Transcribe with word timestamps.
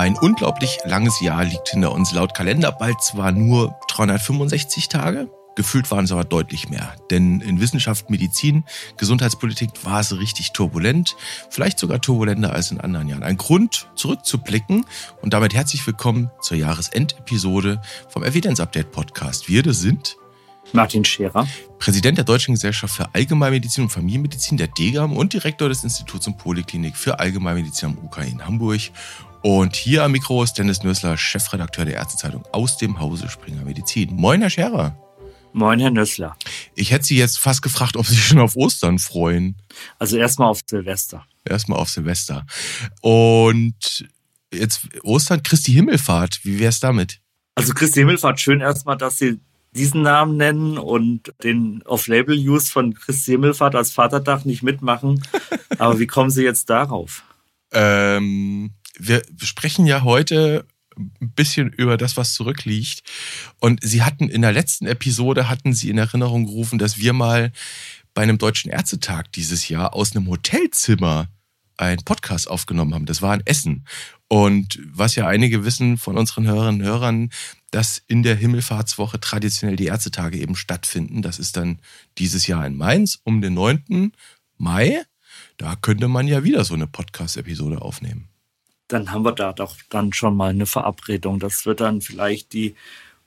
Ein 0.00 0.16
unglaublich 0.16 0.78
langes 0.86 1.20
Jahr 1.20 1.44
liegt 1.44 1.68
hinter 1.68 1.92
uns. 1.92 2.12
Laut 2.12 2.32
Kalender 2.32 2.72
bald 2.72 3.02
zwar 3.02 3.32
nur 3.32 3.76
365 3.88 4.88
Tage, 4.88 5.28
gefühlt 5.56 5.90
waren 5.90 6.06
es 6.06 6.12
aber 6.12 6.24
deutlich 6.24 6.70
mehr. 6.70 6.96
Denn 7.10 7.42
in 7.42 7.60
Wissenschaft, 7.60 8.08
Medizin, 8.08 8.64
Gesundheitspolitik 8.96 9.84
war 9.84 10.00
es 10.00 10.16
richtig 10.16 10.52
turbulent, 10.52 11.16
vielleicht 11.50 11.78
sogar 11.78 12.00
turbulenter 12.00 12.50
als 12.50 12.70
in 12.70 12.80
anderen 12.80 13.08
Jahren. 13.08 13.22
Ein 13.22 13.36
Grund, 13.36 13.90
zurückzublicken 13.94 14.86
und 15.20 15.34
damit 15.34 15.52
herzlich 15.52 15.86
willkommen 15.86 16.30
zur 16.40 16.56
Jahresendepisode 16.56 17.82
vom 18.08 18.24
Evidenz-Update 18.24 18.92
Podcast. 18.92 19.50
Wir, 19.50 19.62
das 19.62 19.80
sind 19.80 20.16
Martin 20.72 21.04
Scherer, 21.04 21.46
Präsident 21.78 22.16
der 22.16 22.24
Deutschen 22.24 22.54
Gesellschaft 22.54 22.94
für 22.94 23.14
Allgemeinmedizin 23.14 23.84
und 23.84 23.90
Familienmedizin 23.90 24.56
der 24.56 24.68
DGAM 24.68 25.14
und 25.14 25.34
Direktor 25.34 25.68
des 25.68 25.84
Instituts 25.84 26.26
und 26.26 26.38
Poliklinik 26.38 26.96
für 26.96 27.18
Allgemeinmedizin 27.18 27.90
am 27.90 27.98
UK 28.06 28.28
in 28.28 28.46
Hamburg. 28.46 28.80
Und 29.42 29.74
hier 29.74 30.04
am 30.04 30.12
Mikro 30.12 30.42
ist 30.42 30.54
Dennis 30.54 30.82
Nössler, 30.82 31.16
Chefredakteur 31.16 31.86
der 31.86 31.94
Ärztezeitung 31.94 32.44
aus 32.52 32.76
dem 32.76 33.00
Hause 33.00 33.30
Springer 33.30 33.64
Medizin. 33.64 34.14
Moin, 34.14 34.42
Herr 34.42 34.50
Scherer. 34.50 34.96
Moin, 35.54 35.80
Herr 35.80 35.90
Nössler. 35.90 36.36
Ich 36.74 36.90
hätte 36.90 37.06
Sie 37.06 37.16
jetzt 37.16 37.38
fast 37.38 37.62
gefragt, 37.62 37.96
ob 37.96 38.06
Sie 38.06 38.14
sich 38.14 38.26
schon 38.26 38.38
auf 38.38 38.54
Ostern 38.54 38.98
freuen. 38.98 39.56
Also 39.98 40.18
erstmal 40.18 40.48
auf 40.48 40.60
Silvester. 40.66 41.26
Erstmal 41.44 41.78
auf 41.78 41.88
Silvester. 41.88 42.44
Und 43.00 44.06
jetzt 44.52 44.80
Ostern, 45.02 45.42
Christi 45.42 45.72
Himmelfahrt. 45.72 46.44
Wie 46.44 46.58
wäre 46.58 46.68
es 46.68 46.80
damit? 46.80 47.20
Also 47.54 47.72
Christi 47.72 48.00
Himmelfahrt, 48.00 48.40
schön 48.40 48.60
erstmal, 48.60 48.98
dass 48.98 49.16
Sie 49.16 49.40
diesen 49.72 50.02
Namen 50.02 50.36
nennen 50.36 50.76
und 50.76 51.32
den 51.42 51.82
Off-Label-Use 51.86 52.70
von 52.70 52.92
Christi 52.92 53.32
Himmelfahrt 53.32 53.74
als 53.74 53.90
Vatertag 53.90 54.44
nicht 54.44 54.62
mitmachen. 54.62 55.22
Aber 55.78 55.98
wie 55.98 56.06
kommen 56.06 56.30
Sie 56.30 56.42
jetzt 56.42 56.68
darauf? 56.68 57.24
Ähm, 57.72 58.72
wir 59.08 59.22
sprechen 59.42 59.86
ja 59.86 60.02
heute 60.02 60.66
ein 60.96 61.32
bisschen 61.32 61.70
über 61.70 61.96
das, 61.96 62.16
was 62.16 62.34
zurückliegt. 62.34 63.02
Und 63.58 63.80
Sie 63.82 64.02
hatten 64.02 64.28
in 64.28 64.42
der 64.42 64.52
letzten 64.52 64.86
Episode, 64.86 65.48
hatten 65.48 65.72
Sie 65.72 65.90
in 65.90 65.98
Erinnerung 65.98 66.46
gerufen, 66.46 66.78
dass 66.78 66.98
wir 66.98 67.12
mal 67.12 67.52
bei 68.14 68.22
einem 68.22 68.38
Deutschen 68.38 68.70
Ärztetag 68.70 69.32
dieses 69.32 69.68
Jahr 69.68 69.94
aus 69.94 70.14
einem 70.14 70.28
Hotelzimmer 70.28 71.28
einen 71.76 72.04
Podcast 72.04 72.50
aufgenommen 72.50 72.94
haben. 72.94 73.06
Das 73.06 73.22
war 73.22 73.34
in 73.34 73.46
Essen. 73.46 73.86
Und 74.28 74.78
was 74.84 75.14
ja 75.14 75.26
einige 75.26 75.64
wissen 75.64 75.96
von 75.96 76.18
unseren 76.18 76.46
Hörerinnen 76.46 76.82
und 76.82 76.86
Hörern, 76.86 77.30
dass 77.70 78.02
in 78.06 78.22
der 78.22 78.36
Himmelfahrtswoche 78.36 79.18
traditionell 79.18 79.76
die 79.76 79.86
Ärztetage 79.86 80.38
eben 80.38 80.56
stattfinden. 80.56 81.22
Das 81.22 81.38
ist 81.38 81.56
dann 81.56 81.80
dieses 82.18 82.46
Jahr 82.46 82.66
in 82.66 82.76
Mainz 82.76 83.18
um 83.24 83.40
den 83.40 83.54
9. 83.54 84.12
Mai. 84.58 85.02
Da 85.56 85.76
könnte 85.76 86.08
man 86.08 86.28
ja 86.28 86.44
wieder 86.44 86.64
so 86.64 86.74
eine 86.74 86.86
Podcast-Episode 86.86 87.80
aufnehmen 87.80 88.30
dann 88.92 89.12
haben 89.12 89.24
wir 89.24 89.32
da 89.32 89.52
doch 89.52 89.76
dann 89.88 90.12
schon 90.12 90.36
mal 90.36 90.50
eine 90.50 90.66
Verabredung. 90.66 91.38
Das 91.38 91.66
wird 91.66 91.80
dann 91.80 92.00
vielleicht 92.00 92.52
die 92.52 92.74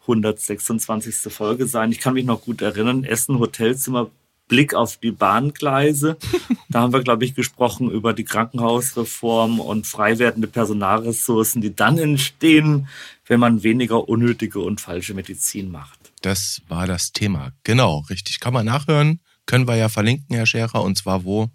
126. 0.01 1.33
Folge 1.33 1.65
sein. 1.67 1.91
Ich 1.91 1.99
kann 1.99 2.13
mich 2.13 2.25
noch 2.25 2.41
gut 2.41 2.61
erinnern, 2.61 3.03
Essen 3.03 3.39
Hotelzimmer, 3.39 4.09
Blick 4.47 4.73
auf 4.73 4.97
die 4.97 5.11
Bahngleise. 5.11 6.17
Da 6.69 6.81
haben 6.81 6.93
wir, 6.93 7.03
glaube 7.03 7.23
ich, 7.23 7.35
gesprochen 7.35 7.91
über 7.91 8.13
die 8.13 8.23
Krankenhausreform 8.23 9.59
und 9.59 9.85
frei 9.85 10.17
werdende 10.17 10.47
Personalressourcen, 10.47 11.61
die 11.61 11.75
dann 11.75 11.99
entstehen, 11.99 12.87
wenn 13.27 13.39
man 13.39 13.61
weniger 13.61 14.09
unnötige 14.09 14.59
und 14.59 14.81
falsche 14.81 15.13
Medizin 15.13 15.69
macht. 15.69 16.11
Das 16.23 16.63
war 16.67 16.87
das 16.87 17.11
Thema. 17.11 17.51
Genau, 17.63 17.99
richtig. 18.09 18.39
Kann 18.39 18.53
man 18.53 18.65
nachhören. 18.65 19.19
Können 19.45 19.67
wir 19.67 19.75
ja 19.75 19.87
verlinken, 19.87 20.35
Herr 20.35 20.47
Scherer. 20.47 20.81
Und 20.81 20.97
zwar 20.97 21.25
wo? 21.25 21.51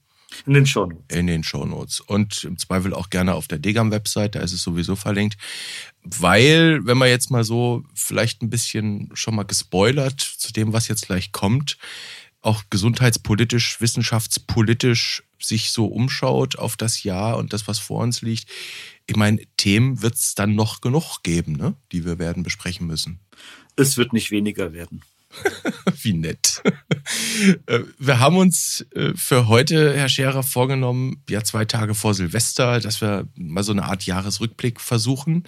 In 0.46 0.54
den 0.54 0.66
Shownotes. 0.66 1.16
In 1.16 1.26
den 1.26 1.42
Shownotes. 1.42 2.00
Und 2.00 2.44
im 2.44 2.58
Zweifel 2.58 2.92
auch 2.92 3.10
gerne 3.10 3.34
auf 3.34 3.48
der 3.48 3.58
Degam-Website, 3.58 4.34
da 4.34 4.40
ist 4.40 4.52
es 4.52 4.62
sowieso 4.62 4.94
verlinkt. 4.94 5.38
Weil, 6.02 6.84
wenn 6.84 6.98
man 6.98 7.08
jetzt 7.08 7.30
mal 7.30 7.44
so 7.44 7.84
vielleicht 7.94 8.42
ein 8.42 8.50
bisschen 8.50 9.10
schon 9.14 9.34
mal 9.34 9.44
gespoilert 9.44 10.20
zu 10.20 10.52
dem, 10.52 10.72
was 10.72 10.88
jetzt 10.88 11.06
gleich 11.06 11.32
kommt, 11.32 11.78
auch 12.40 12.64
gesundheitspolitisch, 12.70 13.80
wissenschaftspolitisch 13.80 15.22
sich 15.40 15.70
so 15.70 15.86
umschaut 15.86 16.58
auf 16.58 16.76
das 16.76 17.02
Jahr 17.02 17.36
und 17.36 17.52
das, 17.52 17.66
was 17.68 17.78
vor 17.78 18.02
uns 18.02 18.22
liegt. 18.22 18.48
Ich 19.06 19.16
meine, 19.16 19.40
Themen 19.56 20.02
wird 20.02 20.14
es 20.14 20.34
dann 20.34 20.54
noch 20.54 20.80
genug 20.80 21.22
geben, 21.22 21.52
ne? 21.52 21.74
die 21.92 22.04
wir 22.04 22.18
werden 22.18 22.42
besprechen 22.42 22.86
müssen. 22.86 23.20
Es 23.76 23.96
wird 23.96 24.12
nicht 24.12 24.30
weniger 24.30 24.72
werden. 24.72 25.02
Wie 26.02 26.14
nett. 26.14 26.62
Äh, 27.66 27.80
wir 27.98 28.20
haben 28.20 28.36
uns 28.36 28.86
äh, 28.94 29.12
für 29.14 29.48
heute, 29.48 29.96
Herr 29.96 30.08
Scherer, 30.08 30.42
vorgenommen, 30.42 31.22
ja 31.28 31.44
zwei 31.44 31.64
Tage 31.64 31.94
vor 31.94 32.14
Silvester, 32.14 32.80
dass 32.80 33.00
wir 33.00 33.28
mal 33.36 33.62
so 33.62 33.72
eine 33.72 33.84
Art 33.84 34.04
Jahresrückblick 34.04 34.80
versuchen. 34.80 35.44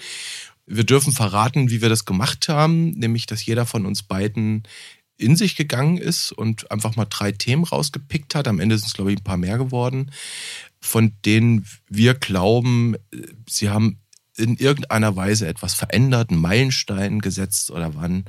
Wir 0.66 0.84
dürfen 0.84 1.12
verraten, 1.12 1.70
wie 1.70 1.82
wir 1.82 1.88
das 1.88 2.04
gemacht 2.04 2.48
haben, 2.48 2.90
nämlich 2.90 3.26
dass 3.26 3.44
jeder 3.44 3.66
von 3.66 3.86
uns 3.86 4.02
beiden 4.02 4.64
in 5.16 5.36
sich 5.36 5.54
gegangen 5.56 5.98
ist 5.98 6.32
und 6.32 6.70
einfach 6.70 6.96
mal 6.96 7.06
drei 7.08 7.32
Themen 7.32 7.64
rausgepickt 7.64 8.34
hat. 8.34 8.48
Am 8.48 8.58
Ende 8.58 8.78
sind 8.78 8.88
es, 8.88 8.94
glaube 8.94 9.12
ich, 9.12 9.18
ein 9.18 9.24
paar 9.24 9.36
mehr 9.36 9.58
geworden, 9.58 10.10
von 10.80 11.12
denen 11.26 11.66
wir 11.88 12.14
glauben, 12.14 12.94
äh, 13.12 13.26
sie 13.48 13.68
haben 13.68 13.99
in 14.40 14.56
irgendeiner 14.56 15.14
Weise 15.16 15.46
etwas 15.46 15.74
verändert, 15.74 16.30
einen 16.30 16.40
Meilenstein 16.40 17.20
gesetzt 17.20 17.70
oder 17.70 17.94
waren 17.94 18.24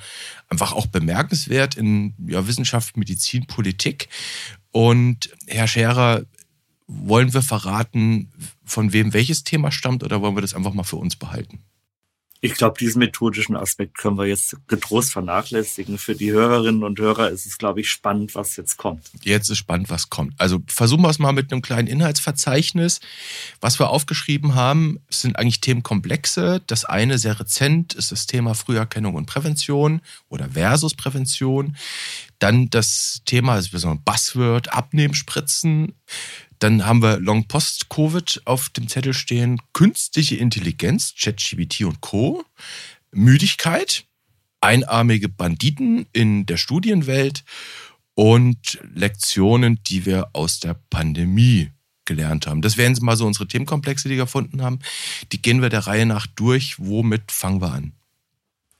einfach 0.49 0.73
auch 0.73 0.87
bemerkenswert 0.87 1.75
in 1.75 2.13
ja, 2.27 2.47
Wissenschaft, 2.47 2.97
Medizin, 2.97 3.47
Politik. 3.47 4.09
Und 4.71 5.29
Herr 5.47 5.67
Scherer, 5.67 6.23
wollen 6.87 7.33
wir 7.33 7.41
verraten, 7.41 8.31
von 8.65 8.93
wem 8.93 9.13
welches 9.13 9.43
Thema 9.43 9.71
stammt 9.71 10.03
oder 10.03 10.21
wollen 10.21 10.35
wir 10.35 10.41
das 10.41 10.53
einfach 10.53 10.73
mal 10.73 10.83
für 10.83 10.97
uns 10.97 11.15
behalten? 11.15 11.59
Ich 12.43 12.55
glaube, 12.55 12.79
diesen 12.79 12.97
methodischen 12.97 13.55
Aspekt 13.55 13.99
können 13.99 14.17
wir 14.17 14.25
jetzt 14.25 14.57
getrost 14.67 15.13
vernachlässigen. 15.13 15.99
Für 15.99 16.15
die 16.15 16.31
Hörerinnen 16.31 16.83
und 16.83 16.99
Hörer 16.99 17.29
ist 17.29 17.45
es, 17.45 17.59
glaube 17.59 17.81
ich, 17.81 17.89
spannend, 17.91 18.33
was 18.33 18.55
jetzt 18.55 18.77
kommt. 18.77 19.11
Jetzt 19.21 19.49
ist 19.49 19.59
spannend, 19.59 19.91
was 19.91 20.09
kommt. 20.09 20.33
Also 20.39 20.59
versuchen 20.65 21.03
wir 21.03 21.09
es 21.09 21.19
mal 21.19 21.33
mit 21.33 21.51
einem 21.51 21.61
kleinen 21.61 21.87
Inhaltsverzeichnis. 21.87 22.99
Was 23.59 23.79
wir 23.79 23.91
aufgeschrieben 23.91 24.55
haben, 24.55 24.97
sind 25.11 25.37
eigentlich 25.37 25.61
Themenkomplexe. 25.61 26.63
Das 26.65 26.83
eine 26.83 27.19
sehr 27.19 27.39
rezent 27.39 27.93
ist 27.93 28.11
das 28.11 28.25
Thema 28.25 28.55
Früherkennung 28.55 29.13
und 29.13 29.27
Prävention 29.27 30.01
oder 30.27 30.49
versus 30.49 30.95
Prävention. 30.95 31.77
Dann 32.39 32.71
das 32.71 33.21
Thema, 33.25 33.53
also 33.53 33.77
so 33.77 33.89
ein 33.89 34.01
Buzzword, 34.03 34.73
Abnehmenspritzen. 34.73 35.93
Dann 36.61 36.85
haben 36.85 37.01
wir 37.01 37.19
Long 37.19 37.47
Post 37.47 37.89
Covid 37.89 38.43
auf 38.45 38.69
dem 38.69 38.87
Zettel 38.87 39.15
stehen, 39.15 39.59
künstliche 39.73 40.35
Intelligenz, 40.35 41.15
ChatGPT 41.19 41.81
und 41.85 42.01
Co. 42.01 42.45
Müdigkeit, 43.11 44.05
einarmige 44.61 45.27
Banditen 45.27 46.05
in 46.13 46.45
der 46.45 46.57
Studienwelt 46.57 47.43
und 48.13 48.79
Lektionen, 48.93 49.79
die 49.87 50.05
wir 50.05 50.29
aus 50.33 50.59
der 50.59 50.75
Pandemie 50.91 51.71
gelernt 52.05 52.45
haben. 52.45 52.61
Das 52.61 52.77
wären 52.77 52.95
mal 53.01 53.17
so 53.17 53.25
unsere 53.25 53.47
Themenkomplexe, 53.47 54.07
die 54.07 54.15
wir 54.15 54.25
gefunden 54.25 54.61
haben. 54.61 54.79
Die 55.31 55.41
gehen 55.41 55.63
wir 55.63 55.69
der 55.69 55.87
Reihe 55.87 56.05
nach 56.05 56.27
durch. 56.27 56.75
Womit 56.77 57.31
fangen 57.31 57.61
wir 57.61 57.71
an? 57.71 57.93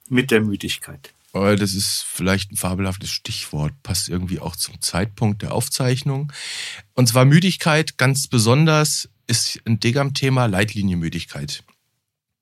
Mit 0.08 0.30
der 0.30 0.42
Müdigkeit. 0.42 1.16
Das 1.34 1.74
ist 1.74 2.04
vielleicht 2.06 2.52
ein 2.52 2.58
fabelhaftes 2.58 3.10
Stichwort, 3.10 3.74
passt 3.84 4.10
irgendwie 4.10 4.40
auch 4.40 4.56
zum 4.56 4.82
Zeitpunkt 4.82 5.42
der 5.42 5.54
Aufzeichnung. 5.54 6.32
Und 6.94 7.08
zwar 7.08 7.24
Müdigkeit, 7.24 7.98
ganz 7.98 8.28
besonders 8.28 9.10
ist 9.28 9.62
ein 9.66 9.80
Degam-Thema 9.80 10.48
Leitlinienmüdigkeit. 10.48 11.64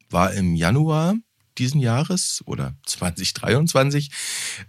War 0.10 0.34
im 0.34 0.56
Januar 0.56 1.16
diesen 1.60 1.82
Jahres 1.82 2.42
oder 2.46 2.74
2023. 2.86 4.10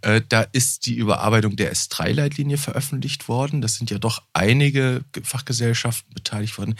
Äh, 0.02 0.20
da 0.28 0.42
ist 0.52 0.84
die 0.86 0.96
Überarbeitung 0.96 1.56
der 1.56 1.72
S3-Leitlinie 1.72 2.58
veröffentlicht 2.58 3.28
worden. 3.28 3.62
Das 3.62 3.76
sind 3.76 3.90
ja 3.90 3.98
doch 3.98 4.22
einige 4.32 5.04
Fachgesellschaften 5.22 6.12
beteiligt 6.12 6.58
worden. 6.58 6.74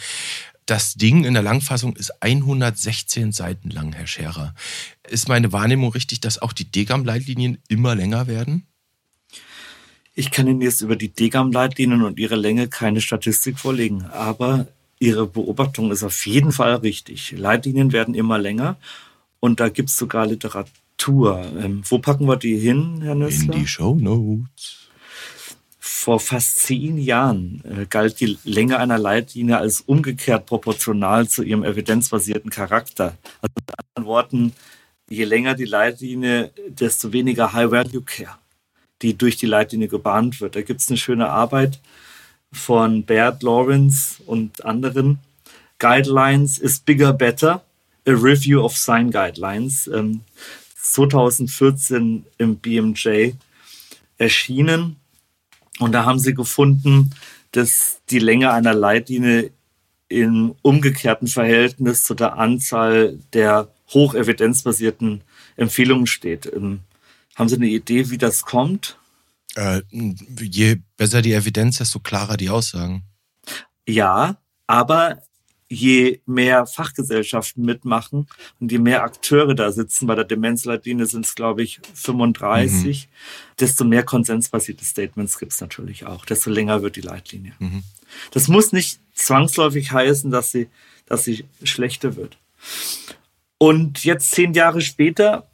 Das 0.71 0.93
Ding 0.93 1.25
in 1.25 1.33
der 1.33 1.43
Langfassung 1.43 1.97
ist 1.97 2.23
116 2.23 3.33
Seiten 3.33 3.71
lang, 3.71 3.91
Herr 3.91 4.07
Scherer. 4.07 4.55
Ist 5.05 5.27
meine 5.27 5.51
Wahrnehmung 5.51 5.91
richtig, 5.91 6.21
dass 6.21 6.41
auch 6.41 6.53
die 6.53 6.63
Degam-Leitlinien 6.63 7.57
immer 7.67 7.93
länger 7.93 8.27
werden? 8.27 8.67
Ich 10.15 10.31
kann 10.31 10.47
Ihnen 10.47 10.61
jetzt 10.61 10.79
über 10.79 10.95
die 10.95 11.09
Degam-Leitlinien 11.09 12.03
und 12.03 12.17
ihre 12.19 12.37
Länge 12.37 12.69
keine 12.69 13.01
Statistik 13.01 13.59
vorlegen, 13.59 14.05
aber 14.13 14.65
Ihre 14.97 15.27
Beobachtung 15.27 15.91
ist 15.91 16.03
auf 16.03 16.25
jeden 16.25 16.53
Fall 16.53 16.75
richtig. 16.75 17.33
Leitlinien 17.37 17.91
werden 17.91 18.15
immer 18.15 18.39
länger 18.39 18.77
und 19.41 19.59
da 19.59 19.67
gibt 19.67 19.89
es 19.89 19.97
sogar 19.97 20.25
Literatur. 20.25 21.51
Ähm, 21.59 21.81
wo 21.83 21.99
packen 21.99 22.29
wir 22.29 22.37
die 22.37 22.57
hin, 22.57 23.01
Herr 23.01 23.15
Nössler? 23.15 23.55
In 23.55 23.59
die 23.59 23.67
Show 23.67 23.95
Notes 23.95 24.90
vor 26.01 26.19
fast 26.19 26.57
zehn 26.57 26.97
Jahren 26.97 27.61
äh, 27.63 27.85
galt 27.85 28.19
die 28.19 28.37
Länge 28.43 28.79
einer 28.79 28.97
Leitlinie 28.97 29.59
als 29.59 29.81
umgekehrt 29.81 30.47
proportional 30.47 31.27
zu 31.27 31.43
ihrem 31.43 31.63
evidenzbasierten 31.63 32.49
Charakter. 32.49 33.17
Also 33.39 33.53
mit 33.55 33.75
anderen 33.77 34.07
Worten, 34.07 34.53
je 35.09 35.25
länger 35.25 35.53
die 35.53 35.65
Leitlinie, 35.65 36.51
desto 36.67 37.13
weniger 37.13 37.53
High-Value-Care, 37.53 38.35
die 39.03 39.15
durch 39.15 39.37
die 39.37 39.45
Leitlinie 39.45 39.89
gebahnt 39.89 40.41
wird. 40.41 40.55
Da 40.55 40.63
gibt 40.63 40.81
es 40.81 40.89
eine 40.89 40.97
schöne 40.97 41.29
Arbeit 41.29 41.79
von 42.51 43.05
Baird 43.05 43.43
Lawrence 43.43 44.23
und 44.25 44.65
anderen. 44.65 45.19
Guidelines 45.77 46.57
is 46.57 46.79
bigger, 46.79 47.13
better. 47.13 47.63
A 48.07 48.11
Review 48.13 48.61
of 48.61 48.75
Sign 48.75 49.11
Guidelines, 49.11 49.85
ähm, 49.85 50.21
2014 50.81 52.25
im 52.39 52.55
BMJ 52.55 53.33
erschienen. 54.17 54.95
Und 55.81 55.93
da 55.93 56.05
haben 56.05 56.19
sie 56.19 56.35
gefunden, 56.35 57.09
dass 57.51 58.01
die 58.11 58.19
Länge 58.19 58.51
einer 58.51 58.73
Leitlinie 58.73 59.51
im 60.09 60.55
umgekehrten 60.61 61.27
Verhältnis 61.27 62.03
zu 62.03 62.13
der 62.13 62.37
Anzahl 62.37 63.17
der 63.33 63.69
hochevidenzbasierten 63.91 65.21
Empfehlungen 65.55 66.05
steht. 66.05 66.45
Ähm, 66.45 66.81
haben 67.35 67.49
Sie 67.49 67.55
eine 67.55 67.67
Idee, 67.67 68.09
wie 68.11 68.19
das 68.19 68.43
kommt? 68.43 68.97
Äh, 69.55 69.81
je 70.39 70.77
besser 70.97 71.21
die 71.21 71.33
Evidenz, 71.33 71.79
desto 71.79 71.99
klarer 71.99 72.37
die 72.37 72.49
Aussagen. 72.49 73.03
Ja, 73.87 74.37
aber 74.67 75.23
je 75.71 76.19
mehr 76.25 76.65
Fachgesellschaften 76.65 77.63
mitmachen 77.63 78.27
und 78.59 78.71
je 78.73 78.77
mehr 78.77 79.03
Akteure 79.03 79.55
da 79.55 79.71
sitzen, 79.71 80.05
bei 80.05 80.15
der 80.15 80.25
Demenzleitlinie 80.25 81.05
sind 81.05 81.25
es, 81.25 81.33
glaube 81.33 81.63
ich, 81.63 81.79
35, 81.93 83.07
mhm. 83.07 83.55
desto 83.57 83.85
mehr 83.85 84.03
konsensbasierte 84.03 84.83
Statements 84.83 85.39
gibt 85.39 85.53
es 85.53 85.61
natürlich 85.61 86.05
auch, 86.05 86.25
desto 86.25 86.49
länger 86.49 86.81
wird 86.81 86.97
die 86.97 87.01
Leitlinie. 87.01 87.53
Mhm. 87.59 87.83
Das 88.31 88.49
muss 88.49 88.73
nicht 88.73 88.99
zwangsläufig 89.13 89.93
heißen, 89.93 90.29
dass 90.29 90.51
sie, 90.51 90.67
dass 91.05 91.23
sie 91.23 91.45
schlechter 91.63 92.17
wird. 92.17 92.37
Und 93.57 94.03
jetzt 94.03 94.31
zehn 94.31 94.53
Jahre 94.53 94.81
später 94.81 95.49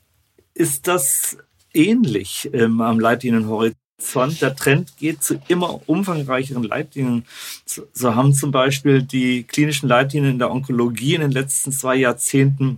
ist 0.56 0.88
das 0.88 1.38
ähnlich 1.76 2.50
ähm, 2.54 2.82
am 2.82 3.00
Leitlinienhorizont. 3.00 3.78
Der 4.00 4.56
Trend 4.56 4.96
geht 4.98 5.24
zu 5.24 5.42
immer 5.48 5.82
umfangreicheren 5.90 6.64
Leitlinien. 6.64 7.26
So 7.66 8.14
haben 8.14 8.34
zum 8.34 8.52
Beispiel 8.52 9.02
die 9.02 9.44
klinischen 9.44 9.90
Leitlinien 9.90 10.34
in 10.34 10.40
der 10.40 10.52
Onkologie 10.52 11.16
in 11.16 11.22
den 11.22 11.32
letzten 11.32 11.72
zwei 11.72 11.96
Jahrzehnten 11.96 12.78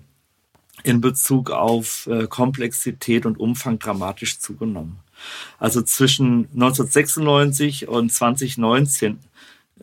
in 0.83 1.01
Bezug 1.01 1.51
auf 1.51 2.07
äh, 2.07 2.27
Komplexität 2.27 3.25
und 3.25 3.37
Umfang 3.37 3.79
dramatisch 3.79 4.39
zugenommen. 4.39 4.99
Also 5.57 5.81
zwischen 5.81 6.47
1996 6.53 7.89
und 7.89 8.13
2019 8.13 9.19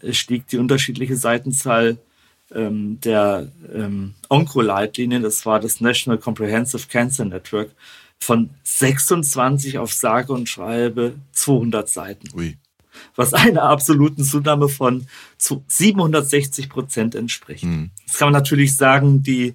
äh, 0.01 0.13
stieg 0.15 0.47
die 0.49 0.57
unterschiedliche 0.57 1.17
Seitenzahl 1.17 1.99
ähm, 2.55 2.99
der 3.01 3.53
ähm, 3.75 4.15
Onkoleitlinien, 4.29 5.23
das 5.23 5.45
war 5.45 5.61
das 5.61 5.81
National 5.81 6.19
Comprehensive 6.19 6.87
Cancer 6.89 7.25
Network, 7.25 7.71
von 8.21 8.51
26 8.65 9.79
auf 9.79 9.93
sage 9.93 10.33
und 10.33 10.49
schreibe 10.49 11.15
200 11.33 11.89
Seiten. 11.89 12.29
Ui. 12.35 12.57
Was 13.15 13.35
einer 13.35 13.65
absoluten 13.65 14.25
Zunahme 14.25 14.69
von 14.69 15.07
760 15.39 16.69
Prozent 16.69 17.15
entspricht. 17.15 17.65
Mhm. 17.65 17.91
Jetzt 18.07 18.19
kann 18.19 18.27
man 18.27 18.41
natürlich 18.41 18.75
sagen, 18.75 19.23
die 19.23 19.55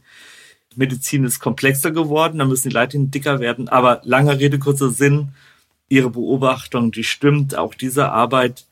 Medizin 0.75 1.25
ist 1.25 1.39
komplexer 1.39 1.91
geworden, 1.91 2.39
da 2.39 2.45
müssen 2.45 2.69
die 2.69 2.73
Leitlinien 2.73 3.11
dicker 3.11 3.39
werden. 3.39 3.67
Aber 3.67 4.01
langer 4.03 4.39
Rede, 4.39 4.59
kurzer 4.59 4.89
Sinn, 4.89 5.29
Ihre 5.89 6.11
Beobachtung, 6.11 6.91
die 6.91 7.03
stimmt. 7.03 7.55
Auch 7.55 7.73
diese 7.73 8.11
Arbeit, 8.11 8.65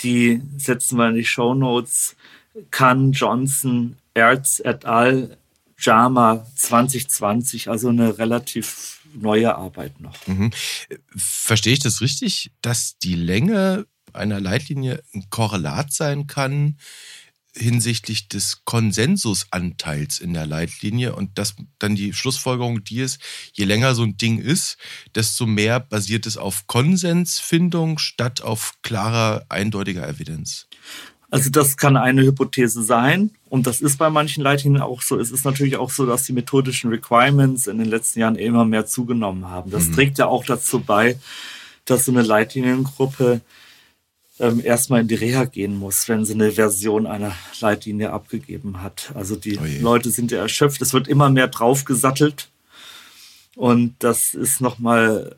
die 0.00 0.40
setzen 0.56 0.98
wir 0.98 1.08
in 1.08 1.16
die 1.16 1.24
Show 1.24 1.54
Notes. 1.54 2.14
Kahn, 2.70 3.12
Johnson, 3.12 3.96
Erz 4.14 4.60
et 4.64 4.84
al. 4.84 5.36
JAMA 5.80 6.46
2020, 6.56 7.70
also 7.70 7.88
eine 7.88 8.18
relativ 8.18 8.99
neue 9.14 9.54
Arbeit 9.54 10.00
noch. 10.00 10.26
Mhm. 10.26 10.50
Verstehe 11.16 11.72
ich 11.72 11.80
das 11.80 12.00
richtig, 12.00 12.52
dass 12.62 12.98
die 12.98 13.14
Länge 13.14 13.86
einer 14.12 14.40
Leitlinie 14.40 15.02
ein 15.14 15.30
Korrelat 15.30 15.92
sein 15.92 16.26
kann 16.26 16.76
hinsichtlich 17.54 18.28
des 18.28 18.64
Konsensusanteils 18.64 20.20
in 20.20 20.34
der 20.34 20.46
Leitlinie 20.46 21.14
und 21.16 21.36
dass 21.38 21.56
dann 21.78 21.96
die 21.96 22.12
Schlussfolgerung 22.12 22.84
die 22.84 23.00
ist, 23.00 23.20
je 23.52 23.64
länger 23.64 23.94
so 23.94 24.04
ein 24.04 24.16
Ding 24.16 24.38
ist, 24.38 24.76
desto 25.14 25.46
mehr 25.46 25.80
basiert 25.80 26.26
es 26.26 26.36
auf 26.36 26.66
Konsensfindung 26.66 27.98
statt 27.98 28.40
auf 28.40 28.74
klarer, 28.82 29.46
eindeutiger 29.48 30.08
Evidenz. 30.08 30.68
Also 31.30 31.48
das 31.48 31.76
kann 31.76 31.96
eine 31.96 32.22
Hypothese 32.22 32.82
sein 32.82 33.30
und 33.48 33.66
das 33.66 33.80
ist 33.80 33.98
bei 33.98 34.10
manchen 34.10 34.42
Leitlinien 34.42 34.82
auch 34.82 35.00
so. 35.00 35.18
Es 35.18 35.30
ist 35.30 35.44
natürlich 35.44 35.76
auch 35.76 35.90
so, 35.90 36.04
dass 36.04 36.24
die 36.24 36.32
methodischen 36.32 36.90
Requirements 36.90 37.68
in 37.68 37.78
den 37.78 37.88
letzten 37.88 38.18
Jahren 38.18 38.34
immer 38.34 38.64
mehr 38.64 38.86
zugenommen 38.86 39.48
haben. 39.48 39.70
Das 39.70 39.86
mhm. 39.86 39.94
trägt 39.94 40.18
ja 40.18 40.26
auch 40.26 40.44
dazu 40.44 40.80
bei, 40.80 41.16
dass 41.84 42.04
so 42.04 42.12
eine 42.12 42.22
Leitliniengruppe 42.22 43.40
ähm, 44.40 44.60
erstmal 44.64 45.02
in 45.02 45.08
die 45.08 45.14
Reha 45.14 45.44
gehen 45.44 45.78
muss, 45.78 46.08
wenn 46.08 46.24
sie 46.24 46.34
eine 46.34 46.50
Version 46.50 47.06
einer 47.06 47.32
Leitlinie 47.60 48.12
abgegeben 48.12 48.82
hat. 48.82 49.12
Also 49.14 49.36
die 49.36 49.58
oh 49.58 49.82
Leute 49.82 50.10
sind 50.10 50.32
ja 50.32 50.38
erschöpft. 50.38 50.82
Es 50.82 50.92
wird 50.92 51.06
immer 51.06 51.30
mehr 51.30 51.46
draufgesattelt 51.46 52.48
und 53.54 53.94
das 54.00 54.34
ist 54.34 54.60
nochmal 54.60 55.36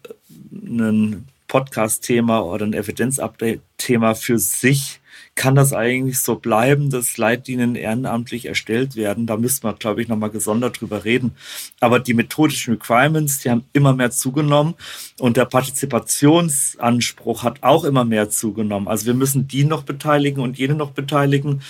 ein 0.51 1.29
Podcast-Thema 1.49 2.41
oder 2.41 2.65
ein 2.65 2.73
Evidenz-Update-Thema 2.73 4.15
für 4.15 4.39
sich 4.39 5.02
kann 5.35 5.55
das 5.55 5.73
eigentlich 5.73 6.21
so 6.21 6.37
bleiben, 6.37 6.91
dass 6.91 7.17
Leitlinien 7.17 7.75
ehrenamtlich 7.75 8.47
erstellt 8.47 8.97
werden? 8.97 9.27
Da 9.27 9.37
müsste 9.37 9.67
man, 9.67 9.77
glaube 9.77 10.03
ich, 10.03 10.09
nochmal 10.09 10.31
gesondert 10.31 10.81
drüber 10.81 11.05
reden. 11.05 11.33
Aber 11.81 12.01
die 12.01 12.15
methodischen 12.15 12.75
Requirements, 12.75 13.39
die 13.39 13.51
haben 13.51 13.65
immer 13.73 13.95
mehr 13.95 14.11
zugenommen 14.11 14.75
und 15.19 15.37
der 15.37 15.47
Partizipationsanspruch 15.47 17.43
hat 17.43 17.63
auch 17.63 17.85
immer 17.85 18.05
mehr 18.05 18.29
zugenommen. 18.29 18.89
Also 18.89 19.07
wir 19.07 19.15
müssen 19.15 19.49
die 19.49 19.65
noch 19.65 19.85
beteiligen 19.85 20.43
und 20.43 20.59
jene 20.59 20.75
noch 20.75 20.91
beteiligen. 20.91 21.53
Und 21.53 21.63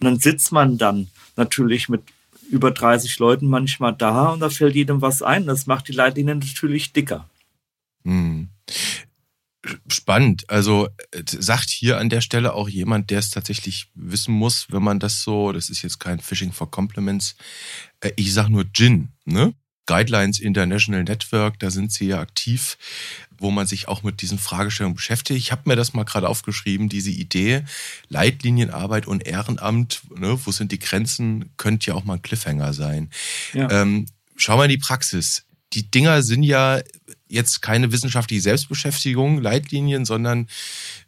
dann 0.00 0.18
sitzt 0.18 0.50
man 0.50 0.78
dann 0.78 1.08
natürlich 1.36 1.88
mit 1.88 2.02
über 2.50 2.70
30 2.70 3.18
Leuten 3.18 3.46
manchmal 3.46 3.94
da 3.94 4.30
und 4.30 4.40
da 4.40 4.48
fällt 4.50 4.74
jedem 4.74 5.02
was 5.02 5.22
ein. 5.22 5.46
Das 5.46 5.66
macht 5.66 5.88
die 5.88 5.92
Leitlinien 5.92 6.38
natürlich 6.38 6.92
dicker. 6.92 7.28
Hm 8.04 8.48
spannend. 9.88 10.48
Also 10.48 10.88
äh, 11.12 11.22
sagt 11.26 11.70
hier 11.70 11.98
an 11.98 12.08
der 12.08 12.20
Stelle 12.20 12.54
auch 12.54 12.68
jemand, 12.68 13.10
der 13.10 13.20
es 13.20 13.30
tatsächlich 13.30 13.88
wissen 13.94 14.34
muss, 14.34 14.66
wenn 14.70 14.82
man 14.82 14.98
das 14.98 15.22
so, 15.22 15.52
das 15.52 15.70
ist 15.70 15.82
jetzt 15.82 16.00
kein 16.00 16.20
Phishing 16.20 16.52
for 16.52 16.70
Compliments, 16.70 17.36
äh, 18.00 18.10
ich 18.16 18.32
sag 18.32 18.48
nur 18.48 18.64
Gin, 18.72 19.12
ne? 19.24 19.54
Guidelines 19.86 20.38
International 20.38 21.02
Network, 21.02 21.58
da 21.58 21.70
sind 21.70 21.90
sie 21.90 22.06
ja 22.06 22.20
aktiv, 22.20 22.78
wo 23.38 23.50
man 23.50 23.66
sich 23.66 23.88
auch 23.88 24.04
mit 24.04 24.22
diesen 24.22 24.38
Fragestellungen 24.38 24.94
beschäftigt. 24.94 25.38
Ich 25.38 25.50
habe 25.50 25.62
mir 25.68 25.74
das 25.74 25.92
mal 25.92 26.04
gerade 26.04 26.28
aufgeschrieben, 26.28 26.88
diese 26.88 27.10
Idee, 27.10 27.64
Leitlinienarbeit 28.08 29.08
und 29.08 29.26
Ehrenamt, 29.26 30.02
ne, 30.16 30.38
wo 30.44 30.52
sind 30.52 30.70
die 30.70 30.78
Grenzen, 30.78 31.50
könnte 31.56 31.88
ja 31.88 31.94
auch 31.94 32.04
mal 32.04 32.14
ein 32.14 32.22
Cliffhanger 32.22 32.72
sein. 32.72 33.10
Ja. 33.54 33.68
Ähm, 33.70 34.06
schau 34.36 34.56
mal 34.56 34.64
in 34.64 34.70
die 34.70 34.78
Praxis. 34.78 35.46
Die 35.72 35.90
Dinger 35.90 36.22
sind 36.22 36.44
ja 36.44 36.80
jetzt 37.32 37.62
keine 37.62 37.92
wissenschaftliche 37.92 38.42
Selbstbeschäftigung, 38.42 39.40
Leitlinien, 39.40 40.04
sondern 40.04 40.48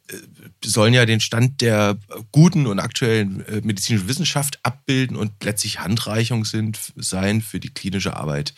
äh, 0.09 0.17
sollen 0.65 0.95
ja 0.95 1.05
den 1.05 1.21
Stand 1.21 1.61
der 1.61 1.99
guten 2.33 2.67
und 2.67 2.79
aktuellen 2.79 3.47
äh, 3.47 3.61
medizinischen 3.63 4.09
Wissenschaft 4.09 4.59
abbilden 4.63 5.17
und 5.17 5.33
letztlich 5.45 5.81
Handreichung 5.81 6.45
sind, 6.45 6.79
sein 6.97 7.43
für 7.43 7.61
die 7.61 7.73
klinische 7.73 8.17
Arbeit. 8.17 8.55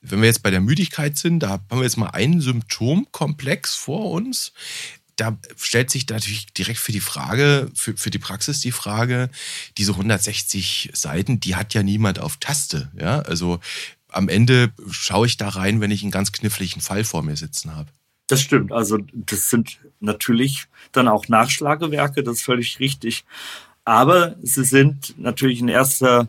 Wenn 0.00 0.20
wir 0.20 0.26
jetzt 0.26 0.42
bei 0.42 0.50
der 0.50 0.60
Müdigkeit 0.60 1.16
sind, 1.16 1.40
da 1.40 1.50
haben 1.50 1.64
wir 1.70 1.84
jetzt 1.84 1.96
mal 1.96 2.10
einen 2.10 2.40
Symptomkomplex 2.40 3.74
vor 3.74 4.10
uns. 4.10 4.52
Da 5.14 5.38
stellt 5.56 5.90
sich 5.90 6.06
natürlich 6.08 6.46
direkt 6.52 6.78
für 6.78 6.92
die 6.92 7.00
Frage, 7.00 7.70
für, 7.74 7.96
für 7.96 8.10
die 8.10 8.18
Praxis 8.18 8.60
die 8.60 8.72
Frage, 8.72 9.30
diese 9.78 9.92
160 9.92 10.90
Seiten, 10.92 11.40
die 11.40 11.56
hat 11.56 11.72
ja 11.72 11.82
niemand 11.82 12.18
auf 12.18 12.36
Taste. 12.36 12.92
Ja, 12.98 13.20
also 13.20 13.60
am 14.16 14.28
Ende 14.28 14.72
schaue 14.90 15.26
ich 15.26 15.36
da 15.36 15.48
rein, 15.48 15.80
wenn 15.80 15.90
ich 15.90 16.02
einen 16.02 16.10
ganz 16.10 16.32
kniffligen 16.32 16.80
Fall 16.80 17.04
vor 17.04 17.22
mir 17.22 17.36
sitzen 17.36 17.76
habe. 17.76 17.90
Das 18.28 18.40
stimmt. 18.40 18.72
Also 18.72 18.98
das 19.12 19.50
sind 19.50 19.78
natürlich 20.00 20.66
dann 20.92 21.08
auch 21.08 21.28
Nachschlagewerke, 21.28 22.22
das 22.22 22.38
ist 22.38 22.44
völlig 22.44 22.80
richtig. 22.80 23.24
Aber 23.84 24.34
sie 24.42 24.64
sind 24.64 25.14
natürlich 25.16 25.60
in 25.60 25.68
erster 25.68 26.28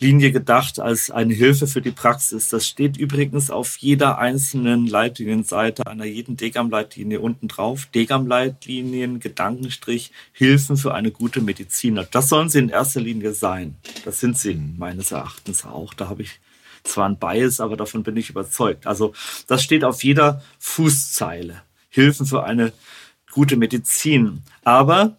Linie 0.00 0.30
gedacht 0.30 0.78
als 0.78 1.10
eine 1.10 1.34
Hilfe 1.34 1.66
für 1.66 1.82
die 1.82 1.90
Praxis. 1.90 2.48
Das 2.48 2.66
steht 2.66 2.96
übrigens 2.96 3.50
auf 3.50 3.76
jeder 3.78 4.18
einzelnen 4.18 4.86
Leitlinienseite 4.86 5.86
einer 5.86 6.04
jeden 6.04 6.36
Degam-Leitlinie 6.36 7.20
unten 7.20 7.48
drauf. 7.48 7.86
Degam-Leitlinien, 7.94 9.18
Gedankenstrich, 9.18 10.12
Hilfen 10.32 10.76
für 10.76 10.94
eine 10.94 11.10
gute 11.10 11.40
Mediziner. 11.40 12.04
Das 12.04 12.28
sollen 12.28 12.48
sie 12.48 12.60
in 12.60 12.68
erster 12.68 13.00
Linie 13.00 13.32
sein. 13.32 13.76
Das 14.04 14.20
sind 14.20 14.38
sie 14.38 14.54
mhm. 14.54 14.74
meines 14.78 15.10
Erachtens 15.10 15.64
auch. 15.64 15.94
Da 15.94 16.08
habe 16.08 16.22
ich 16.22 16.40
zwar 16.88 17.08
ein 17.08 17.18
Bias, 17.18 17.60
aber 17.60 17.76
davon 17.76 18.02
bin 18.02 18.16
ich 18.16 18.30
überzeugt. 18.30 18.86
Also 18.86 19.12
das 19.46 19.62
steht 19.62 19.84
auf 19.84 20.02
jeder 20.02 20.42
Fußzeile. 20.58 21.62
Hilfen 21.88 22.26
für 22.26 22.44
eine 22.44 22.72
gute 23.32 23.56
Medizin. 23.56 24.42
Aber 24.64 25.16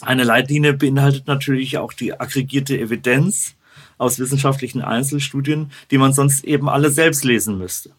eine 0.00 0.24
Leitlinie 0.24 0.74
beinhaltet 0.74 1.26
natürlich 1.26 1.78
auch 1.78 1.92
die 1.92 2.18
aggregierte 2.18 2.78
Evidenz 2.78 3.54
aus 3.98 4.18
wissenschaftlichen 4.18 4.80
Einzelstudien, 4.80 5.72
die 5.90 5.98
man 5.98 6.12
sonst 6.12 6.44
eben 6.44 6.68
alle 6.68 6.90
selbst 6.90 7.24
lesen 7.24 7.58
müsste. 7.58 7.90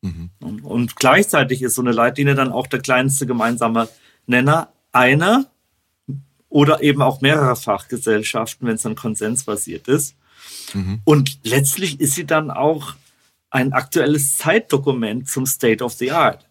Mhm. 0.00 0.30
Und 0.40 0.96
gleichzeitig 0.96 1.62
ist 1.62 1.74
so 1.74 1.82
eine 1.82 1.92
Leitlinie 1.92 2.34
dann 2.34 2.52
auch 2.52 2.68
der 2.68 2.80
kleinste 2.80 3.26
gemeinsame 3.26 3.88
Nenner 4.26 4.72
einer 4.92 5.46
oder 6.48 6.82
eben 6.82 7.02
auch 7.02 7.20
mehrerer 7.20 7.56
Fachgesellschaften, 7.56 8.66
wenn 8.66 8.76
es 8.76 8.82
dann 8.82 8.94
konsensbasiert 8.94 9.88
ist. 9.88 10.14
Mhm. 10.74 11.00
Und 11.04 11.38
letztlich 11.42 12.00
ist 12.00 12.14
sie 12.14 12.26
dann 12.26 12.50
auch 12.50 12.94
ein 13.50 13.72
aktuelles 13.72 14.36
Zeitdokument 14.36 15.28
zum 15.28 15.46
State 15.46 15.82
of 15.82 15.94
the 15.94 16.12
Art. 16.12 16.46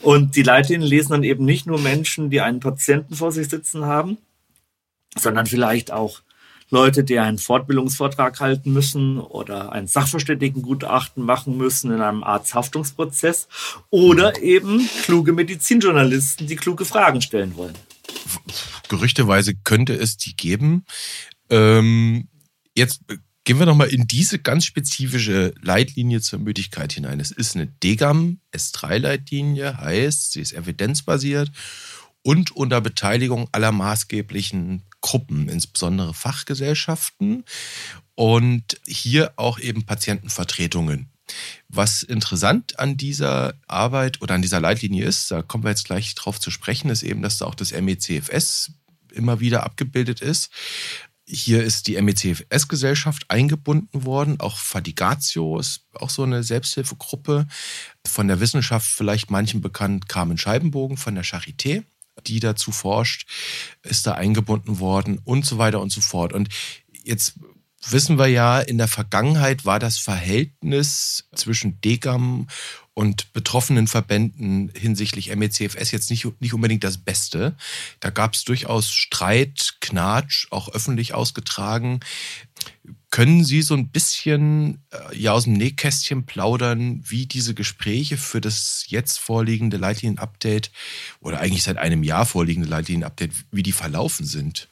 Und 0.00 0.36
die 0.36 0.42
Leitlinien 0.42 0.88
lesen 0.88 1.12
dann 1.12 1.22
eben 1.24 1.44
nicht 1.44 1.66
nur 1.66 1.78
Menschen, 1.78 2.30
die 2.30 2.40
einen 2.40 2.60
Patienten 2.60 3.14
vor 3.14 3.32
sich 3.32 3.48
sitzen 3.48 3.86
haben, 3.86 4.18
sondern 5.16 5.46
vielleicht 5.46 5.90
auch 5.92 6.20
Leute, 6.70 7.04
die 7.04 7.18
einen 7.18 7.38
Fortbildungsvortrag 7.38 8.40
halten 8.40 8.72
müssen 8.72 9.18
oder 9.18 9.72
ein 9.72 9.86
Sachverständigengutachten 9.86 11.22
machen 11.22 11.56
müssen 11.56 11.92
in 11.92 12.00
einem 12.00 12.24
Arzthaftungsprozess 12.24 13.48
oder 13.90 14.42
eben 14.42 14.88
kluge 15.04 15.32
Medizinjournalisten, 15.32 16.46
die 16.46 16.56
kluge 16.56 16.84
Fragen 16.84 17.20
stellen 17.22 17.56
wollen. 17.56 17.74
Gerüchteweise 18.88 19.54
könnte 19.54 19.94
es 19.94 20.16
die 20.16 20.36
geben. 20.36 20.84
Ähm, 21.48 22.28
jetzt 22.74 23.02
gehen 23.44 23.58
wir 23.58 23.66
nochmal 23.66 23.88
in 23.88 24.06
diese 24.06 24.38
ganz 24.38 24.64
spezifische 24.64 25.54
Leitlinie 25.60 26.20
zur 26.20 26.38
Müdigkeit 26.38 26.92
hinein. 26.92 27.20
Es 27.20 27.30
ist 27.30 27.54
eine 27.54 27.66
DGAM 27.66 28.40
S3-Leitlinie, 28.52 29.78
heißt, 29.78 30.32
sie 30.32 30.40
ist 30.40 30.54
evidenzbasiert 30.54 31.50
und 32.22 32.52
unter 32.52 32.80
Beteiligung 32.80 33.48
aller 33.52 33.70
maßgeblichen 33.70 34.84
Gruppen, 35.02 35.48
insbesondere 35.50 36.14
Fachgesellschaften 36.14 37.44
und 38.14 38.80
hier 38.86 39.34
auch 39.36 39.58
eben 39.58 39.84
Patientenvertretungen. 39.84 41.10
Was 41.68 42.02
interessant 42.02 42.78
an 42.78 42.96
dieser 42.96 43.54
Arbeit 43.66 44.22
oder 44.22 44.34
an 44.34 44.42
dieser 44.42 44.60
Leitlinie 44.60 45.04
ist, 45.04 45.30
da 45.30 45.42
kommen 45.42 45.64
wir 45.64 45.70
jetzt 45.70 45.84
gleich 45.84 46.14
drauf 46.14 46.40
zu 46.40 46.50
sprechen, 46.50 46.90
ist 46.90 47.02
eben, 47.02 47.22
dass 47.22 47.38
da 47.38 47.46
auch 47.46 47.54
das 47.54 47.72
MECFS 47.72 48.72
immer 49.12 49.40
wieder 49.40 49.64
abgebildet 49.64 50.20
ist. 50.20 50.50
Hier 51.26 51.62
ist 51.62 51.86
die 51.86 52.00
MECFS-Gesellschaft 52.00 53.30
eingebunden 53.30 54.04
worden. 54.04 54.40
Auch 54.40 54.58
Fadigatio 54.58 55.58
ist 55.58 55.86
auch 55.94 56.10
so 56.10 56.22
eine 56.22 56.42
Selbsthilfegruppe. 56.42 57.46
Von 58.06 58.28
der 58.28 58.40
Wissenschaft 58.40 58.86
vielleicht 58.86 59.30
manchen 59.30 59.62
bekannt 59.62 60.08
Carmen 60.08 60.36
Scheibenbogen 60.36 60.98
von 60.98 61.14
der 61.14 61.24
Charité, 61.24 61.84
die 62.26 62.40
dazu 62.40 62.72
forscht, 62.72 63.26
ist 63.82 64.06
da 64.06 64.12
eingebunden 64.12 64.80
worden 64.80 65.18
und 65.24 65.46
so 65.46 65.56
weiter 65.56 65.80
und 65.80 65.90
so 65.90 66.02
fort. 66.02 66.34
Und 66.34 66.50
jetzt 67.04 67.34
wissen 67.88 68.18
wir 68.18 68.26
ja, 68.26 68.60
in 68.60 68.76
der 68.76 68.88
Vergangenheit 68.88 69.64
war 69.64 69.78
das 69.78 69.96
Verhältnis 69.96 71.28
zwischen 71.34 71.80
Degam 71.80 72.48
und 72.94 73.32
betroffenen 73.32 73.88
Verbänden 73.88 74.70
hinsichtlich 74.74 75.34
MECFS 75.34 75.90
jetzt 75.90 76.10
nicht, 76.10 76.26
nicht 76.40 76.54
unbedingt 76.54 76.84
das 76.84 76.98
Beste. 76.98 77.56
Da 77.98 78.10
gab 78.10 78.34
es 78.34 78.44
durchaus 78.44 78.90
Streit, 78.90 79.74
Knatsch, 79.80 80.46
auch 80.50 80.68
öffentlich 80.68 81.12
ausgetragen. 81.12 82.00
Können 83.10 83.44
Sie 83.44 83.62
so 83.62 83.74
ein 83.74 83.88
bisschen 83.88 84.82
äh, 84.90 85.16
ja 85.16 85.32
aus 85.32 85.44
dem 85.44 85.54
Nähkästchen 85.54 86.24
plaudern, 86.24 87.02
wie 87.06 87.26
diese 87.26 87.54
Gespräche 87.54 88.16
für 88.16 88.40
das 88.40 88.84
jetzt 88.88 89.18
vorliegende 89.18 89.76
Leitlinien-Update 89.76 90.70
oder 91.20 91.40
eigentlich 91.40 91.64
seit 91.64 91.78
einem 91.78 92.04
Jahr 92.04 92.26
vorliegende 92.26 92.68
Leitlinien-Update, 92.68 93.32
wie 93.50 93.62
die 93.62 93.72
verlaufen 93.72 94.24
sind? 94.24 94.68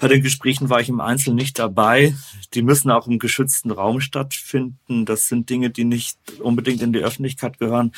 Bei 0.00 0.08
den 0.08 0.22
Gesprächen 0.22 0.70
war 0.70 0.80
ich 0.80 0.88
im 0.88 1.00
Einzelnen 1.00 1.36
nicht 1.36 1.58
dabei. 1.58 2.14
Die 2.54 2.62
müssen 2.62 2.90
auch 2.90 3.06
im 3.06 3.18
geschützten 3.18 3.70
Raum 3.70 4.00
stattfinden. 4.00 5.04
Das 5.04 5.28
sind 5.28 5.50
Dinge, 5.50 5.70
die 5.70 5.84
nicht 5.84 6.18
unbedingt 6.40 6.80
in 6.80 6.92
die 6.92 7.00
Öffentlichkeit 7.00 7.58
gehören. 7.58 7.92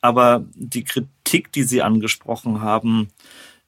Aber 0.00 0.44
die 0.54 0.84
Kritik, 0.84 1.50
die 1.52 1.64
Sie 1.64 1.82
angesprochen 1.82 2.60
haben, 2.60 3.08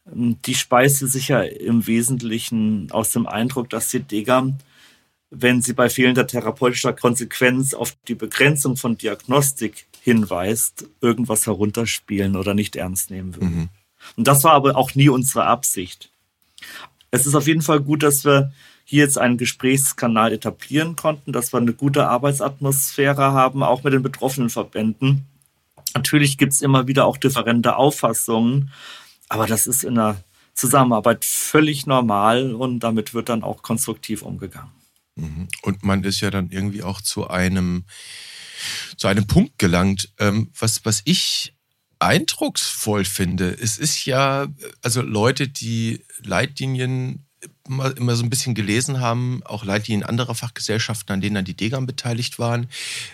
die 0.05 0.55
speiste 0.55 1.07
sich 1.09 1.29
ja 1.29 1.43
im 1.43 1.87
Wesentlichen 1.87 2.91
aus 2.91 3.11
dem 3.11 3.27
Eindruck, 3.27 3.69
dass 3.71 3.89
die 3.89 4.01
Degam, 4.01 4.59
wenn 5.31 5.63
sie 5.63 5.75
bei 5.75 5.89
fehlender 5.89 6.27
therapeutischer 6.27 6.93
Konsequenz 6.93 7.75
auf 7.75 7.97
die 8.09 8.15
Begrenzung 8.15 8.77
von 8.77 8.99
Diagnostik 8.99 9.87
hinweist, 10.01 10.87
irgendwas 11.01 11.47
herunterspielen 11.47 12.37
oder 12.37 12.55
nicht 12.55 12.77
ernst 12.77 13.11
nehmen 13.11 13.35
würden. 13.37 13.57
Mhm. 13.57 13.69
Und 14.17 14.27
das 14.27 14.45
war 14.45 14.53
aber 14.53 14.77
auch 14.77 14.95
nie 14.95 15.09
unsere 15.09 15.45
Absicht. 15.45 16.11
Es 17.11 17.27
ist 17.27 17.35
auf 17.35 17.47
jeden 17.47 17.63
Fall 17.63 17.81
gut, 17.81 18.03
dass 18.03 18.25
wir 18.25 18.53
hier 18.85 19.05
jetzt 19.05 19.19
einen 19.19 19.37
Gesprächskanal 19.37 20.33
etablieren 20.33 20.97
konnten, 20.97 21.33
dass 21.33 21.53
wir 21.53 21.59
eine 21.59 21.73
gute 21.73 22.09
Arbeitsatmosphäre 22.09 23.33
haben, 23.33 23.63
auch 23.63 23.85
mit 23.85 23.93
den 23.93 24.03
betroffenen 24.03 24.51
Verbänden. 24.51 25.27
Natürlich 25.95 26.39
gibt 26.39 26.53
es 26.53 26.63
immer 26.63 26.87
wieder 26.87 27.07
auch 27.07 27.17
differente 27.17 27.77
Auffassungen, 27.77 28.71
aber 29.29 29.47
das 29.47 29.67
ist 29.67 29.85
in 29.85 29.97
der 29.97 30.23
Zusammenarbeit 30.55 31.25
völlig 31.25 31.87
normal 31.87 32.55
und 32.55 32.81
damit 32.81 33.15
wird 33.15 33.29
dann 33.29 33.43
auch 33.43 33.63
konstruktiv 33.63 34.23
umgegangen. 34.23 34.71
Mhm. 35.17 35.49
Und 35.63 35.85
man 35.85 36.05
ist 36.05 36.21
ja 36.21 36.31
dann 36.31 36.51
irgendwie 36.51 36.83
auch 36.83 37.01
zu 37.01 37.29
einem, 37.29 37.85
zu 38.97 39.09
einem 39.09 39.27
Punkt 39.27 39.59
gelangt. 39.59 40.13
Ähm, 40.19 40.51
was, 40.59 40.85
was 40.85 41.03
ich 41.05 41.55
eindrucksvoll 42.01 43.05
finde, 43.05 43.57
es 43.61 43.79
ist 43.79 44.05
ja, 44.07 44.49
also 44.83 45.03
Leute, 45.03 45.49
die 45.49 46.05
Leitlinien 46.23 47.27
immer, 47.67 47.97
immer 47.97 48.17
so 48.17 48.25
ein 48.25 48.31
bisschen 48.31 48.55
gelesen 48.55 49.01
haben, 49.01 49.43
auch 49.45 49.65
Leitlinien 49.65 50.05
anderer 50.05 50.35
Fachgesellschaften, 50.35 51.13
an 51.13 51.21
denen 51.21 51.37
dann 51.37 51.45
die 51.45 51.57
Degam 51.57 51.87
beteiligt 51.87 52.39
waren, 52.39 52.69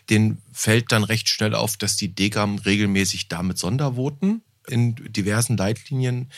denen 0.08 0.42
fällt 0.52 0.92
dann 0.92 1.04
recht 1.04 1.28
schnell 1.28 1.54
auf, 1.54 1.76
dass 1.76 1.96
die 1.96 2.14
Degam 2.14 2.56
regelmäßig 2.58 3.28
damit 3.28 3.58
Sondervoten 3.58 4.42
in 4.68 4.94
diversen 5.12 5.56
Leitlinien 5.56 6.30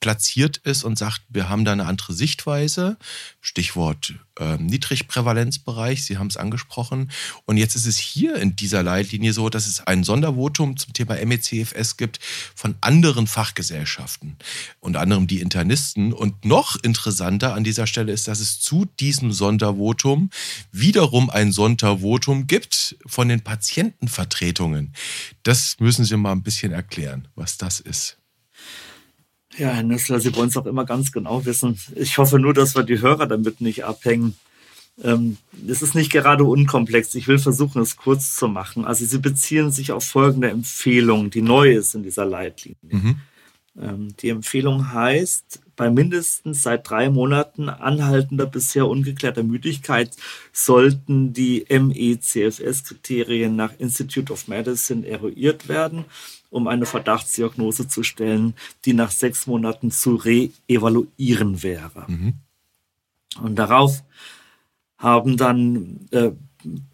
platziert 0.00 0.58
ist 0.58 0.84
und 0.84 0.98
sagt, 0.98 1.22
wir 1.28 1.48
haben 1.48 1.64
da 1.64 1.72
eine 1.72 1.86
andere 1.86 2.12
Sichtweise. 2.12 2.98
Stichwort 3.40 4.14
äh, 4.38 4.56
Niedrigprävalenzbereich, 4.58 6.04
Sie 6.04 6.18
haben 6.18 6.26
es 6.26 6.36
angesprochen. 6.36 7.10
Und 7.44 7.56
jetzt 7.56 7.74
ist 7.74 7.86
es 7.86 7.98
hier 7.98 8.36
in 8.36 8.56
dieser 8.56 8.82
Leitlinie 8.82 9.32
so, 9.32 9.48
dass 9.48 9.66
es 9.66 9.80
ein 9.86 10.04
Sondervotum 10.04 10.76
zum 10.76 10.92
Thema 10.92 11.16
MECFS 11.24 11.96
gibt 11.96 12.20
von 12.54 12.76
anderen 12.80 13.26
Fachgesellschaften, 13.26 14.36
unter 14.80 15.00
anderem 15.00 15.26
die 15.26 15.40
Internisten. 15.40 16.12
Und 16.12 16.44
noch 16.44 16.76
interessanter 16.82 17.54
an 17.54 17.64
dieser 17.64 17.86
Stelle 17.86 18.12
ist, 18.12 18.28
dass 18.28 18.40
es 18.40 18.60
zu 18.60 18.86
diesem 19.00 19.32
Sondervotum 19.32 20.30
wiederum 20.72 21.30
ein 21.30 21.52
Sondervotum 21.52 22.46
gibt 22.46 22.96
von 23.06 23.28
den 23.28 23.40
Patientenvertretungen. 23.40 24.92
Das 25.42 25.76
müssen 25.80 26.04
Sie 26.04 26.16
mal 26.16 26.32
ein 26.32 26.42
bisschen 26.42 26.72
erklären, 26.72 27.28
was 27.34 27.56
das 27.56 27.80
ist. 27.80 28.18
Ja, 29.58 29.70
Herr 29.70 29.82
Nüssler, 29.82 30.20
Sie 30.20 30.34
wollen 30.36 30.48
es 30.48 30.56
auch 30.56 30.66
immer 30.66 30.84
ganz 30.84 31.12
genau 31.12 31.44
wissen. 31.46 31.78
Ich 31.94 32.18
hoffe 32.18 32.38
nur, 32.38 32.52
dass 32.52 32.74
wir 32.76 32.82
die 32.82 33.00
Hörer 33.00 33.26
damit 33.26 33.60
nicht 33.60 33.84
abhängen. 33.84 34.36
Ähm, 35.02 35.38
es 35.66 35.82
ist 35.82 35.94
nicht 35.94 36.12
gerade 36.12 36.44
unkomplex. 36.44 37.14
Ich 37.14 37.28
will 37.28 37.38
versuchen, 37.38 37.80
es 37.80 37.96
kurz 37.96 38.36
zu 38.36 38.48
machen. 38.48 38.84
Also 38.84 39.04
Sie 39.06 39.18
beziehen 39.18 39.70
sich 39.70 39.92
auf 39.92 40.04
folgende 40.04 40.50
Empfehlung, 40.50 41.30
die 41.30 41.42
neu 41.42 41.72
ist 41.72 41.94
in 41.94 42.02
dieser 42.02 42.24
Leitlinie. 42.24 42.76
Mhm. 42.82 43.16
Ähm, 43.80 44.14
die 44.20 44.30
Empfehlung 44.30 44.92
heißt, 44.92 45.60
bei 45.76 45.90
mindestens 45.90 46.62
seit 46.62 46.88
drei 46.88 47.10
Monaten 47.10 47.68
anhaltender 47.68 48.46
bisher 48.46 48.86
ungeklärter 48.86 49.42
Müdigkeit 49.42 50.16
sollten 50.52 51.34
die 51.34 51.66
MECFS-Kriterien 51.68 53.54
nach 53.54 53.72
Institute 53.78 54.32
of 54.32 54.48
Medicine 54.48 55.06
eruiert 55.06 55.68
werden 55.68 56.06
um 56.56 56.68
eine 56.68 56.86
Verdachtsdiagnose 56.86 57.86
zu 57.86 58.02
stellen, 58.02 58.54
die 58.86 58.94
nach 58.94 59.10
sechs 59.10 59.46
Monaten 59.46 59.90
zu 59.90 60.14
re-evaluieren 60.16 61.62
wäre. 61.62 62.04
Mhm. 62.08 62.32
Und 63.42 63.56
darauf 63.56 64.02
haben 64.96 65.36
dann 65.36 66.08
äh, 66.12 66.30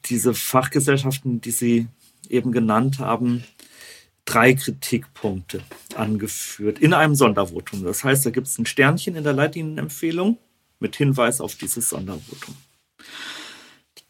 diese 0.07 0.35
Fachgesellschaften, 0.35 1.41
die 1.41 1.53
Sie 1.53 1.87
eben 2.29 2.51
genannt 2.51 2.99
haben, 2.99 3.45
drei 4.25 4.55
Kritikpunkte 4.55 5.63
angeführt 5.95 6.81
in 6.81 6.93
einem 6.93 7.15
Sondervotum. 7.15 7.85
Das 7.85 8.03
heißt, 8.03 8.27
da 8.27 8.31
gibt 8.31 8.49
es 8.49 8.59
ein 8.59 8.67
Sternchen 8.67 9.15
in 9.15 9.23
der 9.23 9.33
Leitlinienempfehlung 9.33 10.39
mit 10.81 10.97
Hinweis 10.97 11.41
auf 11.41 11.55
dieses 11.55 11.89
Sondervotum. 11.89 12.57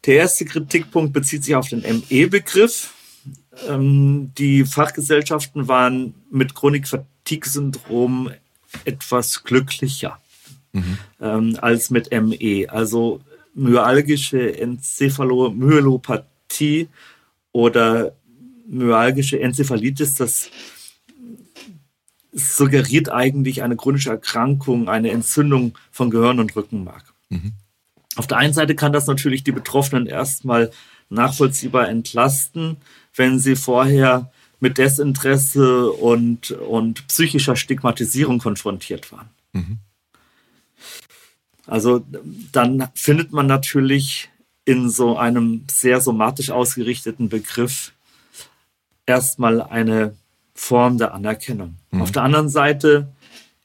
Der 0.07 0.15
erste 0.15 0.45
Kritikpunkt 0.45 1.13
bezieht 1.13 1.43
sich 1.43 1.55
auf 1.55 1.69
den 1.69 1.81
ME-Begriff. 1.81 2.92
Ähm, 3.67 4.31
die 4.37 4.63
Fachgesellschaften 4.65 5.67
waren 5.67 6.13
mit 6.31 6.55
Chronik-Fatigue-Syndrom 6.55 8.31
etwas 8.85 9.43
glücklicher 9.43 10.17
mhm. 10.71 10.97
ähm, 11.21 11.57
als 11.61 11.89
mit 11.89 12.09
ME. 12.11 12.67
Also 12.69 13.19
myalgische 13.53 14.57
Enzephalomyolopathie 14.59 16.87
oder 17.51 18.13
myalgische 18.67 19.39
Enzephalitis, 19.39 20.15
das 20.15 20.49
suggeriert 22.31 23.09
eigentlich 23.09 23.61
eine 23.61 23.75
chronische 23.75 24.09
Erkrankung, 24.09 24.89
eine 24.89 25.11
Entzündung 25.11 25.77
von 25.91 26.09
Gehirn 26.09 26.39
und 26.39 26.55
Rückenmark. 26.55 27.13
Mhm. 27.29 27.51
Auf 28.15 28.25
der 28.27 28.37
einen 28.37 28.53
Seite 28.53 28.75
kann 28.75 28.93
das 28.93 29.07
natürlich 29.07 29.43
die 29.43 29.51
Betroffenen 29.51 30.07
erstmal 30.07 30.71
nachvollziehbar 31.09 31.89
entlasten, 31.89 32.77
wenn 33.15 33.39
sie 33.39 33.55
vorher 33.55 34.31
mit 34.59 34.77
Desinteresse 34.77 35.91
und, 35.91 36.51
und 36.51 37.07
psychischer 37.07 37.55
Stigmatisierung 37.55 38.39
konfrontiert 38.39 39.11
waren. 39.11 39.29
Mhm. 39.51 39.77
Also 41.67 42.05
dann 42.51 42.89
findet 42.93 43.31
man 43.31 43.47
natürlich 43.47 44.29
in 44.65 44.89
so 44.89 45.17
einem 45.17 45.65
sehr 45.69 46.01
somatisch 46.01 46.49
ausgerichteten 46.49 47.29
Begriff 47.29 47.91
erstmal 49.05 49.61
eine 49.61 50.15
Form 50.55 50.97
der 50.97 51.13
Anerkennung. 51.13 51.75
Mhm. 51.91 52.01
Auf 52.01 52.11
der 52.11 52.23
anderen 52.23 52.49
Seite 52.49 53.09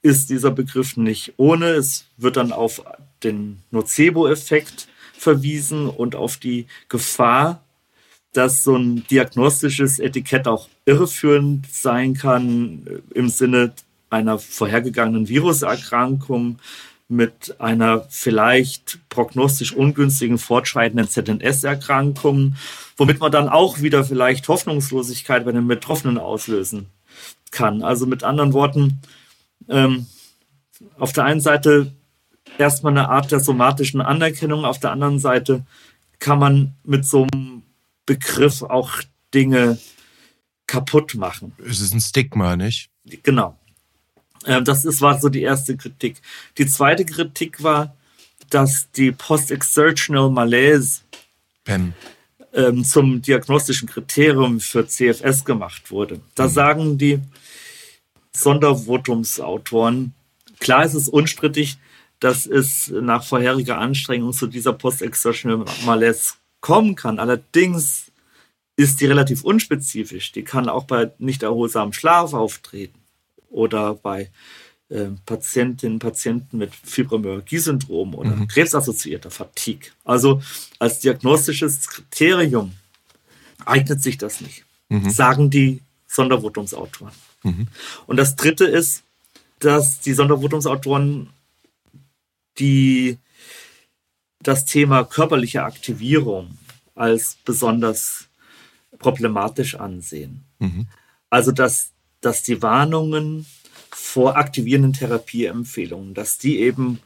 ist 0.02 0.30
dieser 0.30 0.50
Begriff 0.50 0.96
nicht 0.96 1.34
ohne. 1.36 1.66
Es 1.70 2.06
wird 2.16 2.36
dann 2.36 2.52
auf 2.52 2.82
den 3.22 3.62
Nocebo-Effekt 3.70 4.88
verwiesen 5.12 5.88
und 5.88 6.14
auf 6.14 6.36
die 6.36 6.66
Gefahr, 6.88 7.62
dass 8.38 8.62
so 8.62 8.76
ein 8.76 9.04
diagnostisches 9.08 9.98
Etikett 9.98 10.46
auch 10.46 10.68
irreführend 10.86 11.66
sein 11.72 12.14
kann 12.14 12.86
im 13.12 13.28
Sinne 13.28 13.72
einer 14.10 14.38
vorhergegangenen 14.38 15.28
Viruserkrankung 15.28 16.60
mit 17.08 17.56
einer 17.58 18.06
vielleicht 18.10 19.00
prognostisch 19.08 19.72
ungünstigen 19.72 20.38
fortschreitenden 20.38 21.08
ZNS-Erkrankung, 21.08 22.54
womit 22.96 23.18
man 23.18 23.32
dann 23.32 23.48
auch 23.48 23.80
wieder 23.80 24.04
vielleicht 24.04 24.46
Hoffnungslosigkeit 24.46 25.44
bei 25.44 25.50
den 25.50 25.66
Betroffenen 25.66 26.16
auslösen 26.16 26.86
kann. 27.50 27.82
Also 27.82 28.06
mit 28.06 28.22
anderen 28.22 28.52
Worten, 28.52 29.00
ähm, 29.68 30.06
auf 30.96 31.12
der 31.12 31.24
einen 31.24 31.40
Seite 31.40 31.92
erstmal 32.56 32.92
eine 32.92 33.08
Art 33.08 33.32
der 33.32 33.40
somatischen 33.40 34.00
Anerkennung, 34.00 34.64
auf 34.64 34.78
der 34.78 34.92
anderen 34.92 35.18
Seite 35.18 35.64
kann 36.20 36.38
man 36.38 36.74
mit 36.84 37.04
so 37.04 37.26
einem 37.32 37.57
Begriff 38.08 38.62
auch 38.62 39.02
Dinge 39.34 39.78
kaputt 40.66 41.14
machen. 41.14 41.52
Es 41.64 41.80
ist 41.80 41.92
ein 41.92 42.00
Stigma, 42.00 42.56
nicht? 42.56 42.88
Genau. 43.22 43.58
Ähm, 44.46 44.64
das 44.64 44.86
ist, 44.86 45.02
war 45.02 45.20
so 45.20 45.28
die 45.28 45.42
erste 45.42 45.76
Kritik. 45.76 46.16
Die 46.56 46.66
zweite 46.66 47.04
Kritik 47.04 47.62
war, 47.62 47.94
dass 48.48 48.90
die 48.92 49.12
Post-Exertional 49.12 50.30
Malaise 50.30 51.02
ähm, 51.66 52.82
zum 52.82 53.20
diagnostischen 53.20 53.86
Kriterium 53.86 54.58
für 54.58 54.86
CFS 54.86 55.44
gemacht 55.44 55.90
wurde. 55.90 56.20
Da 56.34 56.44
mhm. 56.44 56.50
sagen 56.50 56.98
die 56.98 57.20
Sondervotumsautoren, 58.32 60.14
klar 60.60 60.84
ist 60.86 60.94
es 60.94 61.10
unstrittig, 61.10 61.76
dass 62.20 62.46
es 62.46 62.88
nach 62.88 63.22
vorheriger 63.22 63.76
Anstrengung 63.76 64.32
zu 64.32 64.46
dieser 64.46 64.72
Post-Exertional 64.72 65.66
Malaise 65.84 66.32
kommen 66.60 66.94
kann. 66.94 67.18
Allerdings 67.18 68.10
ist 68.76 69.00
die 69.00 69.06
relativ 69.06 69.42
unspezifisch. 69.42 70.32
Die 70.32 70.44
kann 70.44 70.68
auch 70.68 70.84
bei 70.84 71.10
nicht 71.18 71.42
erholsamem 71.42 71.92
Schlaf 71.92 72.32
auftreten 72.32 72.98
oder 73.50 73.94
bei 73.94 74.30
äh, 74.88 75.08
Patientinnen 75.26 75.96
und 75.96 75.98
Patienten 75.98 76.58
mit 76.58 76.74
Fibromyalgie-Syndrom 76.74 78.14
oder 78.14 78.36
mhm. 78.36 78.48
krebsassoziierter 78.48 79.30
Fatigue. 79.30 79.90
Also 80.04 80.40
als 80.78 81.00
diagnostisches 81.00 81.88
Kriterium 81.88 82.72
eignet 83.64 84.02
sich 84.02 84.16
das 84.16 84.40
nicht, 84.40 84.64
mhm. 84.88 85.10
sagen 85.10 85.50
die 85.50 85.82
Sondervotumsautoren. 86.06 87.12
Mhm. 87.42 87.68
Und 88.06 88.16
das 88.16 88.36
Dritte 88.36 88.64
ist, 88.64 89.02
dass 89.58 90.00
die 90.00 90.12
Sondervotumsautoren 90.12 91.30
die 92.58 93.18
das 94.42 94.64
Thema 94.64 95.04
körperliche 95.04 95.64
Aktivierung 95.64 96.58
als 96.94 97.36
besonders 97.44 98.28
problematisch 98.98 99.74
ansehen. 99.74 100.44
Mhm. 100.58 100.86
Also 101.30 101.52
dass 101.52 101.92
dass 102.20 102.42
die 102.42 102.62
Warnungen 102.62 103.46
vor 103.90 104.36
aktivierenden 104.36 104.92
Therapieempfehlungen, 104.92 106.14
dass 106.14 106.38
die 106.38 106.58
eben 106.58 107.00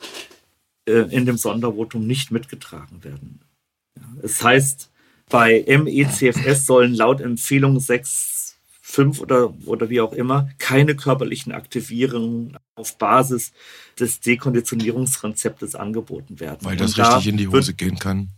äh, 0.87 0.93
in 1.15 1.27
dem 1.27 1.37
Sondervotum 1.37 2.07
nicht 2.07 2.31
mitgetragen 2.31 3.05
werden. 3.05 3.41
Ja, 3.97 4.03
es 4.23 4.43
heißt, 4.43 4.91
bei 5.29 5.65
MECFS 5.67 6.67
sollen 6.67 6.95
laut 6.95 7.21
Empfehlung 7.21 7.79
6, 7.79 8.42
5 8.85 9.21
oder, 9.21 9.55
oder 9.65 9.89
wie 9.91 10.01
auch 10.01 10.13
immer 10.13 10.51
keine 10.59 10.97
körperlichen 10.97 11.53
Aktivierungen 11.53 12.59
auf 12.75 12.99
Basis 12.99 13.53
des 13.99 14.21
Dekonditionierungsrezeptes 14.21 15.77
angeboten 15.77 16.41
werden. 16.41 16.59
Weil 16.63 16.77
das 16.77 16.99
Und 16.99 17.07
richtig 17.07 17.29
in 17.29 17.37
die 17.37 17.47
Hose 17.47 17.69
wird, 17.69 17.79
gehen 17.79 17.99
kann. 17.99 18.29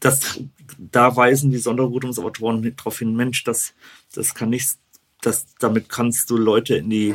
Das, 0.00 0.40
da 0.76 1.16
weisen 1.16 1.52
die 1.52 1.58
Sondervotumsautoren 1.58 2.74
darauf 2.76 2.98
hin, 2.98 3.14
Mensch, 3.14 3.44
das, 3.44 3.72
das 4.12 4.34
kann 4.34 4.50
nicht 4.50 4.76
das, 5.22 5.46
damit 5.58 5.88
kannst 5.88 6.30
du 6.30 6.36
Leute 6.36 6.76
in 6.76 6.90
die, 6.90 7.14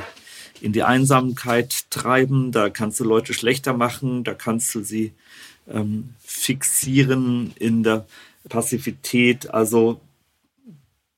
in 0.61 0.71
die 0.71 0.83
Einsamkeit 0.83 1.89
treiben, 1.89 2.51
da 2.51 2.69
kannst 2.69 2.99
du 3.01 3.03
Leute 3.03 3.33
schlechter 3.33 3.73
machen, 3.73 4.23
da 4.23 4.33
kannst 4.33 4.73
du 4.73 4.81
sie 4.81 5.13
ähm, 5.67 6.11
fixieren 6.19 7.53
in 7.57 7.83
der 7.83 8.05
Passivität. 8.47 9.53
Also 9.53 9.99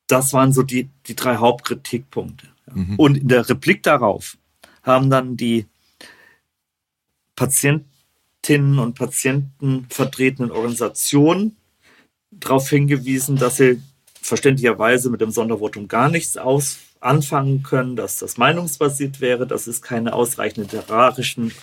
das 0.07 0.33
waren 0.33 0.53
so 0.53 0.63
die, 0.63 0.89
die 1.05 1.15
drei 1.15 1.37
Hauptkritikpunkte. 1.37 2.47
Mhm. 2.73 2.95
Und 2.95 3.17
in 3.17 3.27
der 3.27 3.47
Replik 3.47 3.83
darauf 3.83 4.37
haben 4.83 5.09
dann 5.09 5.37
die 5.37 5.65
Patientinnen 7.35 8.79
und 8.79 8.95
Patienten 8.95 9.85
vertretenen 9.89 10.51
Organisationen 10.51 11.57
darauf 12.31 12.69
hingewiesen, 12.69 13.35
dass 13.37 13.57
sie 13.57 13.81
verständlicherweise 14.21 15.09
mit 15.09 15.21
dem 15.21 15.31
Sondervotum 15.31 15.87
gar 15.87 16.09
nichts 16.09 16.37
aus 16.37 16.79
anfangen 16.99 17.63
können, 17.63 17.95
dass 17.95 18.19
das 18.19 18.37
meinungsbasiert 18.37 19.21
wäre, 19.21 19.45
dass 19.45 19.67
es 19.67 19.81
keine 19.81 20.13
ausreichenden 20.13 20.69
literarischen 20.71 21.53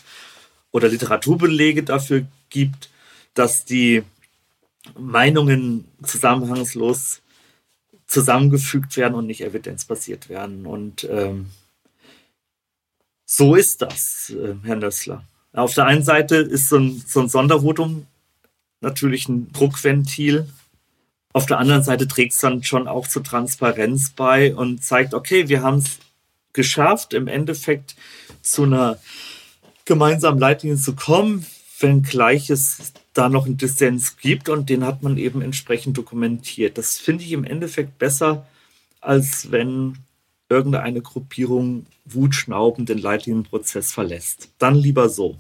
oder 0.71 0.89
Literaturbelege 0.89 1.83
dafür 1.83 2.25
gibt, 2.51 2.91
dass 3.35 3.65
die 3.65 4.03
Meinungen 4.99 5.87
zusammenhangslos 6.03 7.21
zusammengefügt 8.07 8.97
werden 8.97 9.15
und 9.15 9.27
nicht 9.27 9.43
evidenzbasiert 9.43 10.29
werden. 10.29 10.67
Und 10.67 11.05
ähm, 11.11 11.47
so 13.25 13.55
ist 13.55 13.83
das, 13.83 14.31
äh, 14.31 14.55
Herr 14.65 14.77
Nössler. 14.77 15.25
Auf 15.53 15.75
der 15.75 15.87
einen 15.87 16.03
Seite 16.03 16.37
ist 16.37 16.69
so 16.69 16.79
ein, 16.79 17.03
so 17.07 17.21
ein 17.21 17.29
Sondervotum 17.29 18.07
natürlich 18.81 19.29
ein 19.29 19.53
Druckventil 19.53 20.49
auf 21.35 21.47
der 21.47 21.59
anderen 21.59 21.83
Seite 21.83 22.07
trägt 22.07 22.33
es 22.33 22.39
dann 22.39 22.63
schon 22.63 22.87
auch 22.87 23.09
zur 23.09 23.25
Transparenz 23.25 24.11
bei 24.11 24.55
und 24.55 24.85
zeigt, 24.85 25.15
okay, 25.15 25.49
wir 25.49 25.63
haben 25.63 25.79
es 25.79 25.99
geschafft, 26.53 27.13
im 27.13 27.27
Endeffekt 27.27 27.97
zu 28.41 28.63
einer 28.63 29.01
gemeinsamen 29.85 30.39
Leitlinie 30.39 30.79
zu 30.79 30.95
kommen, 30.95 31.45
wenngleich 31.81 32.51
es 32.51 32.93
da 33.15 33.29
noch 33.29 33.47
einen 33.47 33.57
Dissens 33.57 34.17
gibt 34.19 34.49
und 34.49 34.69
den 34.69 34.85
hat 34.85 35.03
man 35.03 35.17
eben 35.17 35.41
entsprechend 35.41 35.97
dokumentiert. 35.97 36.77
Das 36.77 36.99
finde 36.99 37.25
ich 37.25 37.33
im 37.33 37.45
Endeffekt 37.45 37.99
besser, 37.99 38.47
als 39.01 39.51
wenn 39.51 39.99
irgendeine 40.49 41.01
Gruppierung 41.01 41.87
wutschnaubend 42.05 42.89
den 42.89 42.99
Leitlinienprozess 42.99 43.93
verlässt. 43.93 44.51
Dann 44.59 44.75
lieber 44.75 45.09
so. 45.09 45.39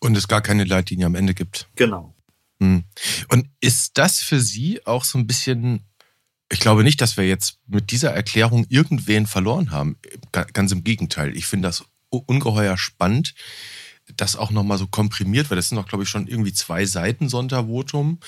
Und 0.00 0.16
es 0.16 0.28
gar 0.28 0.42
keine 0.42 0.64
Leitlinie 0.64 1.06
am 1.06 1.14
Ende 1.14 1.32
gibt. 1.32 1.68
Genau. 1.76 2.12
Hm. 2.60 2.84
Und 3.28 3.48
ist 3.60 3.98
das 3.98 4.20
für 4.20 4.40
Sie 4.40 4.84
auch 4.84 5.04
so 5.04 5.16
ein 5.16 5.26
bisschen, 5.26 5.84
ich 6.50 6.60
glaube 6.60 6.82
nicht, 6.82 7.00
dass 7.00 7.16
wir 7.16 7.26
jetzt 7.26 7.58
mit 7.66 7.92
dieser 7.92 8.10
Erklärung 8.10 8.66
irgendwen 8.68 9.26
verloren 9.26 9.70
haben. 9.70 9.96
Ganz 10.32 10.72
im 10.72 10.84
Gegenteil. 10.84 11.36
Ich 11.36 11.46
finde 11.46 11.68
das 11.68 11.84
ungeheuer 12.10 12.76
spannend, 12.76 13.34
das 14.16 14.36
auch 14.36 14.50
nochmal 14.50 14.78
so 14.78 14.86
komprimiert, 14.86 15.50
weil 15.50 15.56
das 15.56 15.68
sind 15.68 15.76
doch, 15.76 15.86
glaube 15.86 16.04
ich, 16.04 16.10
schon 16.10 16.26
irgendwie 16.26 16.52
zwei 16.52 16.86
Seiten 16.86 17.28
Sondervotum, 17.28 18.18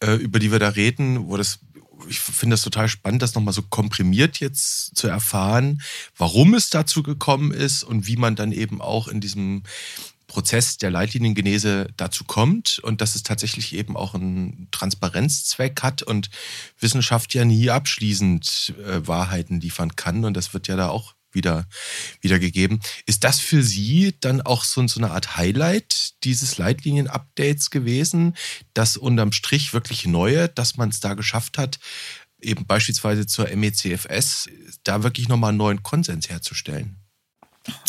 äh, 0.00 0.14
über 0.14 0.38
die 0.38 0.52
wir 0.52 0.58
da 0.58 0.68
reden, 0.70 1.28
wo 1.28 1.36
das 1.36 1.60
ich 2.08 2.18
finde 2.18 2.54
das 2.54 2.62
total 2.62 2.88
spannend, 2.88 3.22
das 3.22 3.34
nochmal 3.34 3.54
so 3.54 3.62
komprimiert 3.62 4.40
jetzt 4.40 4.96
zu 4.96 5.06
erfahren, 5.06 5.80
warum 6.16 6.54
es 6.54 6.68
dazu 6.68 7.02
gekommen 7.02 7.52
ist 7.52 7.84
und 7.84 8.06
wie 8.06 8.16
man 8.16 8.36
dann 8.36 8.52
eben 8.52 8.80
auch 8.82 9.08
in 9.08 9.20
diesem 9.20 9.62
Prozess 10.26 10.78
der 10.78 10.90
Leitliniengenese 10.90 11.88
dazu 11.96 12.24
kommt 12.24 12.80
und 12.80 13.00
dass 13.00 13.14
es 13.14 13.22
tatsächlich 13.22 13.74
eben 13.74 13.96
auch 13.96 14.14
einen 14.14 14.68
Transparenzzweck 14.72 15.82
hat 15.82 16.02
und 16.02 16.30
Wissenschaft 16.80 17.34
ja 17.34 17.44
nie 17.44 17.70
abschließend 17.70 18.74
äh, 18.84 19.06
Wahrheiten 19.06 19.60
liefern 19.60 19.94
kann. 19.96 20.24
Und 20.24 20.34
das 20.34 20.52
wird 20.52 20.66
ja 20.66 20.76
da 20.76 20.88
auch 20.88 21.14
wieder 21.34 21.66
wiedergegeben. 22.20 22.80
Ist 23.06 23.24
das 23.24 23.40
für 23.40 23.62
Sie 23.62 24.14
dann 24.20 24.40
auch 24.40 24.64
so, 24.64 24.86
so 24.86 25.00
eine 25.00 25.10
Art 25.10 25.36
Highlight 25.36 26.24
dieses 26.24 26.58
Leitlinien-Updates 26.58 27.70
gewesen, 27.70 28.36
das 28.72 28.96
unterm 28.96 29.32
Strich 29.32 29.72
wirklich 29.72 30.06
neue, 30.06 30.48
dass 30.48 30.76
man 30.76 30.88
es 30.88 31.00
da 31.00 31.14
geschafft 31.14 31.58
hat, 31.58 31.78
eben 32.40 32.66
beispielsweise 32.66 33.26
zur 33.26 33.48
MECFS 33.54 34.48
da 34.82 35.02
wirklich 35.02 35.28
nochmal 35.28 35.50
einen 35.50 35.58
neuen 35.58 35.82
Konsens 35.82 36.28
herzustellen? 36.28 36.96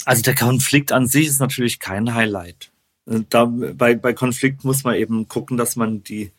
Also 0.06 0.22
der 0.22 0.36
Konflikt 0.36 0.92
an 0.92 1.08
sich 1.08 1.28
ist 1.28 1.40
natürlich 1.40 1.80
kein 1.80 2.14
Highlight. 2.14 2.72
Da, 3.06 3.46
bei, 3.46 3.96
bei 3.96 4.14
Konflikt 4.14 4.64
muss 4.64 4.84
man 4.84 4.96
eben 4.96 5.28
gucken, 5.28 5.58
dass 5.58 5.76
man 5.76 6.04
die 6.04 6.32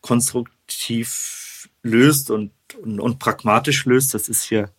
konstruktiv 0.00 1.68
löst 1.82 2.30
und, 2.30 2.52
und, 2.80 3.00
und 3.00 3.18
pragmatisch 3.18 3.86
löst. 3.86 4.14
Das 4.14 4.28
ist 4.28 4.44
hier, 4.44 4.70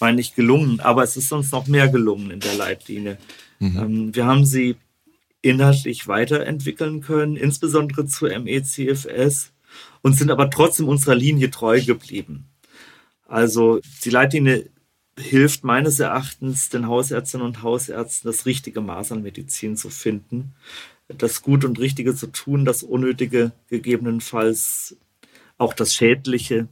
meine 0.00 0.20
ich, 0.20 0.34
gelungen. 0.34 0.80
Aber 0.80 1.02
es 1.02 1.16
ist 1.16 1.32
uns 1.32 1.52
noch 1.52 1.66
mehr 1.66 1.88
gelungen 1.88 2.30
in 2.30 2.40
der 2.40 2.54
Leitlinie. 2.54 3.18
Mhm. 3.58 3.76
Ähm, 3.78 4.14
wir 4.14 4.26
haben 4.26 4.44
sie 4.44 4.76
inhaltlich 5.42 6.08
weiterentwickeln 6.08 7.02
können, 7.02 7.36
insbesondere 7.36 8.06
zu 8.06 8.26
MECFS, 8.26 9.52
und 10.02 10.14
sind 10.14 10.30
aber 10.30 10.50
trotzdem 10.50 10.88
unserer 10.88 11.14
Linie 11.14 11.50
treu 11.50 11.80
geblieben. 11.80 12.46
Also 13.28 13.80
die 14.04 14.10
Leitlinie 14.10 14.70
hilft 15.18 15.64
meines 15.64 15.98
Erachtens 16.00 16.68
den 16.68 16.86
Hausärztinnen 16.86 17.46
und 17.46 17.62
Hausärzten, 17.62 18.30
das 18.30 18.46
richtige 18.46 18.80
Maß 18.80 19.12
an 19.12 19.22
Medizin 19.22 19.76
zu 19.76 19.90
finden, 19.90 20.54
das 21.08 21.42
Gute 21.42 21.66
und 21.66 21.78
Richtige 21.78 22.14
zu 22.14 22.28
tun, 22.28 22.64
das 22.64 22.82
Unnötige 22.82 23.52
gegebenenfalls 23.68 24.96
auch 25.58 25.72
das 25.72 25.94
Schädliche 25.94 26.68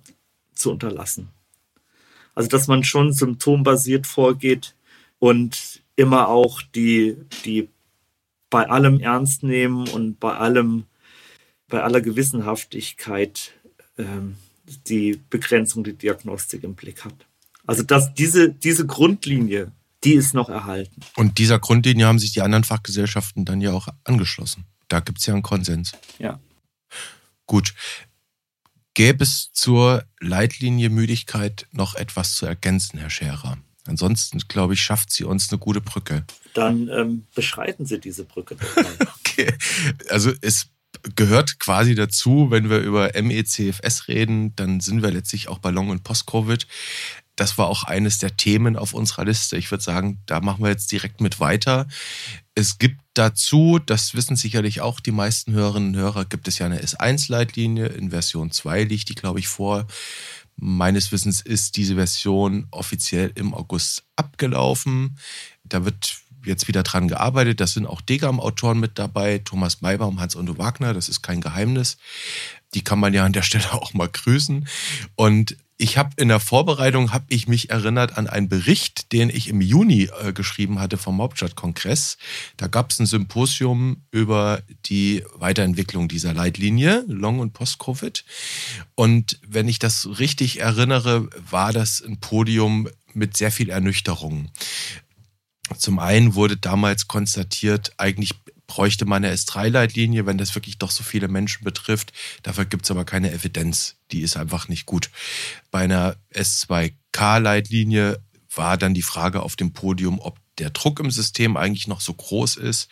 zu 0.55 0.71
unterlassen. 0.71 1.29
Also 2.35 2.49
dass 2.49 2.67
man 2.67 2.85
schon 2.85 3.13
symptombasiert 3.13 4.07
vorgeht 4.07 4.75
und 5.19 5.83
immer 5.97 6.29
auch 6.29 6.63
die, 6.63 7.17
die 7.45 7.69
bei 8.51 8.69
allem 8.69 9.01
ernst 9.01 9.43
nehmen 9.43 9.89
und 9.89 10.21
bei 10.21 10.37
allem, 10.37 10.85
bei 11.69 11.83
aller 11.83 12.01
Gewissenhaftigkeit 12.01 13.53
ähm, 13.99 14.37
die 14.87 15.21
Begrenzung 15.31 15.85
der 15.85 15.95
Diagnostik 15.95 16.65
im 16.65 16.75
Blick 16.75 17.05
hat. 17.05 17.15
Also 17.67 17.83
dass 17.83 18.15
diese, 18.15 18.51
diese 18.51 18.87
Grundlinie, 18.87 19.73
die 20.03 20.15
ist 20.15 20.35
noch 20.35 20.49
erhalten. 20.49 21.01
Und 21.17 21.39
dieser 21.39 21.59
Grundlinie 21.59 22.07
haben 22.07 22.19
sich 22.19 22.33
die 22.33 22.43
anderen 22.43 22.65
Fachgesellschaften 22.65 23.45
dann 23.45 23.61
ja 23.61 23.73
auch 23.73 23.89
angeschlossen. 24.05 24.67
Da 24.89 25.01
gibt 25.01 25.19
es 25.19 25.27
ja 25.27 25.35
einen 25.35 25.43
Konsens. 25.43 25.93
Ja. 26.19 26.39
Gut. 27.47 27.75
Gäbe 28.95 29.25
es 29.25 29.51
zur 29.53 30.05
Leitlinie 30.21 30.89
Müdigkeit 30.89 31.67
noch 31.73 31.97
etwas 31.97 32.37
zu 32.37 32.47
ergänzen, 32.47 32.99
Herr 32.99 33.11
Scherer? 33.11 33.59
Ansonsten, 33.87 34.39
glaube 34.49 34.75
ich, 34.75 34.81
schafft 34.81 35.11
sie 35.13 35.25
uns 35.25 35.51
eine 35.51 35.59
gute 35.59 35.81
Brücke. 35.81 36.25
Dann 36.55 36.89
ähm, 36.89 37.27
beschreiten 37.35 37.85
Sie 37.85 38.01
diese 38.01 38.25
Brücke. 38.25 38.57
okay. 39.21 39.53
Also 40.09 40.33
es 40.41 40.69
gehört 41.17 41.59
quasi 41.59 41.95
dazu, 41.95 42.51
wenn 42.51 42.71
wir 42.71 42.79
über 42.79 43.11
MECFS 43.21 44.09
reden, 44.09 44.55
dann 44.57 44.81
sind 44.81 45.03
wir 45.03 45.11
letztlich 45.11 45.49
auch 45.49 45.59
bei 45.59 45.71
Long- 45.71 45.91
und 45.91 46.05
Post-Covid. 46.05 46.67
Das 47.37 47.59
war 47.59 47.67
auch 47.67 47.85
eines 47.85 48.19
der 48.19 48.37
Themen 48.37 48.77
auf 48.77 48.95
unserer 48.95 49.25
Liste. 49.25 49.57
Ich 49.57 49.71
würde 49.71 49.83
sagen, 49.83 50.19
da 50.27 50.41
machen 50.41 50.63
wir 50.63 50.71
jetzt 50.71 50.93
direkt 50.93 51.21
mit 51.21 51.41
weiter. 51.41 51.87
Es 52.55 52.79
gibt 52.79 53.01
dazu, 53.15 53.81
das 53.85 54.15
wissen 54.15 54.37
sicherlich 54.37 54.81
auch 54.81 55.01
die 55.01 55.11
meisten 55.11 55.53
Hörerinnen 55.53 55.95
und 55.95 56.01
Hörer, 56.01 56.25
gibt 56.25 56.47
es 56.47 56.59
ja 56.59 56.67
eine 56.67 56.81
S1-Leitlinie. 56.81 57.87
In 57.87 58.11
Version 58.11 58.53
2 58.53 58.85
liegt 58.85 59.09
die, 59.09 59.15
glaube 59.15 59.41
ich, 59.41 59.49
vor. 59.49 59.87
Meines 60.57 61.11
Wissens 61.11 61.41
ist 61.41 61.77
diese 61.77 61.97
Version 61.97 62.69
offiziell 62.71 63.33
im 63.35 63.55
August 63.55 64.05
abgelaufen. 64.15 65.19
Da 65.65 65.85
wird 65.85 66.21
jetzt 66.45 66.69
wieder 66.69 66.83
dran 66.83 67.09
gearbeitet. 67.09 67.61
Da 67.61 67.67
sind 67.67 67.87
auch 67.87 68.01
Degam-Autoren 68.01 68.79
mit 68.79 68.99
dabei, 68.99 69.39
Thomas 69.39 69.81
Maybaum, 69.81 70.21
Hans-Undo 70.21 70.59
Wagner, 70.59 70.95
das 70.95 71.09
ist 71.09 71.23
kein 71.23 71.41
Geheimnis. 71.41 71.97
Die 72.75 72.83
kann 72.83 73.01
man 73.01 73.15
ja 73.15 73.25
an 73.25 73.33
der 73.33 73.43
Stelle 73.43 73.73
auch 73.73 73.95
mal 73.95 74.09
grüßen. 74.09 74.69
Und 75.17 75.57
ich 75.77 75.99
habe 75.99 76.11
in 76.17 76.29
der 76.29 76.39
Vorbereitung 76.39 77.13
habe 77.13 77.25
ich 77.29 77.49
mich 77.49 77.71
erinnert 77.71 78.17
an 78.17 78.29
einen 78.29 78.49
Bericht, 78.49 79.13
den 79.13 79.29
ich 79.29 79.49
im 79.49 79.61
Juni 79.61 80.09
äh, 80.23 80.33
geschrieben 80.33 80.79
hatte 80.79 80.99
vom 80.99 81.21
Hauptstadtkongress. 81.21 82.17
Da 82.57 82.69
gab 82.69 82.91
es 82.91 83.01
ein 83.01 83.07
Symposium 83.07 84.05
über 84.13 84.63
die 84.87 85.25
Weiterentwicklung 85.35 86.07
dieser 86.07 86.33
Leitlinie, 86.33 87.05
Long- 87.09 87.41
und 87.41 87.55
Post-Covid. 87.55 88.25
Und 88.95 89.41
wenn 89.47 89.67
ich 89.67 89.81
das 89.81 90.19
richtig 90.21 90.61
erinnere, 90.61 91.29
war 91.51 91.73
das 91.73 92.01
ein 92.01 92.21
Podium 92.21 92.89
mit 93.13 93.37
sehr 93.37 93.51
viel 93.51 93.71
Ernüchterung. 93.71 94.51
Zum 95.77 95.99
einen 95.99 96.35
wurde 96.35 96.57
damals 96.57 97.09
konstatiert, 97.09 97.95
eigentlich 97.97 98.35
bräuchte 98.67 99.05
man 99.05 99.25
eine 99.25 99.35
S3-Leitlinie, 99.35 100.27
wenn 100.27 100.39
das 100.39 100.55
wirklich 100.55 100.79
doch 100.79 100.91
so 100.91 101.03
viele 101.03 101.29
Menschen 101.29 101.65
betrifft. 101.65 102.13
Dafür 102.43 102.65
gibt 102.65 102.85
es 102.85 102.91
aber 102.91 103.05
keine 103.05 103.33
Evidenz. 103.33 103.97
Die 104.11 104.23
ist 104.23 104.37
einfach 104.37 104.69
nicht 104.69 104.87
gut. 104.87 105.11
Bei 105.71 105.81
einer 105.81 106.17
S2K-Leitlinie 106.33 108.21
war 108.55 108.77
dann 108.79 108.95
die 108.95 109.03
Frage 109.03 109.43
auf 109.43 109.57
dem 109.57 109.73
Podium, 109.73 110.21
ob 110.21 110.39
der 110.59 110.71
Druck 110.71 111.01
im 111.01 111.11
System 111.11 111.57
eigentlich 111.57 111.89
noch 111.89 112.01
so 112.01 112.15
groß 112.15 112.57
ist, 112.57 112.89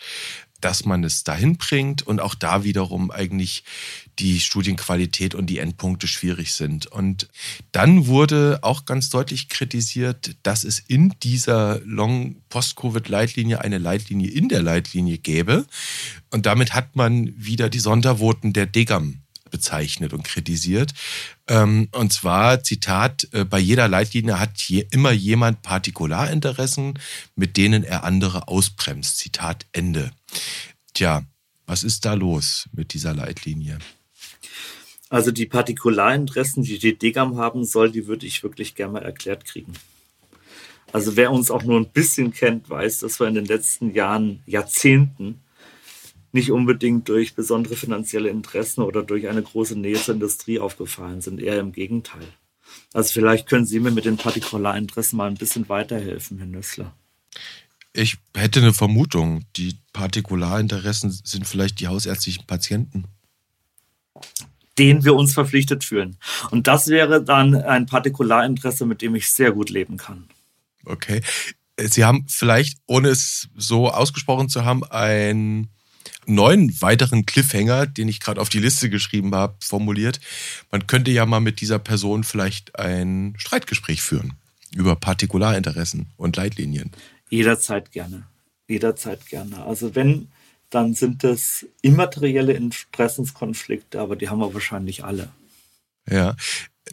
dass 0.60 0.84
man 0.84 1.04
es 1.04 1.24
dahin 1.24 1.56
bringt 1.56 2.02
und 2.02 2.20
auch 2.20 2.34
da 2.34 2.64
wiederum 2.64 3.10
eigentlich 3.10 3.64
die 4.18 4.40
Studienqualität 4.40 5.34
und 5.34 5.46
die 5.46 5.58
Endpunkte 5.58 6.06
schwierig 6.06 6.52
sind. 6.52 6.86
Und 6.86 7.28
dann 7.72 8.06
wurde 8.06 8.58
auch 8.62 8.84
ganz 8.84 9.10
deutlich 9.10 9.48
kritisiert, 9.48 10.36
dass 10.42 10.64
es 10.64 10.78
in 10.78 11.14
dieser 11.22 11.80
Long-Post-Covid-Leitlinie 11.84 13.60
eine 13.60 13.78
Leitlinie 13.78 14.30
in 14.30 14.48
der 14.48 14.62
Leitlinie 14.62 15.18
gäbe. 15.18 15.66
Und 16.30 16.46
damit 16.46 16.74
hat 16.74 16.96
man 16.96 17.32
wieder 17.36 17.70
die 17.70 17.80
Sondervoten 17.80 18.52
der 18.52 18.66
DEGAM 18.66 19.22
bezeichnet 19.52 20.12
und 20.12 20.24
kritisiert. 20.24 20.94
Ähm, 21.46 21.88
und 21.92 22.12
zwar, 22.12 22.64
Zitat, 22.64 23.28
äh, 23.32 23.44
bei 23.44 23.60
jeder 23.60 23.86
Leitlinie 23.86 24.40
hat 24.40 24.60
je, 24.62 24.86
immer 24.90 25.12
jemand 25.12 25.62
Partikularinteressen, 25.62 26.98
mit 27.36 27.56
denen 27.56 27.84
er 27.84 28.02
andere 28.02 28.48
ausbremst. 28.48 29.18
Zitat 29.18 29.66
Ende. 29.72 30.10
Tja, 30.94 31.24
was 31.66 31.84
ist 31.84 32.04
da 32.04 32.14
los 32.14 32.68
mit 32.72 32.94
dieser 32.94 33.14
Leitlinie? 33.14 33.78
Also 35.12 35.30
die 35.30 35.44
Partikularinteressen, 35.44 36.62
die 36.62 36.78
die 36.78 36.96
DGAM 36.96 37.36
haben 37.36 37.66
soll, 37.66 37.90
die 37.90 38.06
würde 38.06 38.24
ich 38.24 38.42
wirklich 38.42 38.74
gerne 38.74 38.94
mal 38.94 39.02
erklärt 39.02 39.44
kriegen. 39.44 39.74
Also 40.90 41.16
wer 41.16 41.30
uns 41.30 41.50
auch 41.50 41.64
nur 41.64 41.78
ein 41.78 41.90
bisschen 41.90 42.32
kennt, 42.32 42.70
weiß, 42.70 43.00
dass 43.00 43.20
wir 43.20 43.28
in 43.28 43.34
den 43.34 43.44
letzten 43.44 43.92
Jahren, 43.92 44.42
Jahrzehnten 44.46 45.42
nicht 46.32 46.50
unbedingt 46.50 47.10
durch 47.10 47.34
besondere 47.34 47.76
finanzielle 47.76 48.30
Interessen 48.30 48.80
oder 48.80 49.02
durch 49.02 49.28
eine 49.28 49.42
große 49.42 49.78
Nähe 49.78 50.00
zur 50.00 50.14
Industrie 50.14 50.58
aufgefallen 50.58 51.20
sind, 51.20 51.42
eher 51.42 51.60
im 51.60 51.72
Gegenteil. 51.72 52.26
Also 52.94 53.12
vielleicht 53.12 53.46
können 53.46 53.66
Sie 53.66 53.80
mir 53.80 53.90
mit 53.90 54.06
den 54.06 54.16
Partikularinteressen 54.16 55.18
mal 55.18 55.28
ein 55.28 55.36
bisschen 55.36 55.68
weiterhelfen, 55.68 56.38
Herr 56.38 56.46
Nüssler. 56.46 56.94
Ich 57.92 58.16
hätte 58.34 58.60
eine 58.60 58.72
Vermutung, 58.72 59.44
die 59.56 59.76
Partikularinteressen 59.92 61.10
sind 61.10 61.46
vielleicht 61.46 61.80
die 61.80 61.88
hausärztlichen 61.88 62.46
Patienten. 62.46 63.04
Denen 64.78 65.04
wir 65.04 65.14
uns 65.14 65.34
verpflichtet 65.34 65.84
fühlen. 65.84 66.16
Und 66.50 66.66
das 66.66 66.88
wäre 66.88 67.22
dann 67.22 67.54
ein 67.54 67.86
Partikularinteresse, 67.86 68.86
mit 68.86 69.02
dem 69.02 69.14
ich 69.14 69.30
sehr 69.30 69.52
gut 69.52 69.70
leben 69.70 69.96
kann. 69.96 70.24
Okay. 70.84 71.20
Sie 71.78 72.04
haben 72.04 72.26
vielleicht, 72.28 72.78
ohne 72.86 73.08
es 73.08 73.48
so 73.56 73.90
ausgesprochen 73.90 74.48
zu 74.48 74.64
haben, 74.64 74.84
ein 74.84 75.68
neuen 76.26 76.80
weiteren 76.80 77.26
Cliffhanger, 77.26 77.86
den 77.86 78.08
ich 78.08 78.20
gerade 78.20 78.40
auf 78.40 78.48
die 78.48 78.60
Liste 78.60 78.90
geschrieben 78.90 79.34
habe, 79.34 79.56
formuliert. 79.60 80.20
Man 80.70 80.86
könnte 80.86 81.10
ja 81.10 81.26
mal 81.26 81.40
mit 81.40 81.60
dieser 81.60 81.78
Person 81.78 82.24
vielleicht 82.24 82.78
ein 82.78 83.34
Streitgespräch 83.38 84.02
führen 84.02 84.34
über 84.74 84.96
Partikularinteressen 84.96 86.06
und 86.16 86.36
Leitlinien. 86.36 86.92
Jederzeit 87.28 87.92
gerne. 87.92 88.26
Jederzeit 88.68 89.26
gerne. 89.26 89.64
Also 89.64 89.94
wenn, 89.94 90.28
dann 90.72 90.94
sind 90.94 91.22
das 91.22 91.66
immaterielle 91.82 92.54
Interessenskonflikte, 92.54 94.00
aber 94.00 94.16
die 94.16 94.30
haben 94.30 94.38
wir 94.38 94.54
wahrscheinlich 94.54 95.04
alle. 95.04 95.30
Ja, 96.08 96.34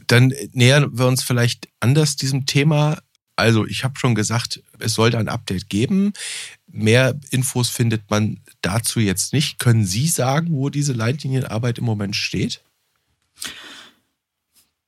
dann 0.08 0.34
nähern 0.52 0.98
wir 0.98 1.08
uns 1.08 1.24
vielleicht 1.24 1.70
anders 1.80 2.18
diesem 2.18 2.46
Thema. 2.46 3.00
Also 3.38 3.66
ich 3.66 3.86
habe 3.86 3.98
schon 3.98 4.16
gesagt, 4.16 4.62
es 4.80 4.96
sollte 4.96 5.18
ein 5.18 5.30
Update 5.30 5.70
geben. 5.70 6.12
Mehr 6.68 7.18
Infos 7.32 7.70
findet 7.70 8.10
man 8.10 8.42
dazu 8.62 9.00
jetzt 9.00 9.32
nicht. 9.32 9.60
Können 9.60 9.86
Sie 9.86 10.08
sagen, 10.08 10.50
wo 10.52 10.70
diese 10.70 10.92
Leitlinienarbeit 10.92 11.78
im 11.78 11.86
Moment 11.86 12.18
steht? 12.18 12.62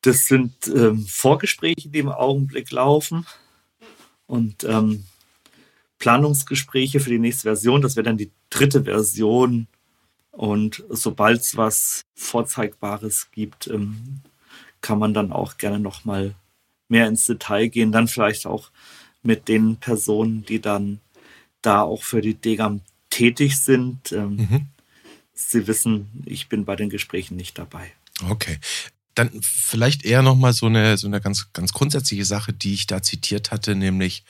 Das 0.02 0.26
sind 0.26 0.68
ähm, 0.68 1.06
Vorgespräche, 1.08 1.88
die 1.88 2.00
im 2.00 2.10
Augenblick 2.10 2.72
laufen 2.72 3.26
und 4.28 4.66
ähm, 4.66 5.06
Planungsgespräche 6.02 7.00
für 7.00 7.12
die 7.12 7.20
nächste 7.20 7.44
Version. 7.44 7.82
Das 7.82 7.96
wäre 7.96 8.04
dann 8.04 8.18
die 8.18 8.32
dritte 8.50 8.86
Version. 8.86 9.68
Und 10.32 10.84
sobald 10.90 11.42
es 11.42 11.56
was 11.56 12.02
Vorzeigbares 12.16 13.30
gibt, 13.32 13.68
ähm, 13.68 14.22
kann 14.82 14.98
man 14.98 15.14
dann 15.14 15.32
auch 15.32 15.58
gerne 15.58 15.80
noch 15.80 16.04
mal 16.04 16.34
mehr 16.90 17.08
ins 17.08 17.28
Detail 17.28 17.68
gehen. 17.68 17.92
Dann 17.92 18.08
vielleicht 18.08 18.48
auch 18.48 18.72
mit 19.22 19.48
den 19.48 19.78
Personen, 19.78 20.44
die 20.44 20.60
dann 20.60 21.00
da 21.62 21.82
auch 21.82 22.02
für 22.02 22.22
die 22.22 22.34
Degam 22.34 22.82
tätig 23.12 23.60
sind. 23.60 24.12
Ähm, 24.12 24.36
mhm. 24.38 24.68
Sie 25.34 25.68
wissen, 25.68 26.24
ich 26.26 26.50
bin 26.50 26.66
bei 26.66 26.76
den 26.76 26.90
Gesprächen 26.90 27.36
nicht 27.36 27.60
dabei. 27.60 27.92
Okay. 28.28 28.58
Dann 29.14 29.30
vielleicht 29.44 30.04
eher 30.04 30.24
nochmal 30.24 30.54
so 30.54 30.66
eine, 30.66 30.98
so 30.98 31.06
eine 31.06 31.22
ganz, 31.22 31.54
ganz 31.54 31.74
grundsätzliche 31.74 32.26
Sache, 32.26 32.54
die 32.54 32.74
ich 32.74 32.88
da 32.88 33.04
zitiert 33.04 33.52
hatte, 33.52 33.76
nämlich 33.76 34.24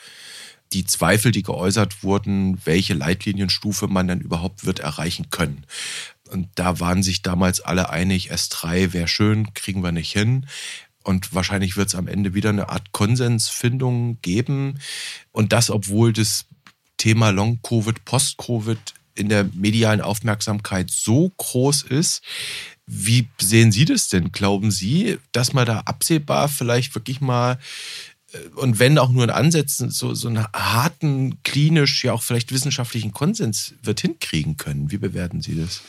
die 0.74 0.86
Zweifel, 0.86 1.32
die 1.32 1.44
geäußert 1.44 2.04
wurden, 2.04 2.60
welche 2.66 2.94
Leitlinienstufe 2.94 3.88
man 3.88 4.08
dann 4.08 4.22
überhaupt 4.22 4.66
wird 4.66 4.80
erreichen 4.80 5.30
können. 5.30 5.66
Und 6.30 6.48
da 6.56 6.80
waren 6.80 7.04
sich 7.04 7.22
damals 7.22 7.60
alle 7.60 7.90
einig, 7.90 8.32
S3 8.32 8.94
wäre 8.94 9.08
schön, 9.08 9.54
kriegen 9.54 9.84
wir 9.84 9.92
nicht 9.92 10.12
hin. 10.12 10.48
Und 11.04 11.34
wahrscheinlich 11.34 11.78
wird 11.78 11.90
es 11.90 11.96
am 11.96 12.08
Ende 12.08 12.34
wieder 12.34 12.50
eine 12.50 12.70
Art 12.70 12.92
Konsensfindung 12.92 14.20
geben. 14.22 14.80
Und 15.32 15.52
das, 15.52 15.70
obwohl 15.70 16.14
das 16.14 16.46
Thema 16.98 17.32
Long-Covid, 17.32 18.06
Post-Covid 18.06 18.80
in 19.16 19.30
der 19.30 19.46
medialen 19.54 20.02
Aufmerksamkeit 20.02 20.90
so 20.90 21.32
groß 21.38 21.84
ist. 21.84 22.22
Wie 22.86 23.28
sehen 23.40 23.72
Sie 23.72 23.86
das 23.86 24.10
denn? 24.10 24.32
Glauben 24.32 24.72
Sie, 24.72 25.18
dass 25.32 25.54
man 25.54 25.66
da 25.66 25.80
absehbar 25.80 26.50
vielleicht 26.50 26.94
wirklich 26.96 27.22
mal 27.22 27.58
und 28.56 28.80
wenn 28.80 28.98
auch 28.98 29.10
nur 29.10 29.24
in 29.24 29.30
Ansätzen 29.30 29.90
so, 29.90 30.14
so 30.14 30.28
einen 30.28 30.46
harten, 30.54 31.42
klinisch, 31.44 32.04
ja 32.04 32.14
auch 32.14 32.24
vielleicht 32.24 32.52
wissenschaftlichen 32.52 33.12
Konsens 33.12 33.74
wird 33.84 34.02
hinkriegen 34.02 34.58
können? 34.58 34.92
Wie 34.92 34.98
bewerten 34.98 35.42
Sie 35.42 35.56
das? 35.56 35.82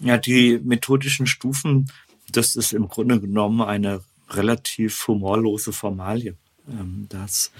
Ja, 0.00 0.16
die 0.16 0.58
methodischen 0.62 1.26
Stufen, 1.26 1.90
das 2.30 2.56
ist 2.56 2.72
im 2.72 2.88
Grunde 2.88 3.20
genommen 3.20 3.60
eine 3.60 4.02
relativ 4.30 5.06
humorlose 5.06 5.72
Formalie. 5.72 6.36
Ähm, 6.68 7.06
das 7.08 7.50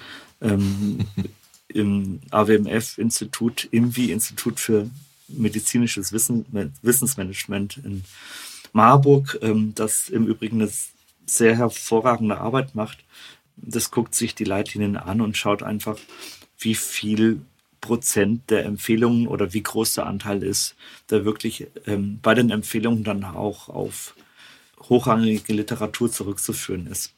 ähm, 0.40 1.07
im 1.68 2.20
AWMF-Institut, 2.31 3.68
IMWI-Institut 3.70 4.59
für 4.59 4.90
medizinisches 5.29 6.12
Wissen, 6.12 6.46
Wissensmanagement 6.83 7.79
in 7.79 8.05
Marburg, 8.73 9.38
ähm, 9.42 9.73
das 9.75 10.09
im 10.09 10.27
Übrigen 10.27 10.62
eine 10.62 10.70
sehr 11.27 11.57
hervorragende 11.57 12.38
Arbeit 12.38 12.75
macht. 12.75 13.05
Das 13.62 13.90
guckt 13.90 14.14
sich 14.14 14.35
die 14.35 14.44
Leitlinien 14.44 14.96
an 14.96 15.20
und 15.20 15.37
schaut 15.37 15.62
einfach, 15.62 15.99
wie 16.59 16.75
viel 16.75 17.40
Prozent 17.81 18.51
der 18.51 18.64
Empfehlungen 18.64 19.27
oder 19.27 19.53
wie 19.53 19.62
groß 19.62 19.94
der 19.94 20.07
Anteil 20.07 20.42
ist, 20.42 20.77
der 21.09 21.25
wirklich 21.25 21.66
ähm, 21.87 22.18
bei 22.23 22.35
den 22.35 22.51
Empfehlungen 22.51 23.05
dann 23.05 23.25
auch 23.25 23.68
auf 23.68 24.14
hochrangige 24.88 25.53
Literatur 25.53 26.11
zurückzuführen 26.11 26.87
ist. 26.87 27.14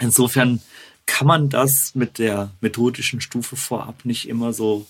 Insofern 0.00 0.60
kann 1.06 1.26
man 1.26 1.48
das 1.48 1.94
mit 1.94 2.18
der 2.18 2.50
methodischen 2.60 3.20
Stufe 3.20 3.56
vorab 3.56 4.04
nicht 4.04 4.28
immer 4.28 4.52
so 4.52 4.86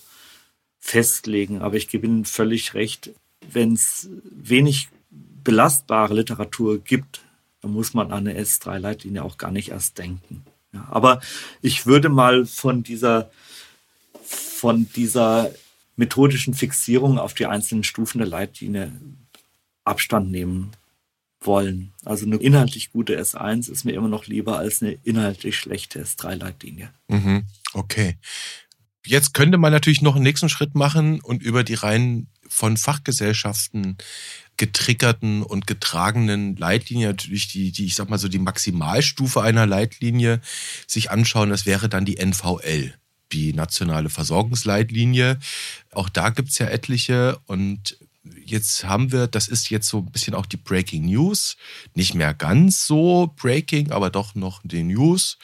festlegen. 0.79 1.61
Aber 1.61 1.75
ich 1.75 1.87
gebe 1.87 2.07
Ihnen 2.07 2.25
völlig 2.25 2.73
recht, 2.73 3.11
wenn 3.51 3.73
es 3.73 4.09
wenig 4.23 4.89
belastbare 5.11 6.13
Literatur 6.13 6.79
gibt, 6.79 7.21
dann 7.61 7.71
muss 7.71 7.93
man 7.93 8.11
an 8.11 8.27
eine 8.27 8.39
S3-Leitlinie 8.39 9.23
auch 9.23 9.37
gar 9.37 9.51
nicht 9.51 9.69
erst 9.69 9.97
denken. 9.97 10.43
Ja, 10.73 10.87
aber 10.89 11.21
ich 11.61 11.85
würde 11.85 12.09
mal 12.09 12.45
von 12.45 12.83
dieser, 12.83 13.31
von 14.23 14.89
dieser 14.95 15.51
methodischen 15.95 16.53
Fixierung 16.53 17.19
auf 17.19 17.33
die 17.33 17.45
einzelnen 17.45 17.83
Stufen 17.83 18.19
der 18.19 18.27
Leitlinie 18.27 18.91
Abstand 19.83 20.31
nehmen 20.31 20.71
wollen. 21.41 21.93
Also 22.03 22.25
eine 22.25 22.37
inhaltlich 22.37 22.91
gute 22.91 23.19
S1 23.19 23.71
ist 23.71 23.85
mir 23.85 23.93
immer 23.93 24.07
noch 24.09 24.27
lieber 24.27 24.57
als 24.57 24.81
eine 24.81 24.97
inhaltlich 25.03 25.57
schlechte 25.57 26.03
S3-Leitlinie. 26.03 26.89
Mhm, 27.07 27.45
okay. 27.73 28.17
Jetzt 29.05 29.33
könnte 29.33 29.57
man 29.57 29.71
natürlich 29.71 30.01
noch 30.01 30.15
einen 30.15 30.23
nächsten 30.23 30.49
Schritt 30.49 30.75
machen 30.75 31.21
und 31.21 31.41
über 31.41 31.63
die 31.63 31.75
rein 31.75 32.27
von 32.49 32.77
Fachgesellschaften 32.77 33.97
getriggerten 34.57 35.43
und 35.43 35.67
getragenen 35.67 36.55
Leitlinien, 36.55 37.09
natürlich 37.11 37.47
die, 37.47 37.71
die, 37.71 37.85
ich 37.85 37.95
sag 37.95 38.09
mal 38.09 38.17
so, 38.17 38.27
die 38.27 38.39
Maximalstufe 38.39 39.41
einer 39.41 39.67
Leitlinie 39.67 40.41
sich 40.87 41.11
anschauen. 41.11 41.49
Das 41.49 41.65
wäre 41.65 41.89
dann 41.89 42.05
die 42.05 42.17
NVL, 42.17 42.93
die 43.31 43.53
nationale 43.53 44.09
Versorgungsleitlinie. 44.09 45.39
Auch 45.91 46.09
da 46.09 46.31
gibt's 46.31 46.57
ja 46.57 46.67
etliche 46.67 47.37
und 47.45 47.97
jetzt 48.45 48.83
haben 48.83 49.11
wir, 49.11 49.27
das 49.27 49.47
ist 49.47 49.69
jetzt 49.69 49.87
so 49.87 49.99
ein 49.99 50.11
bisschen 50.11 50.33
auch 50.33 50.45
die 50.45 50.57
Breaking 50.57 51.05
News, 51.05 51.55
nicht 51.93 52.15
mehr 52.15 52.33
ganz 52.33 52.85
so 52.85 53.33
Breaking, 53.35 53.91
aber 53.91 54.09
doch 54.09 54.35
noch 54.35 54.61
die 54.63 54.83
News 54.83 55.37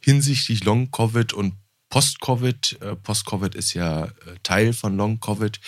hinsichtlich 0.00 0.64
Long 0.64 0.90
Covid 0.90 1.32
und 1.32 1.54
Post-Covid. 1.90 2.82
Äh, 2.82 2.96
Post-Covid 2.96 3.54
ist 3.54 3.74
ja 3.74 4.04
äh, 4.04 4.10
Teil 4.42 4.72
von 4.72 4.96
Long-Covid, 4.96 5.60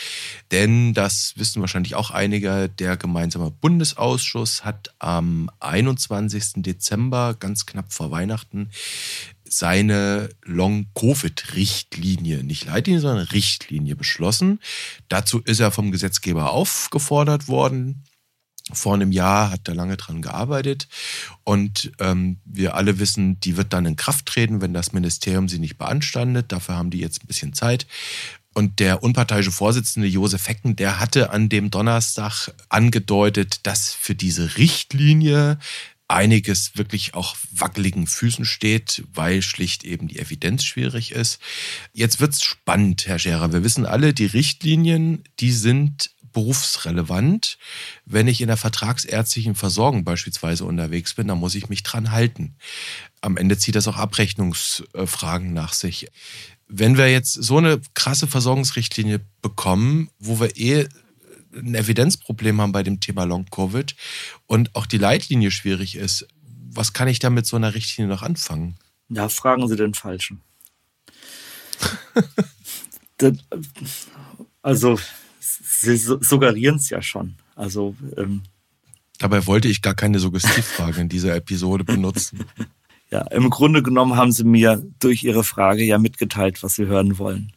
denn 0.50 0.94
das 0.94 1.34
wissen 1.36 1.60
wahrscheinlich 1.60 1.94
auch 1.94 2.10
einige. 2.10 2.68
Der 2.68 2.96
gemeinsame 2.96 3.50
Bundesausschuss 3.50 4.64
hat 4.64 4.94
am 4.98 5.50
21. 5.60 6.62
Dezember, 6.62 7.34
ganz 7.38 7.66
knapp 7.66 7.92
vor 7.92 8.10
Weihnachten, 8.10 8.70
seine 9.44 10.28
Long-Covid-Richtlinie, 10.44 12.44
nicht 12.44 12.66
Leitlinie, 12.66 13.00
sondern 13.00 13.26
Richtlinie 13.26 13.96
beschlossen. 13.96 14.60
Dazu 15.08 15.40
ist 15.40 15.60
er 15.60 15.72
vom 15.72 15.90
Gesetzgeber 15.90 16.52
aufgefordert 16.52 17.48
worden. 17.48 18.04
Vor 18.74 18.94
einem 18.94 19.12
Jahr 19.12 19.50
hat 19.50 19.68
er 19.68 19.74
lange 19.74 19.96
dran 19.96 20.22
gearbeitet 20.22 20.88
und 21.44 21.92
ähm, 21.98 22.38
wir 22.44 22.74
alle 22.74 22.98
wissen, 22.98 23.40
die 23.40 23.56
wird 23.56 23.72
dann 23.72 23.86
in 23.86 23.96
Kraft 23.96 24.26
treten, 24.26 24.60
wenn 24.60 24.74
das 24.74 24.92
Ministerium 24.92 25.48
sie 25.48 25.58
nicht 25.58 25.78
beanstandet. 25.78 26.52
Dafür 26.52 26.76
haben 26.76 26.90
die 26.90 27.00
jetzt 27.00 27.22
ein 27.22 27.26
bisschen 27.26 27.52
Zeit. 27.52 27.86
Und 28.52 28.80
der 28.80 29.02
unparteiische 29.02 29.52
Vorsitzende 29.52 30.08
Josef 30.08 30.48
Hecken, 30.48 30.74
der 30.74 30.98
hatte 30.98 31.30
an 31.30 31.48
dem 31.48 31.70
Donnerstag 31.70 32.52
angedeutet, 32.68 33.60
dass 33.62 33.94
für 33.94 34.14
diese 34.14 34.56
Richtlinie 34.56 35.58
einiges 36.10 36.76
wirklich 36.76 37.14
auch 37.14 37.36
wackeligen 37.52 38.08
Füßen 38.08 38.44
steht, 38.44 39.04
weil 39.14 39.42
schlicht 39.42 39.84
eben 39.84 40.08
die 40.08 40.18
Evidenz 40.18 40.64
schwierig 40.64 41.12
ist. 41.12 41.38
Jetzt 41.92 42.20
wird's 42.20 42.42
spannend, 42.42 43.06
Herr 43.06 43.20
Scherer. 43.20 43.52
Wir 43.52 43.62
wissen 43.62 43.86
alle, 43.86 44.12
die 44.12 44.26
Richtlinien, 44.26 45.22
die 45.38 45.52
sind 45.52 46.10
berufsrelevant. 46.32 47.58
Wenn 48.04 48.28
ich 48.28 48.40
in 48.40 48.48
der 48.48 48.56
vertragsärztlichen 48.56 49.54
Versorgung 49.54 50.04
beispielsweise 50.04 50.64
unterwegs 50.64 51.14
bin, 51.14 51.28
dann 51.28 51.38
muss 51.38 51.54
ich 51.54 51.68
mich 51.68 51.82
dran 51.82 52.10
halten. 52.10 52.56
Am 53.20 53.36
Ende 53.36 53.58
zieht 53.58 53.74
das 53.74 53.88
auch 53.88 53.96
Abrechnungsfragen 53.96 55.52
nach 55.52 55.72
sich. 55.72 56.08
Wenn 56.68 56.96
wir 56.96 57.10
jetzt 57.10 57.34
so 57.34 57.58
eine 57.58 57.80
krasse 57.94 58.26
Versorgungsrichtlinie 58.26 59.20
bekommen, 59.42 60.10
wo 60.18 60.40
wir 60.40 60.56
eh 60.56 60.88
ein 61.54 61.74
Evidenzproblem 61.74 62.60
haben 62.60 62.72
bei 62.72 62.82
dem 62.82 63.00
Thema 63.00 63.24
Long-Covid 63.24 63.96
und 64.46 64.74
auch 64.76 64.86
die 64.86 64.98
Leitlinie 64.98 65.50
schwierig 65.50 65.96
ist, 65.96 66.26
was 66.72 66.92
kann 66.92 67.08
ich 67.08 67.18
da 67.18 67.30
mit 67.30 67.46
so 67.46 67.56
einer 67.56 67.74
Richtlinie 67.74 68.12
noch 68.12 68.22
anfangen? 68.22 68.76
Ja, 69.08 69.28
fragen 69.28 69.66
Sie 69.66 69.76
den 69.76 69.94
Falschen. 69.94 70.40
also, 74.62 74.98
Sie 75.80 75.96
suggerieren 75.96 76.76
es 76.76 76.90
ja 76.90 77.00
schon. 77.00 77.36
Also, 77.56 77.94
ähm, 78.16 78.42
Dabei 79.18 79.46
wollte 79.46 79.68
ich 79.68 79.82
gar 79.82 79.94
keine 79.94 80.18
Suggestivfrage 80.18 81.00
in 81.00 81.08
dieser 81.08 81.34
Episode 81.34 81.84
benutzen. 81.84 82.44
Ja, 83.12 83.22
im 83.22 83.50
Grunde 83.50 83.82
genommen 83.82 84.14
haben 84.14 84.30
Sie 84.30 84.44
mir 84.44 84.80
durch 85.00 85.24
Ihre 85.24 85.42
Frage 85.42 85.82
ja 85.82 85.98
mitgeteilt, 85.98 86.62
was 86.62 86.76
Sie 86.76 86.86
hören 86.86 87.18
wollen. 87.18 87.50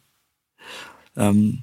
Ähm, 1.14 1.62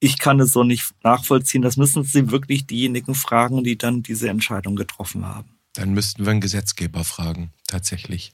ich 0.00 0.18
kann 0.18 0.40
es 0.40 0.50
so 0.50 0.64
nicht 0.64 0.92
nachvollziehen. 1.04 1.62
Das 1.62 1.76
müssen 1.76 2.02
Sie 2.02 2.32
wirklich 2.32 2.66
diejenigen 2.66 3.14
fragen, 3.14 3.62
die 3.62 3.78
dann 3.78 4.02
diese 4.02 4.28
Entscheidung 4.28 4.74
getroffen 4.74 5.24
haben. 5.24 5.56
Dann 5.74 5.94
müssten 5.94 6.24
wir 6.24 6.32
einen 6.32 6.40
Gesetzgeber 6.40 7.04
fragen, 7.04 7.52
tatsächlich. 7.68 8.32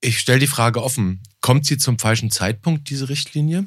Ich 0.00 0.18
stelle 0.18 0.38
die 0.38 0.46
Frage 0.46 0.82
offen. 0.82 1.20
Kommt 1.42 1.66
sie 1.66 1.76
zum 1.76 1.98
falschen 1.98 2.30
Zeitpunkt, 2.30 2.88
diese 2.88 3.10
Richtlinie? 3.10 3.66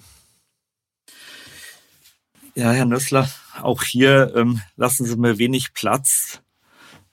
Ja, 2.58 2.72
Herr 2.72 2.86
Nössler, 2.86 3.30
auch 3.62 3.84
hier 3.84 4.34
ähm, 4.36 4.60
lassen 4.78 5.06
Sie 5.06 5.16
mir 5.16 5.38
wenig 5.38 5.76
Platz, 5.76 6.42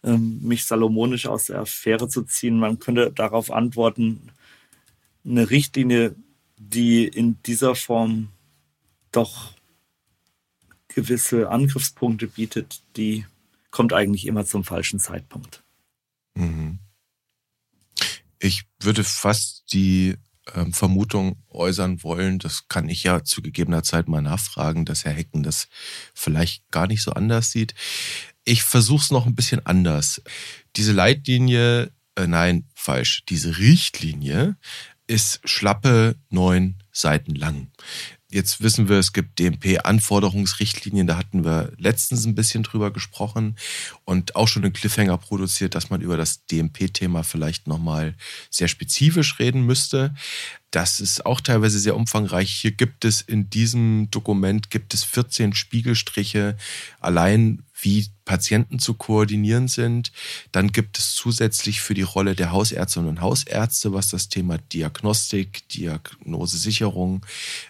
ähm, 0.03 0.41
mich 0.41 0.65
salomonisch 0.65 1.27
aus 1.27 1.45
der 1.45 1.61
Affäre 1.61 2.09
zu 2.09 2.23
ziehen. 2.23 2.59
Man 2.59 2.79
könnte 2.79 3.13
darauf 3.13 3.51
antworten, 3.51 4.33
eine 5.23 5.51
Richtlinie, 5.51 6.17
die 6.57 7.07
in 7.07 7.43
dieser 7.43 7.75
Form 7.75 8.31
doch 9.13 9.53
gewisse 10.89 11.51
Angriffspunkte 11.51 12.27
bietet, 12.27 12.83
die 12.97 13.27
kommt 13.71 13.93
eigentlich 13.93 14.27
immer 14.27 14.47
zum 14.47 14.65
falschen 14.65 14.99
Zeitpunkt. 14.99 15.63
Mhm. 16.37 16.79
Ich 18.39 18.63
würde 18.81 19.05
fast 19.05 19.75
die 19.75 20.17
ähm, 20.55 20.73
Vermutung 20.73 21.37
äußern 21.49 22.03
wollen, 22.03 22.39
das 22.39 22.69
kann 22.69 22.89
ich 22.89 23.05
ja 23.05 23.25
zu 23.25 23.43
gegebener 23.43 23.83
Zeit 23.83 24.09
mal 24.09 24.23
nachfragen, 24.23 24.85
dass 24.85 25.05
Herr 25.05 25.13
Hecken 25.13 25.43
das 25.43 25.69
vielleicht 26.15 26.71
gar 26.71 26.87
nicht 26.87 27.03
so 27.03 27.13
anders 27.13 27.51
sieht. 27.51 27.75
Ich 28.45 28.63
versuche 28.63 29.03
es 29.03 29.11
noch 29.11 29.27
ein 29.27 29.35
bisschen 29.35 29.65
anders. 29.65 30.23
Diese 30.77 30.93
Leitlinie, 30.93 31.93
äh, 32.17 32.27
nein, 32.27 32.67
falsch, 32.75 33.25
diese 33.29 33.59
Richtlinie 33.59 34.57
ist 35.07 35.41
schlappe 35.45 36.17
neun 36.31 36.83
Seiten 36.93 37.35
lang. 37.35 37.71
Jetzt 38.35 38.61
wissen 38.61 38.89
wir, 38.89 38.99
es 38.99 39.13
gibt 39.13 39.39
DMP-Anforderungsrichtlinien, 39.39 41.07
da 41.07 41.17
hatten 41.17 41.45
wir 41.45 41.71
letztens 41.79 42.27
ein 42.27 42.35
bisschen 42.35 42.65
drüber 42.65 42.91
gesprochen 42.91 43.55
und 44.05 44.35
auch 44.35 44.49
schon 44.49 44.65
einen 44.65 44.73
Cliffhanger 44.73 45.19
produziert, 45.19 45.77
dass 45.77 45.89
man 45.89 46.01
über 46.01 46.17
das 46.17 46.45
DMP-Thema 46.47 47.23
vielleicht 47.23 47.69
nochmal 47.69 48.17
sehr 48.51 48.67
spezifisch 48.67 49.39
reden 49.39 49.65
müsste. 49.65 50.17
Das 50.73 50.99
ist 50.99 51.25
auch 51.25 51.41
teilweise 51.41 51.79
sehr 51.79 51.95
umfangreich. 51.95 52.51
Hier 52.51 52.73
gibt 52.73 53.05
es 53.05 53.21
in 53.21 53.51
diesem 53.51 54.09
Dokument 54.11 54.69
gibt 54.69 54.95
es 54.95 55.05
14 55.05 55.55
Spiegelstriche 55.55 56.57
allein 56.99 57.63
wie 57.85 58.07
Patienten 58.25 58.79
zu 58.79 58.95
koordinieren 58.95 59.69
sind. 59.69 60.11
Dann 60.53 60.73
gibt 60.73 60.99
es 60.99 61.15
zusätzlich 61.15 61.81
für 61.81 61.95
die 61.95 62.03
Rolle 62.03 62.35
der 62.35 62.51
Hausärztinnen 62.51 63.09
und 63.09 63.21
Hausärzte, 63.21 63.93
was 63.93 64.09
das 64.09 64.29
Thema 64.29 64.59
Diagnostik, 64.59 65.69
Diagnosesicherung, 65.69 67.25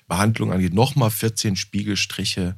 Behandlung 0.07 0.53
angeht, 0.53 0.75
nochmal 0.75 1.11
14 1.11 1.57
Spiegelstriche. 1.57 2.55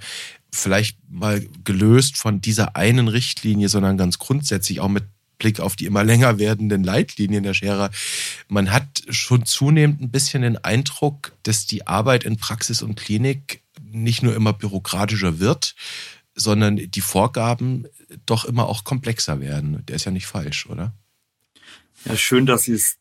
Vielleicht 0.53 0.99
mal 1.09 1.47
gelöst 1.65 2.17
von 2.17 2.41
dieser 2.41 2.77
einen 2.77 3.09
Richtlinie, 3.09 3.69
sondern 3.69 3.97
ganz 3.97 4.19
grundsätzlich 4.19 4.81
auch 4.81 4.89
mit 4.89 5.05
Blick 5.39 5.61
auf 5.61 5.77
die 5.77 5.87
immer 5.87 6.05
länger 6.05 6.39
werdenden 6.39 6.83
Leitlinien 6.83 7.43
der 7.43 7.55
Scherer. 7.55 7.91
Man 8.49 8.73
hat 8.73 9.03
schon 9.11 9.45
zunehmend 9.45 10.01
ein 10.01 10.11
bisschen 10.11 10.43
den 10.43 10.57
Eindruck, 10.59 11.33
dass 11.43 11.67
die 11.67 11.87
Arbeit 11.87 12.25
in 12.25 12.37
Praxis 12.37 12.83
und 12.83 12.97
Klinik 12.97 13.63
nicht 13.83 14.23
nur 14.23 14.35
immer 14.35 14.53
bürokratischer 14.53 15.39
wird, 15.39 15.75
sondern 16.37 16.77
die 16.77 17.01
Vorgaben 17.01 17.89
doch 18.25 18.45
immer 18.45 18.69
auch 18.69 18.85
komplexer 18.85 19.41
werden. 19.41 19.85
Der 19.87 19.97
ist 19.97 20.05
ja 20.05 20.13
nicht 20.13 20.27
falsch, 20.27 20.67
oder? 20.67 20.93
Ja, 22.05 22.17
schön, 22.17 22.47
dass 22.47 22.63
Sie 22.63 22.75
es 22.75 22.99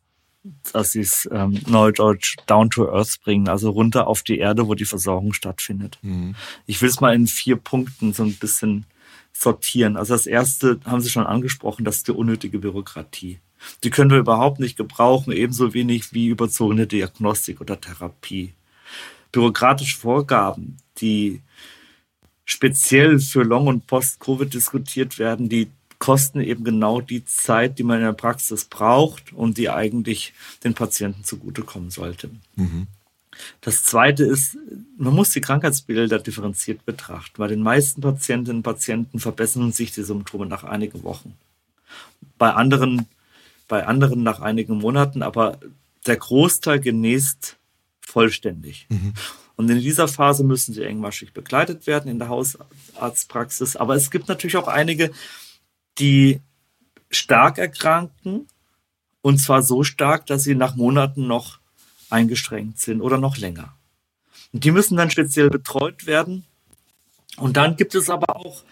dass 0.74 0.92
sie 0.92 1.02
es 1.02 1.28
ähm, 1.32 1.60
neudeutsch 1.68 2.36
down 2.46 2.70
to 2.70 2.92
earth 2.92 3.20
bringen, 3.24 3.50
also 3.50 3.72
runter 3.72 4.08
auf 4.08 4.24
die 4.24 4.38
Erde, 4.38 4.68
wo 4.68 4.76
die 4.76 4.86
Versorgung 4.86 5.34
stattfindet. 5.34 5.98
Mhm. 6.02 6.36
Ich 6.66 6.82
will 6.82 6.90
es 6.90 7.02
mal 7.02 7.16
in 7.16 7.28
vier 7.28 7.56
Punkten 7.56 8.14
so 8.14 8.24
ein 8.24 8.36
bisschen 8.36 8.86
sortieren. 9.34 9.98
Also 9.98 10.14
das 10.14 10.28
erste 10.28 10.80
haben 10.86 11.02
Sie 11.02 11.10
schon 11.10 11.26
angesprochen, 11.26 11.84
das 11.84 11.98
ist 11.98 12.08
die 12.08 12.12
unnötige 12.12 12.60
Bürokratie. 12.60 13.40
Die 13.84 13.90
können 13.90 14.12
wir 14.12 14.20
überhaupt 14.20 14.60
nicht 14.60 14.78
gebrauchen, 14.78 15.34
ebenso 15.34 15.74
wenig 15.74 16.14
wie 16.14 16.28
überzogene 16.28 16.86
Diagnostik 16.86 17.60
oder 17.62 17.82
Therapie. 17.82 18.54
Bürokratische 19.32 19.98
Vorgaben, 19.98 20.78
die 21.00 21.42
speziell 22.46 23.20
für 23.20 23.44
Long- 23.44 23.68
und 23.68 23.88
Post-Covid 23.88 24.54
diskutiert 24.54 25.20
werden, 25.20 25.50
die 25.50 25.70
kosten 26.00 26.42
eben 26.42 26.64
genau 26.64 27.02
die 27.02 27.26
Zeit, 27.26 27.80
die 27.80 27.84
man 27.84 27.98
in 27.98 28.06
der 28.06 28.14
Praxis 28.14 28.66
braucht 28.66 29.34
und 29.34 29.58
die 29.58 29.70
eigentlich 29.70 30.34
den 30.64 30.74
Patienten 30.74 31.24
zugutekommen 31.24 31.90
sollte. 31.90 32.30
Mhm. 32.56 32.88
Das 33.62 33.84
Zweite 33.84 34.24
ist, 34.24 34.58
man 34.98 35.14
muss 35.14 35.32
die 35.32 35.42
Krankheitsbilder 35.42 36.20
differenziert 36.20 36.86
betrachten. 36.86 37.36
Bei 37.38 37.48
den 37.48 37.62
meisten 37.62 38.02
Patientinnen 38.02 38.58
und 38.58 38.64
Patienten 38.64 39.20
verbessern 39.20 39.72
sich 39.72 39.92
die 39.92 40.04
Symptome 40.04 40.46
nach 40.46 40.64
einigen 40.64 41.04
Wochen. 41.04 41.34
Bei 42.38 42.54
anderen, 42.54 43.08
bei 43.68 43.86
anderen 43.86 44.24
nach 44.24 44.40
einigen 44.40 44.78
Monaten, 44.78 45.22
aber 45.22 45.60
der 46.06 46.18
Großteil 46.18 46.80
genäst 46.80 47.58
vollständig. 48.00 48.86
Mhm. 48.90 49.14
Und 49.56 49.70
in 49.70 49.80
dieser 49.80 50.08
Phase 50.08 50.44
müssen 50.44 50.74
sie 50.74 50.84
engmaschig 50.84 51.34
begleitet 51.34 51.88
werden 51.88 52.12
in 52.12 52.20
der 52.20 52.30
Hausarztpraxis. 52.30 53.76
Aber 53.76 53.96
es 53.96 54.12
gibt 54.12 54.28
natürlich 54.28 54.58
auch 54.58 54.68
einige, 54.68 55.12
die 55.98 56.42
stark 57.10 57.58
erkranken. 57.58 58.48
Und 59.22 59.40
zwar 59.40 59.64
so 59.64 59.84
stark, 59.84 60.26
dass 60.28 60.44
sie 60.44 60.56
nach 60.56 60.76
Monaten 60.76 61.28
noch 61.28 61.60
eingeschränkt 62.10 62.80
sind 62.80 63.02
oder 63.02 63.18
noch 63.18 63.38
länger. 63.38 63.76
Und 64.52 64.64
die 64.64 64.72
müssen 64.72 64.98
dann 64.98 65.10
speziell 65.10 65.50
betreut 65.50 66.06
werden. 66.06 66.46
Und 67.38 67.58
dann 67.58 67.76
gibt 67.76 67.96
es 67.96 68.10
aber 68.10 68.36
auch 68.36 68.64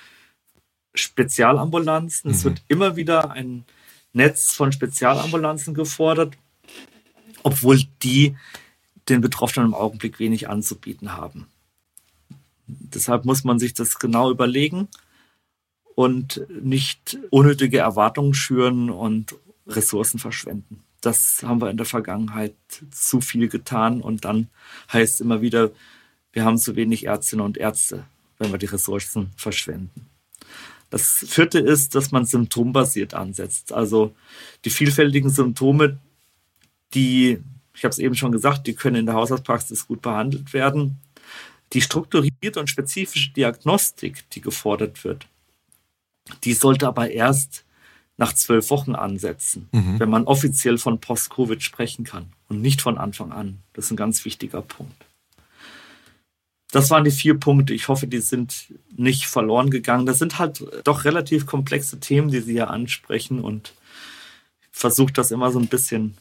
Spezialambulanzen. 0.96 2.32
Mhm. 2.32 2.36
Es 2.36 2.44
wird 2.44 2.64
immer 2.68 2.96
wieder 2.96 3.32
ein 3.32 3.66
Netz 4.14 4.54
von 4.54 4.72
Spezialambulanzen 4.72 5.74
gefordert, 5.74 6.38
obwohl 7.44 7.82
die 8.02 8.36
den 9.10 9.22
Betroffenen 9.22 9.70
im 9.70 9.74
Augenblick 9.74 10.20
wenig 10.20 10.50
anzubieten 10.50 11.14
haben. 11.14 11.48
Deshalb 12.68 13.26
muss 13.26 13.44
man 13.44 13.60
sich 13.60 13.74
das 13.74 14.00
genau 14.00 14.30
überlegen 14.30 14.88
und 15.98 16.46
nicht 16.62 17.18
unnötige 17.32 17.80
Erwartungen 17.80 18.36
schüren 18.36 18.92
und 18.92 19.34
Ressourcen 19.66 20.20
verschwenden. 20.20 20.84
Das 21.02 21.42
haben 21.42 21.60
wir 21.60 21.72
in 21.72 21.78
der 21.78 21.88
Vergangenheit 21.88 22.54
zu 22.92 23.20
viel 23.20 23.48
getan 23.48 24.02
und 24.02 24.24
dann 24.24 24.48
heißt 24.94 25.22
immer 25.22 25.42
wieder, 25.42 25.72
wir 26.34 26.46
haben 26.46 26.60
zu 26.60 26.76
wenig 26.76 27.08
Ärztinnen 27.08 27.44
und 27.44 27.58
Ärzte, 27.58 28.06
wenn 28.38 28.52
wir 28.52 28.60
die 28.60 28.68
Ressourcen 28.68 29.32
verschwenden. 29.38 30.08
Das 30.92 31.26
vierte 31.28 31.58
ist, 31.58 31.96
dass 31.96 32.12
man 32.12 32.26
symptombasiert 32.26 33.16
ansetzt. 33.16 33.74
Also 33.74 34.14
die 34.66 34.70
vielfältigen 34.70 35.32
Symptome, 35.32 35.98
die, 36.94 37.40
ich 37.74 37.84
habe 37.84 37.92
es 37.92 37.98
eben 37.98 38.14
schon 38.14 38.32
gesagt, 38.32 38.68
die 38.68 38.76
können 38.76 38.98
in 38.98 39.08
der 39.08 39.16
Hausarztpraxis 39.16 39.88
gut 39.88 40.04
behandelt 40.04 40.54
werden. 40.54 41.00
Die 41.74 41.82
strukturierte 41.82 42.60
und 42.60 42.70
spezifische 42.70 43.34
Diagnostik, 43.34 44.30
die 44.30 44.42
gefordert 44.42 45.04
wird, 45.04 45.28
die 46.44 46.54
sollte 46.54 46.88
aber 46.88 47.12
erst 47.12 47.66
nach 48.18 48.34
zwölf 48.34 48.70
Wochen 48.72 48.96
ansetzen, 48.96 49.70
mhm. 49.72 50.00
wenn 50.00 50.10
man 50.10 50.26
offiziell 50.26 50.78
von 50.78 51.00
Post-Covid 51.00 51.62
sprechen 51.62 52.04
kann 52.04 52.28
und 52.50 52.62
nicht 52.62 52.82
von 52.82 52.98
Anfang 52.98 53.32
an. 53.32 53.60
Das 53.74 53.86
ist 53.86 53.92
ein 53.92 53.98
ganz 53.98 54.26
wichtiger 54.26 54.62
Punkt. 54.62 55.06
Das 56.72 56.90
waren 56.90 57.06
die 57.06 57.12
vier 57.12 57.40
Punkte. 57.40 57.74
Ich 57.74 57.88
hoffe, 57.88 58.08
die 58.08 58.20
sind 58.20 58.74
nicht 58.96 59.28
verloren 59.28 59.70
gegangen. 59.70 60.06
Das 60.06 60.20
sind 60.20 60.38
halt 60.38 60.66
doch 60.84 61.06
relativ 61.06 61.46
komplexe 61.46 62.00
Themen, 62.00 62.30
die 62.30 62.42
Sie 62.42 62.54
hier 62.54 62.70
ansprechen 62.70 63.40
und 63.40 63.74
versucht 64.72 65.18
das 65.18 65.32
immer 65.32 65.52
so 65.52 65.60
ein 65.60 65.68
bisschen 65.68 66.18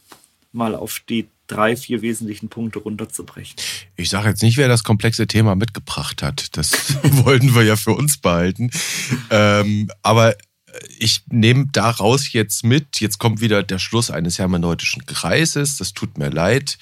mal 0.53 0.75
auf 0.75 1.01
die 1.09 1.29
drei, 1.47 1.77
vier 1.77 2.03
wesentlichen 2.03 2.49
Punkte 2.49 2.81
runterzubrechen. 2.81 3.57
Ich 3.97 4.11
sage 4.11 4.29
jetzt 4.29 4.43
nicht, 4.43 4.57
wer 4.57 4.69
das 4.69 4.85
komplexe 4.85 5.27
Thema 5.27 5.55
mitgebracht 5.55 6.23
hat. 6.23 6.57
Das 6.57 6.73
wollten 7.25 7.55
wir 7.55 7.63
ja 7.63 7.77
für 7.77 7.93
uns 7.93 8.19
behalten. 8.19 8.71
Ähm, 9.31 9.91
aber 10.03 10.35
ich 10.99 11.23
nehme 11.29 11.67
daraus 11.73 12.33
jetzt 12.33 12.65
mit, 12.65 13.01
jetzt 13.01 13.19
kommt 13.19 13.41
wieder 13.41 13.63
der 13.63 13.79
Schluss 13.79 14.11
eines 14.11 14.39
hermeneutischen 14.39 15.07
Kreises, 15.07 15.77
das 15.77 15.93
tut 15.93 16.19
mir 16.19 16.31
leid, 16.31 16.79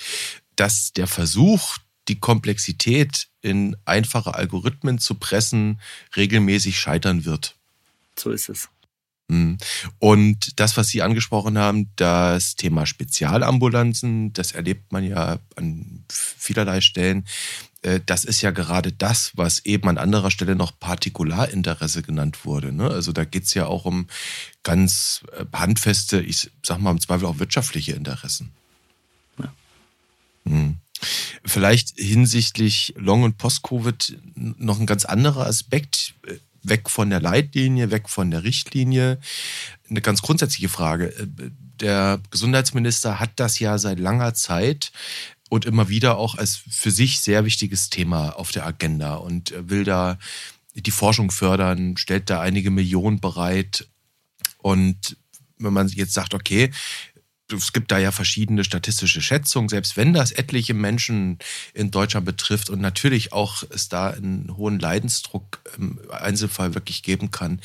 dass 0.57 0.93
der 0.93 1.07
Versuch, 1.07 1.79
die 2.09 2.19
Komplexität 2.19 3.29
in 3.41 3.77
einfache 3.85 4.35
Algorithmen 4.35 4.99
zu 4.99 5.15
pressen, 5.15 5.81
regelmäßig 6.17 6.79
scheitern 6.79 7.25
wird. 7.25 7.57
So 8.19 8.31
ist 8.31 8.49
es. 8.49 8.69
Mhm. 9.29 9.59
Und 9.99 10.61
das, 10.61 10.77
was 10.77 10.89
Sie 10.89 11.03
angesprochen 11.03 11.59
haben, 11.59 11.91
das 11.97 12.57
Thema 12.57 12.87
Spezialambulanzen, 12.87 14.33
das 14.33 14.53
erlebt 14.53 14.93
man 14.93 15.05
ja 15.05 15.39
an 15.57 16.05
vielerlei 16.09 16.81
Stellen. 16.81 17.25
Äh, 17.83 18.01
das 18.05 18.25
ist 18.25 18.43
ja 18.43 18.51
gerade 18.51 18.93
das, 18.93 19.33
was 19.35 19.61
eben 19.65 19.89
an 19.89 19.99
anderer 19.99 20.31
Stelle 20.31 20.57
noch 20.57 20.79
Partikularinteresse 20.79 22.03
genannt 22.03 22.45
wurde. 22.45 22.73
Ne? 22.73 22.89
Also 22.89 23.13
da 23.13 23.25
geht 23.25 23.45
es 23.45 23.55
ja 23.55 23.67
auch 23.67 23.85
um 23.85 24.09
ganz 24.63 25.23
äh, 25.33 25.45
handfeste, 25.55 26.21
ich 26.21 26.51
sag 26.63 26.79
mal 26.79 26.91
im 26.91 27.01
Zweifel 27.01 27.27
auch 27.27 27.39
wirtschaftliche 27.39 27.93
Interessen. 27.93 28.53
Ja. 29.39 29.53
Hm. 30.47 30.77
Vielleicht 31.45 31.95
hinsichtlich 31.99 32.95
Long- 32.97 33.25
und 33.25 33.37
Post-Covid 33.37 34.19
noch 34.35 34.81
ein 34.81 34.87
ganz 34.87 35.05
anderer 35.05 35.47
Aspekt 35.47 36.15
weg 36.65 36.91
von 36.91 37.11
der 37.11 37.21
Leitlinie, 37.21 37.91
weg 37.91 38.09
von 38.09 38.31
der 38.31 38.43
Richtlinie. 38.43 39.19
Eine 39.89 40.01
ganz 40.01 40.23
grundsätzliche 40.23 40.69
Frage. 40.69 41.15
Der 41.81 42.21
Gesundheitsminister 42.31 43.21
hat 43.21 43.33
das 43.37 43.59
ja 43.59 43.79
seit 43.79 43.99
langer 43.99 44.35
Zeit 44.35 44.93
und 45.51 45.67
immer 45.67 45.89
wieder 45.89 46.17
auch 46.17 46.37
als 46.37 46.57
für 46.69 46.91
sich 46.91 47.21
sehr 47.21 47.45
wichtiges 47.45 47.91
Thema 47.91 48.31
auf 48.31 48.51
der 48.51 48.67
Agenda 48.67 49.15
und 49.15 49.55
will 49.57 49.85
da 49.85 50.19
die 50.75 50.91
Forschung 50.91 51.31
fördern, 51.31 51.97
stellt 51.97 52.31
da 52.31 52.41
einige 52.41 52.71
Millionen 52.71 53.21
bereit. 53.21 53.87
Und 54.59 55.17
wenn 55.59 55.73
man 55.73 55.89
jetzt 55.89 56.15
sagt, 56.15 56.35
okay, 56.35 56.71
es 57.53 57.73
gibt 57.73 57.93
da 57.93 57.99
ja 57.99 58.11
verschiedene 58.11 58.65
statistische 58.65 59.21
Schätzungen, 59.21 59.69
selbst 59.69 59.97
wenn 59.97 60.15
das 60.15 60.33
etliche 60.33 60.75
Menschen 60.75 61.39
in 61.75 61.91
Deutschland 61.91 62.25
betrifft 62.25 62.71
und 62.71 62.81
natürlich 62.81 63.33
auch 63.33 63.63
es 63.71 63.89
da 63.89 64.11
einen 64.11 64.57
hohen 64.57 64.79
Leidensdruck 64.79 65.61
im 65.77 66.01
Einzelfall 66.11 66.75
wirklich 66.75 67.03
geben 67.03 67.31
kann. 67.31 67.61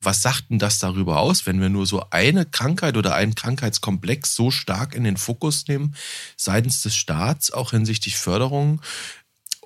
Was 0.00 0.22
sagt 0.22 0.50
denn 0.50 0.58
das 0.58 0.78
darüber 0.78 1.18
aus, 1.18 1.46
wenn 1.46 1.60
wir 1.60 1.68
nur 1.68 1.86
so 1.86 2.06
eine 2.10 2.46
Krankheit 2.46 2.96
oder 2.96 3.14
einen 3.14 3.34
Krankheitskomplex 3.34 4.34
so 4.34 4.50
stark 4.50 4.94
in 4.94 5.04
den 5.04 5.16
Fokus 5.16 5.66
nehmen, 5.66 5.96
seitens 6.36 6.82
des 6.82 6.94
Staats, 6.94 7.50
auch 7.50 7.72
hinsichtlich 7.72 8.16
Förderung? 8.16 8.80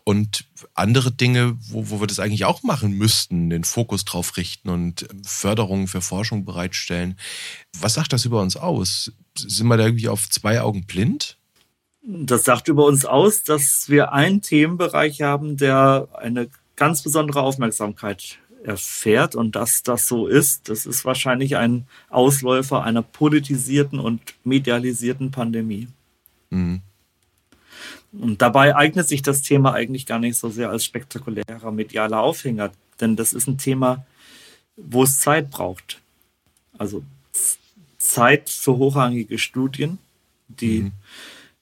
Und 0.05 0.47
andere 0.75 1.13
Dinge, 1.13 1.57
wo, 1.61 1.91
wo 1.91 2.01
wir 2.01 2.07
das 2.07 2.21
eigentlich 2.21 2.45
auch 2.45 2.63
machen 2.63 2.93
müssten, 2.93 3.51
den 3.51 3.65
Fokus 3.65 4.05
drauf 4.05 4.37
richten 4.37 4.69
und 4.69 5.09
Förderungen 5.25 5.89
für 5.89 6.01
Forschung 6.01 6.45
bereitstellen. 6.45 7.17
Was 7.79 7.95
sagt 7.95 8.13
das 8.13 8.25
über 8.25 8.41
uns 8.41 8.57
aus? 8.57 9.13
Sind 9.37 9.69
wir 9.69 9.77
da 9.77 9.85
irgendwie 9.87 10.09
auf 10.09 10.29
zwei 10.29 10.61
Augen 10.61 10.87
blind? 10.87 11.39
Das 12.03 12.45
sagt 12.45 12.69
über 12.69 12.87
uns 12.87 13.05
aus, 13.05 13.43
dass 13.43 13.89
wir 13.89 14.13
einen 14.13 14.43
Themenbereich 14.43 15.23
haben, 15.23 15.57
der 15.57 16.09
eine 16.15 16.49
ganz 16.77 17.03
besondere 17.03 17.43
Aufmerksamkeit 17.43 18.39
erfährt 18.65 19.35
und 19.35 19.57
dass 19.57 19.83
das 19.83 20.07
so 20.07 20.27
ist, 20.27 20.69
das 20.69 20.87
ist 20.87 21.05
wahrscheinlich 21.05 21.57
ein 21.57 21.87
Ausläufer 22.09 22.83
einer 22.83 23.03
politisierten 23.03 23.99
und 23.99 24.21
medialisierten 24.45 25.31
Pandemie. 25.31 25.89
Mhm. 26.51 26.83
Und 28.13 28.43
dabei 28.43 28.75
eignet 28.75 29.09
sich 29.09 29.23
das 29.23 29.43
Thema 29.43 29.73
eigentlich 29.73 30.07
gar 30.07 30.19
nicht 30.19 30.37
so 30.37 30.49
sehr 30.49 30.71
als 30.71 30.85
spektakulärer 30.85 31.71
medialer 31.71 32.21
Aufhänger, 32.21 32.73
denn 33.01 33.17
das 33.17 33.33
ist 33.33 33.47
ein 33.47 33.59
Thema, 33.59 34.05
wo 34.77 35.05
es 35.05 35.21
Zeit 35.21 35.51
braucht. 35.51 36.01
Also 36.77 37.05
Zeit 37.99 38.51
für 38.51 38.77
hochrangige 38.77 39.39
Studien, 39.39 39.99
die 40.49 40.83
mhm. 40.83 40.93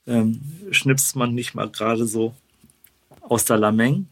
ähm, 0.07 0.41
schnipst 0.71 1.17
man 1.17 1.35
nicht 1.35 1.55
mal 1.55 1.69
gerade 1.69 2.07
so 2.07 2.35
aus 3.21 3.45
der 3.45 3.59
Lameng 3.59 4.07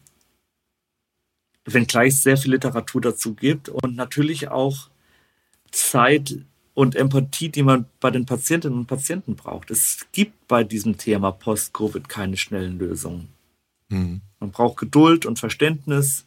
wenngleich 1.67 2.13
es 2.13 2.23
sehr 2.23 2.37
viel 2.37 2.51
Literatur 2.51 3.01
dazu 3.01 3.35
gibt 3.35 3.69
und 3.69 3.95
natürlich 3.95 4.47
auch 4.47 4.89
Zeit 5.71 6.37
und 6.77 6.95
Empathie, 6.95 7.49
die 7.49 7.63
man 7.63 7.85
bei 7.99 8.11
den 8.11 8.27
Patientinnen 8.27 8.77
und 8.77 8.85
Patienten 8.85 9.35
braucht. 9.35 9.71
Es 9.71 10.05
gibt 10.11 10.47
bei 10.47 10.63
diesem 10.63 10.95
Thema 10.95 11.31
Post-Covid 11.31 12.07
keine 12.07 12.37
schnellen 12.37 12.77
Lösungen. 12.77 13.29
Mhm. 13.89 14.21
Man 14.39 14.51
braucht 14.51 14.77
Geduld 14.77 15.25
und 15.25 15.39
Verständnis. 15.39 16.25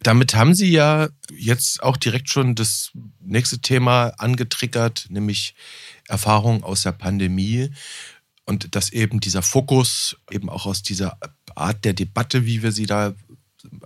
Damit 0.00 0.34
haben 0.34 0.54
Sie 0.54 0.70
ja 0.70 1.10
jetzt 1.30 1.82
auch 1.82 1.98
direkt 1.98 2.30
schon 2.30 2.54
das 2.54 2.92
nächste 3.20 3.58
Thema 3.58 4.14
angetriggert, 4.16 5.08
nämlich 5.10 5.54
Erfahrungen 6.08 6.62
aus 6.62 6.84
der 6.84 6.92
Pandemie 6.92 7.68
und 8.46 8.74
dass 8.74 8.90
eben 8.90 9.20
dieser 9.20 9.42
Fokus 9.42 10.16
eben 10.30 10.48
auch 10.48 10.64
aus 10.64 10.82
dieser 10.82 11.18
Art 11.54 11.84
der 11.84 11.92
Debatte, 11.92 12.46
wie 12.46 12.62
wir 12.62 12.72
sie 12.72 12.86
da 12.86 13.12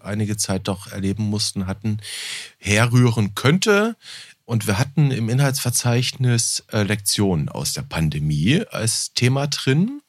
einige 0.02 0.36
Zeit 0.36 0.68
doch 0.68 0.86
erleben 0.86 1.24
mussten, 1.24 1.66
hatten, 1.66 1.98
herrühren 2.58 3.34
könnte. 3.34 3.96
Und 4.50 4.66
wir 4.66 4.80
hatten 4.80 5.12
im 5.12 5.28
Inhaltsverzeichnis 5.28 6.64
äh, 6.72 6.82
Lektionen 6.82 7.48
aus 7.48 7.72
der 7.72 7.82
Pandemie 7.82 8.64
als 8.68 9.14
Thema 9.14 9.46
drin. 9.46 10.02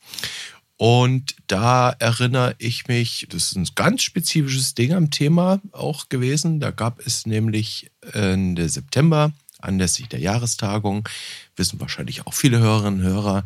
Und 0.77 1.35
da 1.45 1.91
erinnere 1.91 2.55
ich 2.57 2.87
mich, 2.87 3.27
das 3.29 3.51
ist 3.51 3.55
ein 3.55 3.69
ganz 3.75 4.01
spezifisches 4.01 4.73
Ding 4.73 4.93
am 4.93 5.11
Thema 5.11 5.61
auch 5.73 6.09
gewesen. 6.09 6.59
Da 6.59 6.71
gab 6.71 7.05
es 7.05 7.27
nämlich 7.27 7.91
Ende 8.13 8.67
September 8.67 9.31
anlässlich 9.59 10.09
der 10.09 10.21
Jahrestagung, 10.21 11.07
wissen 11.55 11.79
wahrscheinlich 11.79 12.25
auch 12.25 12.33
viele 12.33 12.57
Hörerinnen 12.57 13.01
und 13.01 13.05
Hörer, 13.05 13.43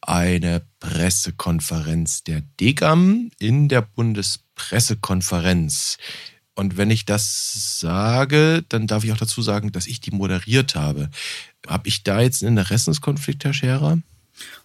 eine 0.00 0.62
Pressekonferenz 0.78 2.24
der 2.24 2.40
DGAM 2.58 3.30
in 3.38 3.68
der 3.68 3.82
Bundespressekonferenz. 3.82 5.98
Und 6.54 6.76
wenn 6.76 6.90
ich 6.90 7.04
das 7.04 7.80
sage, 7.80 8.64
dann 8.68 8.86
darf 8.86 9.04
ich 9.04 9.12
auch 9.12 9.16
dazu 9.16 9.40
sagen, 9.42 9.72
dass 9.72 9.86
ich 9.86 10.00
die 10.00 10.10
moderiert 10.10 10.74
habe. 10.74 11.10
Habe 11.66 11.88
ich 11.88 12.02
da 12.02 12.20
jetzt 12.20 12.42
einen 12.42 12.58
Interessenskonflikt, 12.58 13.44
Herr 13.44 13.54
Scherer? 13.54 13.98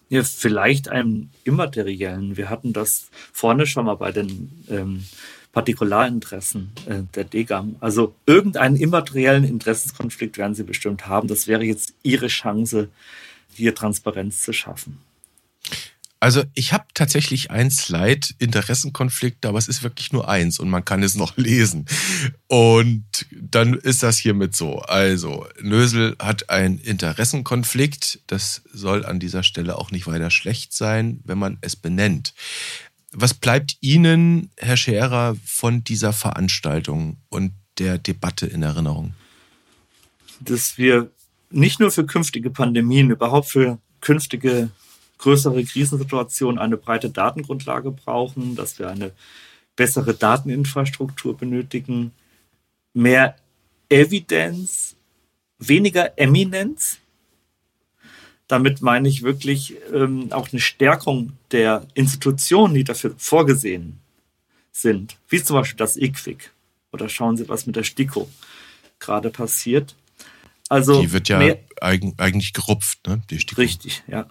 Ja, 0.08 0.22
vielleicht 0.22 0.88
einen 0.88 1.30
immateriellen. 1.44 2.36
Wir 2.36 2.50
hatten 2.50 2.72
das 2.72 3.08
vorne 3.32 3.66
schon 3.66 3.86
mal 3.86 3.96
bei 3.96 4.12
den 4.12 4.64
ähm, 4.68 5.04
Partikularinteressen 5.52 6.70
äh, 6.86 7.02
der 7.14 7.24
DGAM. 7.24 7.76
Also 7.80 8.14
irgendeinen 8.26 8.76
immateriellen 8.76 9.44
Interessenskonflikt 9.44 10.38
werden 10.38 10.54
Sie 10.54 10.64
bestimmt 10.64 11.06
haben. 11.06 11.28
Das 11.28 11.46
wäre 11.46 11.64
jetzt 11.64 11.94
Ihre 12.02 12.28
Chance, 12.28 12.88
hier 13.54 13.74
Transparenz 13.74 14.42
zu 14.42 14.52
schaffen. 14.52 14.98
Also 16.18 16.44
ich 16.54 16.72
habe 16.72 16.86
tatsächlich 16.94 17.50
ein 17.50 17.70
Slide, 17.70 18.28
Interessenkonflikt, 18.38 19.44
aber 19.44 19.58
es 19.58 19.68
ist 19.68 19.82
wirklich 19.82 20.12
nur 20.12 20.28
eins 20.28 20.58
und 20.58 20.70
man 20.70 20.84
kann 20.84 21.02
es 21.02 21.14
noch 21.14 21.36
lesen. 21.36 21.86
Und 22.46 23.04
dann 23.30 23.74
ist 23.74 24.02
das 24.02 24.16
hiermit 24.16 24.56
so. 24.56 24.78
Also, 24.80 25.46
Nösel 25.60 26.16
hat 26.18 26.48
einen 26.48 26.78
Interessenkonflikt. 26.78 28.20
Das 28.26 28.62
soll 28.72 29.04
an 29.04 29.20
dieser 29.20 29.42
Stelle 29.42 29.78
auch 29.78 29.90
nicht 29.90 30.06
weiter 30.06 30.30
schlecht 30.30 30.72
sein, 30.72 31.20
wenn 31.24 31.38
man 31.38 31.58
es 31.60 31.76
benennt. 31.76 32.32
Was 33.12 33.34
bleibt 33.34 33.76
Ihnen, 33.80 34.50
Herr 34.56 34.76
Scherer, 34.76 35.36
von 35.44 35.84
dieser 35.84 36.12
Veranstaltung 36.12 37.18
und 37.28 37.52
der 37.78 37.98
Debatte 37.98 38.46
in 38.46 38.62
Erinnerung? 38.62 39.14
Dass 40.40 40.78
wir 40.78 41.10
nicht 41.50 41.78
nur 41.78 41.90
für 41.90 42.04
künftige 42.04 42.50
Pandemien, 42.50 43.10
überhaupt 43.10 43.48
für 43.48 43.78
künftige 44.00 44.70
größere 45.18 45.64
Krisensituationen 45.64 46.58
eine 46.58 46.76
breite 46.76 47.10
Datengrundlage 47.10 47.90
brauchen, 47.90 48.54
dass 48.54 48.78
wir 48.78 48.88
eine 48.88 49.12
bessere 49.76 50.14
Dateninfrastruktur 50.14 51.36
benötigen, 51.36 52.12
mehr 52.92 53.36
Evidenz, 53.88 54.96
weniger 55.58 56.18
Eminenz. 56.18 56.98
Damit 58.48 58.80
meine 58.80 59.08
ich 59.08 59.22
wirklich 59.22 59.74
ähm, 59.92 60.32
auch 60.32 60.52
eine 60.52 60.60
Stärkung 60.60 61.32
der 61.50 61.86
Institutionen, 61.94 62.74
die 62.74 62.84
dafür 62.84 63.14
vorgesehen 63.16 63.98
sind, 64.70 65.16
wie 65.28 65.42
zum 65.42 65.56
Beispiel 65.56 65.78
das 65.78 65.96
IQWIC. 65.96 66.52
Oder 66.92 67.08
schauen 67.08 67.36
Sie, 67.36 67.48
was 67.48 67.66
mit 67.66 67.76
der 67.76 67.82
STIKO 67.82 68.28
gerade 68.98 69.30
passiert. 69.30 69.96
Also 70.68 71.00
die 71.00 71.12
wird 71.12 71.28
ja 71.28 71.40
eigentlich 71.80 72.52
gerupft, 72.52 73.06
ne? 73.06 73.22
Die 73.30 73.38
STIKO. 73.38 73.60
Richtig, 73.60 74.02
ja. 74.06 74.26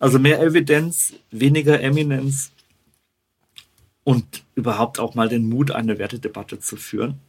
Also 0.00 0.18
mehr 0.18 0.40
Evidenz, 0.40 1.12
weniger 1.30 1.80
Eminenz 1.80 2.50
und 4.02 4.42
überhaupt 4.54 4.98
auch 4.98 5.14
mal 5.14 5.28
den 5.28 5.48
Mut, 5.48 5.70
eine 5.70 5.98
Wertedebatte 5.98 6.58
zu 6.58 6.76
führen. 6.76 7.20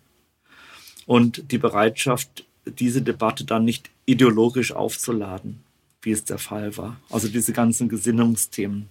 Und 1.06 1.52
die 1.52 1.58
Bereitschaft, 1.58 2.46
diese 2.66 3.02
Debatte 3.02 3.44
dann 3.44 3.66
nicht 3.66 3.90
ideologisch 4.06 4.72
aufzuladen, 4.72 5.60
wie 6.02 6.12
es 6.12 6.24
der 6.24 6.38
Fall 6.38 6.78
war. 6.78 7.00
Also 7.10 7.28
diese 7.28 7.52
ganzen 7.52 7.90
Gesinnungsthemen. 7.90 8.88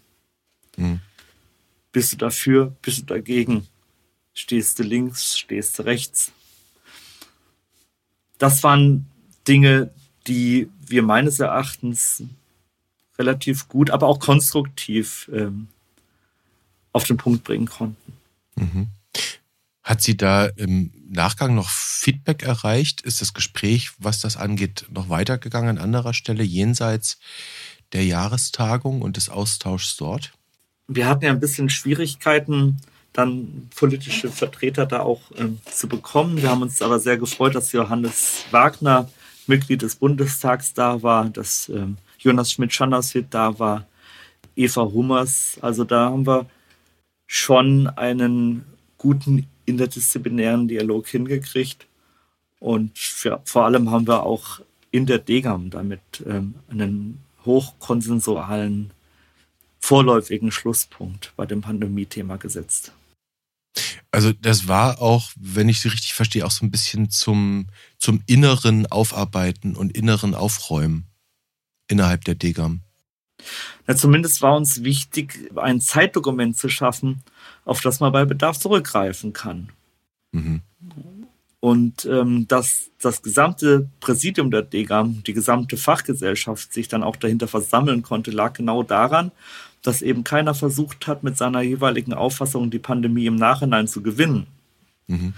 Mhm. 0.77 1.01
Bist 1.91 2.13
du 2.13 2.17
dafür, 2.19 2.77
bist 2.83 2.99
du 2.99 3.03
dagegen? 3.07 3.67
Stehst 4.35 4.79
du 4.79 4.83
links, 4.83 5.39
stehst 5.39 5.79
du 5.79 5.85
rechts? 5.85 6.33
Das 8.37 8.63
waren 8.63 9.07
Dinge, 9.49 9.91
die 10.27 10.69
wir 10.87 11.03
meines 11.03 11.41
Erachtens 11.41 12.25
relativ 13.21 13.69
gut, 13.69 13.91
aber 13.91 14.09
auch 14.09 14.19
konstruktiv 14.19 15.31
ähm, 15.33 15.69
auf 16.93 17.05
den 17.05 17.19
Punkt 17.19 17.45
bringen 17.45 17.67
konnten. 17.67 18.13
Mhm. 18.57 18.89
Hat 19.83 20.03
sie 20.03 20.17
da 20.17 20.47
im 20.47 20.91
Nachgang 21.09 21.55
noch 21.55 21.69
Feedback 21.69 22.43
erreicht? 22.43 23.03
Ist 23.03 23.21
das 23.21 23.35
Gespräch, 23.35 23.91
was 23.99 24.21
das 24.21 24.37
angeht, 24.37 24.87
noch 24.91 25.09
weitergegangen 25.09 25.79
an 25.79 25.85
anderer 25.85 26.15
Stelle, 26.15 26.43
jenseits 26.43 27.19
der 27.93 28.05
Jahrestagung 28.05 29.03
und 29.03 29.17
des 29.17 29.29
Austauschs 29.29 29.97
dort? 29.97 30.33
Wir 30.89 31.07
hatten 31.07 31.25
ja 31.25 31.31
ein 31.31 31.41
bisschen 31.41 31.69
Schwierigkeiten, 31.69 32.79
dann 33.13 33.69
politische 33.75 34.31
Vertreter 34.31 34.87
da 34.87 35.01
auch 35.01 35.21
ähm, 35.37 35.61
zu 35.65 35.89
bekommen. 35.89 36.41
Wir 36.41 36.51
haben 36.51 36.63
uns 36.63 36.81
aber 36.81 37.01
sehr 37.01 37.19
gefreut, 37.19 37.55
dass 37.55 37.73
Johannes 37.73 38.45
Wagner, 38.51 39.11
Mitglied 39.47 39.83
des 39.83 39.97
Bundestags, 39.97 40.73
da 40.73 41.03
war, 41.03 41.29
dass 41.29 41.69
ähm, 41.69 41.97
Jonas 42.21 42.53
Schmidt-Schandershit 42.53 43.27
da 43.31 43.59
war, 43.59 43.87
Eva 44.55 44.83
Hummers. 44.83 45.59
Also 45.63 45.85
da 45.85 46.11
haben 46.11 46.27
wir 46.27 46.47
schon 47.27 47.87
einen 47.89 48.65
guten 48.99 49.47
interdisziplinären 49.65 50.69
Dialog 50.69 51.09
hingekriegt. 51.09 51.87
Und 52.59 52.99
für, 52.99 53.41
vor 53.45 53.65
allem 53.65 53.91
haben 53.91 54.07
wir 54.07 54.23
auch 54.23 54.61
in 54.91 55.07
der 55.07 55.19
DGAM 55.19 55.71
damit 55.71 56.01
ähm, 56.27 56.55
einen 56.69 57.21
hochkonsensualen, 57.47 58.91
vorläufigen 59.79 60.53
Schlusspunkt 60.53 61.33
bei 61.37 61.47
dem 61.47 61.63
Pandemie-Thema 61.63 62.37
gesetzt. 62.37 62.93
Also 64.11 64.33
das 64.33 64.69
war 64.69 65.01
auch, 65.01 65.31
wenn 65.37 65.71
ich 65.71 65.81
Sie 65.81 65.89
richtig 65.89 66.13
verstehe, 66.13 66.45
auch 66.45 66.51
so 66.51 66.67
ein 66.67 66.71
bisschen 66.71 67.09
zum, 67.09 67.69
zum 67.97 68.23
inneren 68.27 68.87
Aufarbeiten 68.87 69.75
und 69.75 69.97
inneren 69.97 70.35
Aufräumen 70.35 71.10
innerhalb 71.91 72.25
der 72.25 72.35
DGAM? 72.35 72.81
Ja, 73.87 73.97
zumindest 73.97 74.43
war 74.43 74.57
uns 74.57 74.85
wichtig, 74.85 75.51
ein 75.57 75.81
Zeitdokument 75.81 76.57
zu 76.57 76.69
schaffen, 76.69 77.23
auf 77.65 77.81
das 77.81 78.01
man 78.01 78.13
bei 78.13 78.25
Bedarf 78.25 78.59
zurückgreifen 78.59 79.33
kann. 79.33 79.71
Mhm. 80.33 80.63
Und 81.61 82.07
ähm, 82.07 82.49
dass 82.49 82.91
das 83.01 83.23
gesamte 83.23 83.89
Präsidium 84.01 84.51
der 84.51 84.63
DGAM, 84.63 85.23
die 85.25 85.35
gesamte 85.35 85.77
Fachgesellschaft 85.77 86.73
sich 86.73 86.89
dann 86.89 87.03
auch 87.03 87.17
dahinter 87.17 87.49
versammeln 87.49 88.03
konnte, 88.03 88.31
lag 88.31 88.55
genau 88.55 88.83
daran, 88.83 89.31
dass 89.83 90.03
eben 90.03 90.25
keiner 90.25 90.55
versucht 90.55 91.07
hat, 91.07 91.23
mit 91.23 91.37
seiner 91.37 91.61
jeweiligen 91.61 92.15
Auffassung 92.15 92.71
die 92.71 92.79
Pandemie 92.79 93.27
im 93.27 93.37
Nachhinein 93.37 93.89
zu 93.89 94.03
gewinnen, 94.03 94.47
mhm. 95.07 95.35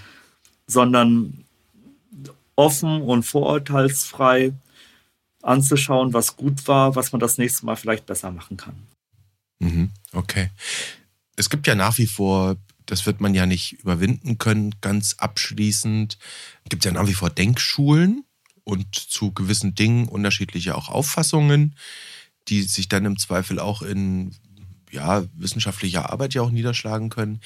sondern 0.66 1.44
offen 2.54 3.02
und 3.02 3.24
vorurteilsfrei 3.24 4.52
anzuschauen, 5.42 6.12
was 6.12 6.36
gut 6.36 6.66
war, 6.68 6.96
was 6.96 7.12
man 7.12 7.20
das 7.20 7.38
nächste 7.38 7.66
Mal 7.66 7.76
vielleicht 7.76 8.06
besser 8.06 8.30
machen 8.30 8.56
kann. 8.56 8.74
Mhm. 9.58 9.90
Okay. 10.12 10.50
Es 11.36 11.50
gibt 11.50 11.66
ja 11.66 11.74
nach 11.74 11.98
wie 11.98 12.06
vor, 12.06 12.56
das 12.86 13.06
wird 13.06 13.20
man 13.20 13.34
ja 13.34 13.46
nicht 13.46 13.72
überwinden 13.74 14.38
können, 14.38 14.74
ganz 14.80 15.14
abschließend, 15.18 16.18
gibt 16.68 16.84
ja 16.84 16.92
nach 16.92 17.06
wie 17.06 17.14
vor 17.14 17.30
Denkschulen 17.30 18.24
und 18.64 18.94
zu 18.94 19.32
gewissen 19.32 19.74
Dingen 19.74 20.08
unterschiedliche 20.08 20.76
auch 20.76 20.88
Auffassungen, 20.88 21.76
die 22.48 22.62
sich 22.62 22.88
dann 22.88 23.04
im 23.04 23.18
Zweifel 23.18 23.58
auch 23.58 23.82
in 23.82 24.34
ja, 24.90 25.24
wissenschaftlicher 25.34 26.10
Arbeit 26.10 26.34
ja 26.34 26.42
auch 26.42 26.50
niederschlagen 26.50 27.08
können. 27.08 27.40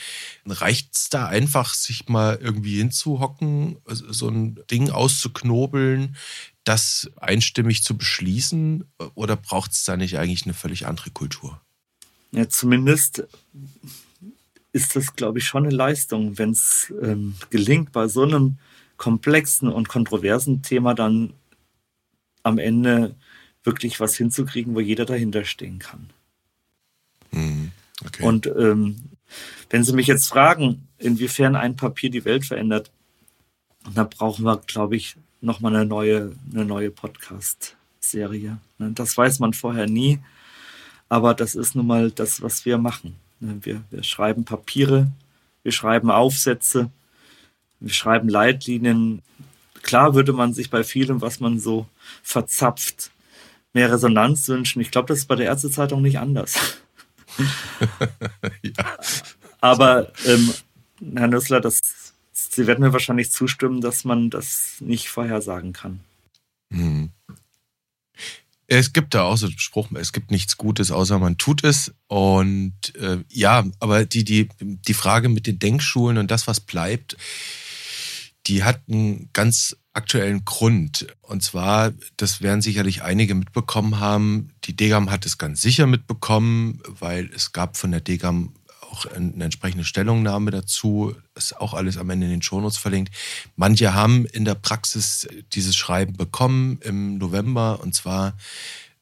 Reicht 0.46 0.96
es 0.96 1.10
da 1.10 1.26
einfach, 1.26 1.74
sich 1.74 2.08
mal 2.08 2.38
irgendwie 2.42 2.78
hinzuhocken, 2.78 3.76
so 3.86 4.28
ein 4.28 4.58
Ding 4.68 4.90
auszuknobeln, 4.90 6.16
das 6.66 7.10
einstimmig 7.16 7.82
zu 7.82 7.96
beschließen? 7.96 8.84
Oder 9.14 9.36
braucht 9.36 9.72
es 9.72 9.84
da 9.84 9.96
nicht 9.96 10.18
eigentlich 10.18 10.44
eine 10.44 10.54
völlig 10.54 10.86
andere 10.86 11.10
Kultur? 11.10 11.60
Ja, 12.32 12.48
zumindest 12.48 13.26
ist 14.72 14.96
das, 14.96 15.16
glaube 15.16 15.38
ich, 15.38 15.46
schon 15.46 15.64
eine 15.64 15.74
Leistung, 15.74 16.38
wenn 16.38 16.50
es 16.50 16.92
ähm, 17.02 17.34
gelingt, 17.50 17.92
bei 17.92 18.08
so 18.08 18.22
einem 18.22 18.58
komplexen 18.96 19.68
und 19.68 19.88
kontroversen 19.88 20.62
Thema 20.62 20.94
dann 20.94 21.32
am 22.42 22.58
Ende 22.58 23.14
wirklich 23.64 24.00
was 24.00 24.16
hinzukriegen, 24.16 24.74
wo 24.74 24.80
jeder 24.80 25.04
dahinter 25.04 25.44
stehen 25.44 25.78
kann. 25.78 26.10
Mhm. 27.30 27.72
Okay. 28.04 28.22
Und 28.22 28.46
ähm, 28.46 29.10
wenn 29.70 29.84
Sie 29.84 29.92
mich 29.92 30.06
jetzt 30.06 30.26
fragen, 30.26 30.88
inwiefern 30.98 31.56
ein 31.56 31.76
Papier 31.76 32.10
die 32.10 32.24
Welt 32.24 32.44
verändert, 32.44 32.90
dann 33.94 34.08
brauchen 34.10 34.44
wir, 34.44 34.58
glaube 34.58 34.96
ich, 34.96 35.16
nochmal 35.46 35.74
eine 35.74 35.86
neue, 35.86 36.32
eine 36.52 36.64
neue 36.64 36.90
Podcast-Serie. 36.90 38.58
Ne, 38.78 38.90
das 38.92 39.16
weiß 39.16 39.38
man 39.38 39.54
vorher 39.54 39.86
nie, 39.86 40.18
aber 41.08 41.32
das 41.32 41.54
ist 41.54 41.74
nun 41.74 41.86
mal 41.86 42.10
das, 42.10 42.42
was 42.42 42.66
wir 42.66 42.76
machen. 42.76 43.16
Ne, 43.40 43.58
wir, 43.62 43.82
wir 43.90 44.02
schreiben 44.02 44.44
Papiere, 44.44 45.10
wir 45.62 45.72
schreiben 45.72 46.10
Aufsätze, 46.10 46.90
wir 47.80 47.92
schreiben 47.92 48.28
Leitlinien. 48.28 49.22
Klar 49.82 50.14
würde 50.14 50.32
man 50.32 50.52
sich 50.52 50.68
bei 50.68 50.82
vielem, 50.82 51.20
was 51.22 51.40
man 51.40 51.58
so 51.60 51.86
verzapft, 52.22 53.12
mehr 53.72 53.90
Resonanz 53.92 54.48
wünschen. 54.48 54.80
Ich 54.80 54.90
glaube, 54.90 55.08
das 55.08 55.18
ist 55.18 55.26
bei 55.26 55.36
der 55.36 55.46
Ärztezeitung 55.46 56.02
nicht 56.02 56.18
anders. 56.18 56.78
ja. 58.62 58.98
Aber 59.60 60.12
ähm, 60.26 60.52
Herr 61.14 61.28
Nüssler, 61.28 61.60
das, 61.60 62.05
Sie 62.56 62.66
werden 62.66 62.82
mir 62.82 62.92
wahrscheinlich 62.92 63.30
zustimmen, 63.30 63.80
dass 63.80 64.04
man 64.04 64.30
das 64.30 64.76
nicht 64.80 65.08
vorhersagen 65.08 65.74
kann. 65.74 66.00
Hm. 66.72 67.10
Es 68.66 68.92
gibt 68.92 69.14
da 69.14 69.22
auch 69.22 69.36
so 69.36 69.46
einen 69.46 69.58
Spruch, 69.58 69.88
es 69.92 70.12
gibt 70.12 70.30
nichts 70.30 70.56
Gutes, 70.56 70.90
außer 70.90 71.18
man 71.18 71.38
tut 71.38 71.62
es. 71.62 71.94
Und 72.08 72.94
äh, 72.96 73.18
ja, 73.28 73.64
aber 73.78 74.06
die, 74.06 74.24
die, 74.24 74.48
die 74.60 74.94
Frage 74.94 75.28
mit 75.28 75.46
den 75.46 75.58
Denkschulen 75.58 76.18
und 76.18 76.30
das, 76.30 76.48
was 76.48 76.60
bleibt, 76.60 77.16
die 78.46 78.64
hat 78.64 78.80
einen 78.88 79.28
ganz 79.32 79.76
aktuellen 79.92 80.44
Grund. 80.44 81.06
Und 81.20 81.42
zwar, 81.42 81.92
das 82.16 82.40
werden 82.40 82.62
sicherlich 82.62 83.02
einige 83.02 83.34
mitbekommen 83.34 84.00
haben, 84.00 84.50
die 84.64 84.74
Degam 84.74 85.10
hat 85.10 85.26
es 85.26 85.38
ganz 85.38 85.60
sicher 85.60 85.86
mitbekommen, 85.86 86.80
weil 86.86 87.30
es 87.34 87.52
gab 87.52 87.76
von 87.76 87.90
der 87.92 88.00
Degam 88.00 88.54
auch 88.96 89.06
eine 89.06 89.44
entsprechende 89.44 89.84
Stellungnahme 89.84 90.50
dazu. 90.50 91.14
ist 91.34 91.56
auch 91.60 91.74
alles 91.74 91.98
am 91.98 92.10
Ende 92.10 92.26
in 92.26 92.32
den 92.32 92.42
Shownotes 92.42 92.78
verlinkt. 92.78 93.14
Manche 93.56 93.94
haben 93.94 94.26
in 94.26 94.44
der 94.44 94.54
Praxis 94.54 95.28
dieses 95.52 95.76
Schreiben 95.76 96.14
bekommen 96.14 96.78
im 96.82 97.18
November 97.18 97.80
und 97.80 97.94
zwar 97.94 98.36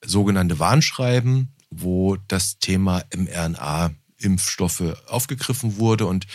sogenannte 0.05 0.59
Warnschreiben, 0.59 1.53
wo 1.71 2.17
das 2.29 2.59
Thema 2.59 3.03
mRNA 3.15 3.95
Impfstoffe 4.19 4.97
aufgegriffen 5.07 5.77
wurde. 5.77 6.07
Und 6.07 6.27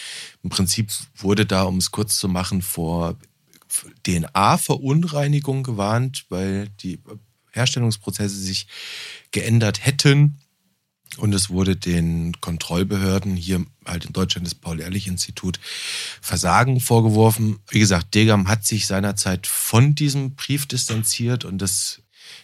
im 0.44 0.50
Prinzip 0.50 0.92
wurde 1.16 1.46
da, 1.46 1.64
um 1.64 1.78
es 1.78 1.92
kurz 1.92 2.18
zu 2.18 2.28
machen, 2.28 2.62
vor 2.62 3.18
DNA-Verunreinigung 4.06 5.64
gewarnt, 5.64 6.26
weil 6.30 6.70
die 6.82 7.00
Herstellungsprozesse 7.52 8.36
sich 8.36 8.68
geändert 9.32 9.86
hätten. 9.86 10.40
Und 11.18 11.34
es 11.34 11.50
wurde 11.50 11.76
den 11.76 12.40
Kontrollbehörden, 12.40 13.36
hier 13.36 13.66
halt 13.86 14.06
in 14.06 14.14
Deutschland 14.14 14.46
das 14.46 14.56
Paul-Ehrlich-Institut, 14.56 15.60
Versagen 16.22 16.80
vorgeworfen. 16.80 17.60
Wie 17.70 17.80
gesagt, 17.80 18.14
Degam 18.14 18.48
hat 18.48 18.66
sich 18.66 18.86
seinerzeit 18.86 19.48
von 19.48 19.96
diesem 19.96 20.36
Brief 20.36 20.68
distanziert 20.68 21.46
und 21.46 21.58
das, 21.58 22.02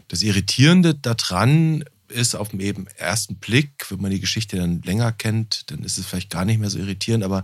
das 0.07 0.23
Irritierende 0.23 0.95
daran 0.95 1.83
ist 2.07 2.35
auf 2.35 2.49
dem 2.49 2.59
eben 2.59 2.87
ersten 2.97 3.35
Blick, 3.35 3.89
wenn 3.89 4.01
man 4.01 4.11
die 4.11 4.19
Geschichte 4.19 4.57
dann 4.57 4.81
länger 4.83 5.11
kennt, 5.11 5.71
dann 5.71 5.83
ist 5.83 5.97
es 5.97 6.05
vielleicht 6.05 6.29
gar 6.29 6.45
nicht 6.45 6.59
mehr 6.59 6.69
so 6.69 6.77
irritierend, 6.77 7.23
aber 7.23 7.43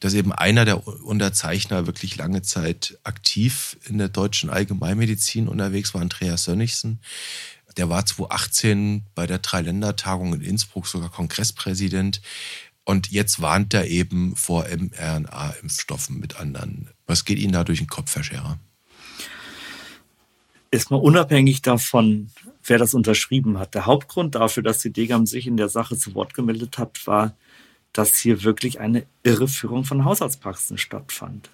dass 0.00 0.14
eben 0.14 0.32
einer 0.32 0.64
der 0.64 0.86
Unterzeichner 0.86 1.86
wirklich 1.86 2.16
lange 2.16 2.42
Zeit 2.42 2.98
aktiv 3.04 3.78
in 3.88 3.98
der 3.98 4.08
deutschen 4.08 4.50
Allgemeinmedizin 4.50 5.48
unterwegs 5.48 5.94
war, 5.94 6.02
Andreas 6.02 6.44
Sönnigsen. 6.44 7.00
Der 7.74 7.88
war 7.88 8.04
2018 8.04 9.04
bei 9.14 9.26
der 9.26 9.38
Dreiländertagung 9.38 10.34
in 10.34 10.40
Innsbruck 10.40 10.86
sogar 10.86 11.10
Kongresspräsident. 11.10 12.20
Und 12.84 13.10
jetzt 13.10 13.40
warnt 13.40 13.74
er 13.74 13.86
eben 13.86 14.34
vor 14.34 14.64
mRNA-Impfstoffen 14.64 16.18
mit 16.18 16.36
anderen. 16.40 16.90
Was 17.06 17.24
geht 17.24 17.38
Ihnen 17.38 17.52
da 17.52 17.64
durch 17.64 17.78
den 17.78 17.86
Kopf, 17.86 18.14
Herr 18.16 18.24
Scherer? 18.24 18.58
Erstmal 20.70 21.00
unabhängig 21.00 21.62
davon, 21.62 22.30
wer 22.64 22.78
das 22.78 22.94
unterschrieben 22.94 23.58
hat. 23.58 23.74
Der 23.74 23.86
Hauptgrund 23.86 24.34
dafür, 24.34 24.62
dass 24.62 24.78
die 24.78 24.92
Degam 24.92 25.26
sich 25.26 25.46
in 25.46 25.56
der 25.56 25.68
Sache 25.68 25.96
zu 25.96 26.14
Wort 26.14 26.34
gemeldet 26.34 26.78
hat, 26.78 27.06
war, 27.06 27.36
dass 27.92 28.16
hier 28.16 28.42
wirklich 28.42 28.80
eine 28.80 29.04
Irreführung 29.22 29.84
von 29.84 30.04
Haushaltspraxen 30.04 30.78
stattfand. 30.78 31.50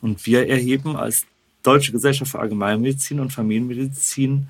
Und 0.00 0.24
wir 0.26 0.48
erheben 0.48 0.96
als 0.96 1.26
Deutsche 1.62 1.92
Gesellschaft 1.92 2.32
für 2.32 2.38
Allgemeinmedizin 2.38 3.20
und 3.20 3.32
Familienmedizin 3.32 4.48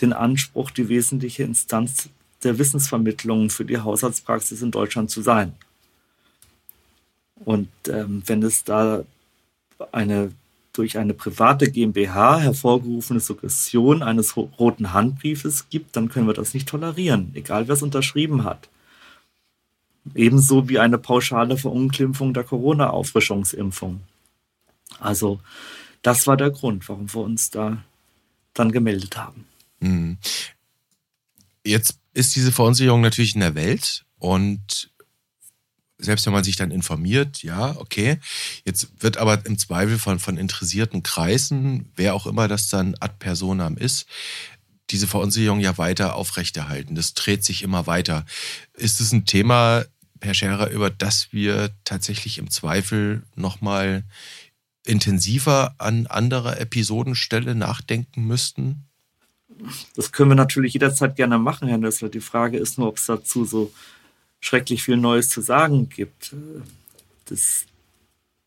den 0.00 0.12
Anspruch, 0.12 0.70
die 0.70 0.88
wesentliche 0.88 1.42
Instanz 1.42 2.08
der 2.42 2.58
Wissensvermittlung 2.58 3.50
für 3.50 3.64
die 3.64 3.78
Haushaltspraxis 3.78 4.62
in 4.62 4.70
Deutschland 4.70 5.10
zu 5.10 5.22
sein. 5.22 5.54
Und 7.44 7.68
ähm, 7.88 8.22
wenn 8.26 8.42
es 8.42 8.64
da 8.64 9.04
eine 9.92 10.32
durch 10.72 10.98
eine 10.98 11.14
private 11.14 11.70
GmbH 11.70 12.38
hervorgerufene 12.38 13.20
Suggestion 13.20 14.02
eines 14.02 14.36
roten 14.36 14.92
Handbriefes 14.92 15.68
gibt, 15.68 15.96
dann 15.96 16.08
können 16.08 16.28
wir 16.28 16.34
das 16.34 16.54
nicht 16.54 16.68
tolerieren, 16.68 17.32
egal 17.34 17.66
wer 17.66 17.74
es 17.74 17.82
unterschrieben 17.82 18.44
hat. 18.44 18.68
Ebenso 20.14 20.68
wie 20.68 20.78
eine 20.78 20.96
pauschale 20.96 21.56
Verunglimpfung 21.56 22.32
der 22.32 22.44
Corona-Auffrischungsimpfung. 22.44 24.00
Also, 24.98 25.40
das 26.02 26.26
war 26.26 26.36
der 26.36 26.50
Grund, 26.50 26.88
warum 26.88 27.12
wir 27.12 27.20
uns 27.20 27.50
da 27.50 27.82
dann 28.54 28.72
gemeldet 28.72 29.16
haben. 29.16 29.46
Mhm. 29.80 30.18
Jetzt 31.64 31.98
ist 32.14 32.34
diese 32.34 32.52
Verunsicherung 32.52 33.00
natürlich 33.00 33.34
in 33.34 33.40
der 33.40 33.54
Welt 33.54 34.04
und 34.18 34.90
selbst 35.98 36.26
wenn 36.26 36.32
man 36.32 36.44
sich 36.44 36.56
dann 36.56 36.70
informiert, 36.70 37.42
ja, 37.42 37.76
okay. 37.76 38.18
Jetzt 38.64 39.02
wird 39.02 39.18
aber 39.18 39.44
im 39.44 39.58
Zweifel 39.58 39.98
von, 39.98 40.18
von 40.18 40.38
interessierten 40.38 41.02
Kreisen, 41.02 41.92
wer 41.94 42.14
auch 42.14 42.26
immer 42.26 42.48
das 42.48 42.68
dann 42.68 42.94
ad 43.00 43.16
personam 43.18 43.76
ist, 43.76 44.06
diese 44.90 45.06
Verunsicherung 45.06 45.60
ja 45.60 45.78
weiter 45.78 46.16
aufrechterhalten. 46.16 46.94
Das 46.94 47.14
dreht 47.14 47.44
sich 47.44 47.62
immer 47.62 47.86
weiter. 47.86 48.24
Ist 48.74 49.00
es 49.00 49.12
ein 49.12 49.24
Thema, 49.26 49.84
Herr 50.20 50.34
Scherer, 50.34 50.70
über 50.70 50.90
das 50.90 51.32
wir 51.32 51.70
tatsächlich 51.84 52.38
im 52.38 52.50
Zweifel 52.50 53.22
nochmal 53.36 54.04
intensiver 54.86 55.74
an 55.78 56.06
anderer 56.06 56.60
Episodenstelle 56.60 57.54
nachdenken 57.54 58.26
müssten? 58.26 58.84
Das 59.94 60.12
können 60.12 60.30
wir 60.30 60.36
natürlich 60.36 60.72
jederzeit 60.72 61.16
gerne 61.16 61.38
machen, 61.38 61.68
Herr 61.68 61.78
Nössler. 61.78 62.08
Die 62.08 62.20
Frage 62.20 62.58
ist 62.58 62.78
nur, 62.78 62.88
ob 62.88 62.96
es 62.96 63.06
dazu 63.06 63.44
so 63.44 63.72
schrecklich 64.40 64.82
viel 64.82 64.96
Neues 64.96 65.28
zu 65.28 65.42
sagen 65.42 65.88
gibt. 65.88 66.34
Das, 67.26 67.66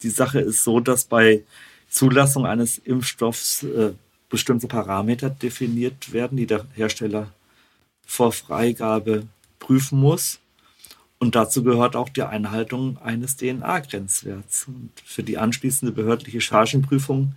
die 0.02 0.10
Sache 0.10 0.40
ist 0.40 0.64
so, 0.64 0.80
dass 0.80 1.06
bei 1.06 1.44
Zulassung 1.90 2.46
eines 2.46 2.80
Impfstoffs 2.80 3.64
äh, 3.64 3.94
bestimmte 4.30 4.68
Parameter 4.68 5.30
definiert 5.30 6.12
werden, 6.12 6.38
die 6.38 6.48
der 6.48 6.66
Hersteller 6.74 7.32
vor 8.06 8.32
Freigabe 8.32 9.28
prüfen 9.60 10.00
muss. 10.00 10.40
Und 11.24 11.36
dazu 11.36 11.64
gehört 11.64 11.96
auch 11.96 12.10
die 12.10 12.24
Einhaltung 12.24 12.98
eines 12.98 13.38
DNA-Grenzwerts. 13.38 14.68
Und 14.68 14.92
für 15.06 15.24
die 15.24 15.38
anschließende 15.38 15.94
behördliche 15.94 16.42
Chargenprüfung 16.42 17.36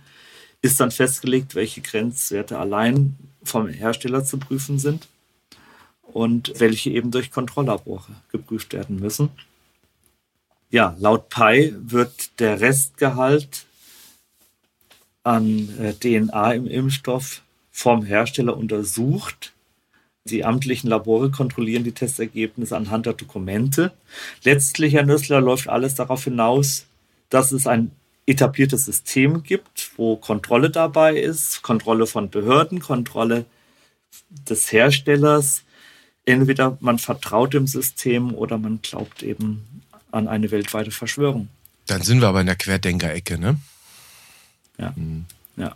ist 0.61 0.81
dann 0.81 0.91
festgelegt, 0.91 1.55
welche 1.55 1.79
Grenzwerte 1.79 2.59
allein 2.59 3.15
vom 3.43 3.69
Hersteller 3.69 4.25
zu 4.25 4.39
prüfen 4.39 4.77
sind 4.77 5.07
und 6.01 6.51
welche 6.59 6.89
eben 6.89 7.11
durch 7.11 7.31
Kontrolllabore 7.31 8.11
geprüft 8.29 8.73
werden 8.73 8.99
müssen. 8.99 9.29
Ja, 10.69 10.93
laut 10.99 11.29
PI 11.29 11.73
wird 11.79 12.41
der 12.41 12.59
Restgehalt 12.59 13.67
an 15.23 15.69
äh, 15.79 15.93
DNA 15.93 16.55
im 16.55 16.67
Impfstoff 16.67 17.41
vom 17.71 18.03
Hersteller 18.03 18.57
untersucht. 18.57 19.53
Die 20.29 20.45
amtlichen 20.45 20.89
Labore 20.89 21.31
kontrollieren 21.31 21.83
die 21.83 21.93
Testergebnisse 21.93 22.75
anhand 22.75 23.05
der 23.05 23.13
Dokumente. 23.13 23.93
Letztlich, 24.43 24.93
Herr 24.93 25.05
Nüssler, 25.05 25.41
läuft 25.41 25.69
alles 25.69 25.95
darauf 25.95 26.25
hinaus, 26.25 26.85
dass 27.29 27.51
es 27.51 27.67
ein 27.67 27.91
etabliertes 28.25 28.85
System 28.85 29.43
gibt, 29.43 29.91
wo 29.95 30.15
Kontrolle 30.17 30.69
dabei 30.69 31.17
ist, 31.17 31.61
Kontrolle 31.61 32.07
von 32.07 32.29
Behörden, 32.29 32.79
Kontrolle 32.79 33.45
des 34.29 34.71
Herstellers. 34.71 35.63
Entweder 36.25 36.77
man 36.81 36.99
vertraut 36.99 37.53
dem 37.53 37.67
System 37.67 38.33
oder 38.33 38.57
man 38.57 38.81
glaubt 38.81 39.23
eben 39.23 39.65
an 40.11 40.27
eine 40.27 40.51
weltweite 40.51 40.91
Verschwörung. 40.91 41.47
Dann 41.85 42.01
sind 42.01 42.19
wir 42.19 42.27
aber 42.27 42.41
in 42.41 42.47
der 42.47 42.57
Querdenker-Ecke, 42.57 43.39
ne? 43.39 43.55
Ja. 44.77 44.91
Mhm. 44.95 45.23
ja. 45.55 45.73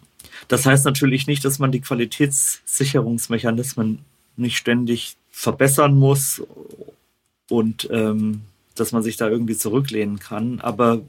Das 0.49 0.65
heißt 0.65 0.83
natürlich 0.85 1.27
nicht, 1.27 1.45
dass 1.45 1.59
man 1.59 1.71
die 1.71 1.79
Qualitätssicherungsmechanismen 1.79 3.99
nicht 4.41 4.57
ständig 4.57 5.15
verbessern 5.29 5.97
muss 5.97 6.41
und 7.49 7.89
ähm, 7.91 8.41
dass 8.75 8.91
man 8.91 9.03
sich 9.03 9.17
da 9.17 9.29
irgendwie 9.29 9.57
zurücklehnen 9.57 10.19
kann. 10.19 10.59
Aber 10.59 11.01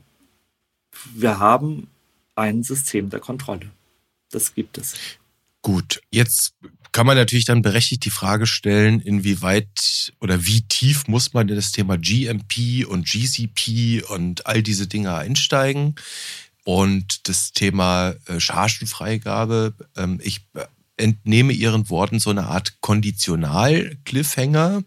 wir 1.15 1.39
haben 1.39 1.89
ein 2.35 2.63
System 2.63 3.11
der 3.11 3.21
Kontrolle. 3.21 3.71
Das 4.31 4.55
gibt 4.55 4.79
es. 4.79 4.95
Gut, 5.63 6.01
jetzt 6.11 6.55
kann 6.91 7.07
man 7.07 7.17
natürlich 7.17 7.45
dann 7.45 7.63
berechtigt 7.63 8.05
die 8.05 8.11
Frage 8.11 8.47
stellen, 8.47 9.01
inwieweit 9.01 10.13
oder 10.21 10.45
wie 10.45 10.63
tief 10.63 11.09
muss 11.09 11.33
man 11.33 11.49
in 11.49 11.55
das 11.55 11.73
Thema 11.73 11.97
GMP 11.97 12.87
und 12.87 13.07
GCP 13.07 14.03
und 14.09 14.47
all 14.47 14.63
diese 14.63 14.87
Dinge 14.87 15.15
einsteigen. 15.15 15.95
Und 16.65 17.29
das 17.29 17.53
Thema 17.53 18.15
äh, 18.27 18.39
Chargenfreigabe, 18.39 19.75
ähm, 19.97 20.21
ich 20.23 20.43
äh, 20.55 20.67
entnehme 20.97 21.53
Ihren 21.53 21.91
Worten 21.91 22.21
so 22.21 22.31
eine 22.31 22.47
Art 22.47 22.81
Konditional-Cliffhanger. 22.81 24.83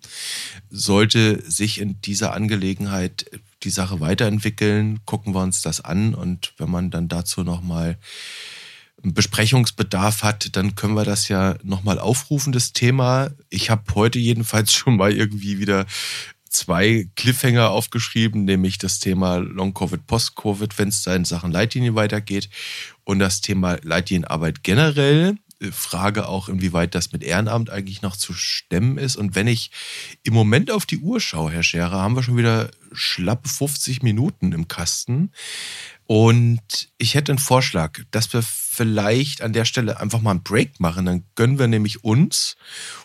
Sollte 0.70 1.44
sich 1.50 1.80
in 1.80 2.02
dieser 2.02 2.34
Angelegenheit 2.34 3.30
die 3.64 3.70
Sache 3.70 4.00
weiterentwickeln, 4.00 5.00
gucken 5.06 5.34
wir 5.34 5.42
uns 5.42 5.62
das 5.62 5.82
an 5.82 6.14
und 6.14 6.54
wenn 6.58 6.70
man 6.70 6.92
dann 6.92 7.08
dazu 7.08 7.44
nochmal 7.44 7.98
Besprechungsbedarf 9.02 10.24
hat, 10.24 10.56
dann 10.56 10.76
können 10.76 10.96
wir 10.96 11.04
das 11.04 11.28
ja 11.28 11.56
nochmal 11.64 12.00
aufrufen, 12.00 12.54
das 12.54 12.74
Thema. 12.74 13.30
Ich 13.50 13.70
habe 13.70 13.84
heute 13.94 14.20
jedenfalls 14.20 14.74
schon 14.74 14.98
mal 14.98 15.12
irgendwie 15.12 15.60
wieder 15.60 15.86
zwei 16.50 17.10
Cliffhanger 17.16 17.70
aufgeschrieben, 17.70 18.46
nämlich 18.46 18.78
das 18.78 19.00
Thema 19.00 19.38
Long-Covid, 19.38 20.08
Post-Covid, 20.08 20.78
wenn 20.78 20.88
es 20.88 21.04
da 21.04 21.16
in 21.16 21.26
Sachen 21.26 21.52
Leitlinie 21.52 21.96
weitergeht 21.96 22.50
und 23.04 23.20
das 23.20 23.42
Thema 23.42 23.78
Leitlinienarbeit 23.84 24.64
generell. 24.64 25.36
Äh, 25.60 25.72
Frage 25.72 26.28
auch, 26.28 26.50
inwieweit 26.50 26.96
das 26.96 27.12
mit 27.12 27.24
Ehrenamt 27.24 27.70
eigentlich 27.70 28.02
noch 28.02 28.18
zu 28.18 28.34
stemmen 28.34 28.98
ist. 28.98 29.16
Und 29.16 29.36
wenn 29.36 29.48
ich 29.48 29.72
im 30.24 30.34
Moment 30.34 30.72
auf 30.72 30.86
die 30.86 31.00
Uhr 31.00 31.20
schaue, 31.20 31.52
Herr 31.52 31.64
Scherer, 31.64 32.02
haben 32.02 32.16
wir 32.16 32.24
schon 32.24 32.38
wieder 32.38 32.72
schlappe 32.92 33.50
50 33.50 34.04
Minuten 34.04 34.52
im 34.52 34.68
Kasten. 34.68 35.32
Und 36.08 36.90
ich 36.98 37.16
hätte 37.16 37.32
einen 37.32 37.40
Vorschlag, 37.40 38.00
dass 38.12 38.32
wir 38.34 38.44
vielleicht 38.44 39.42
an 39.42 39.54
der 39.54 39.66
Stelle 39.66 40.00
einfach 40.00 40.22
mal 40.22 40.32
einen 40.32 40.44
Break 40.44 40.80
machen. 40.80 41.06
Dann 41.06 41.24
gönnen 41.36 41.58
wir 41.58 41.68
nämlich 41.68 42.04
uns 42.04 42.58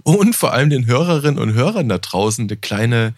und 0.02 0.36
vor 0.36 0.52
allem 0.52 0.70
den 0.70 0.86
Hörerinnen 0.86 1.38
und 1.38 1.54
Hörern 1.54 1.88
da 1.88 1.98
draußen 1.98 2.44
eine 2.44 2.56
kleine 2.56 3.14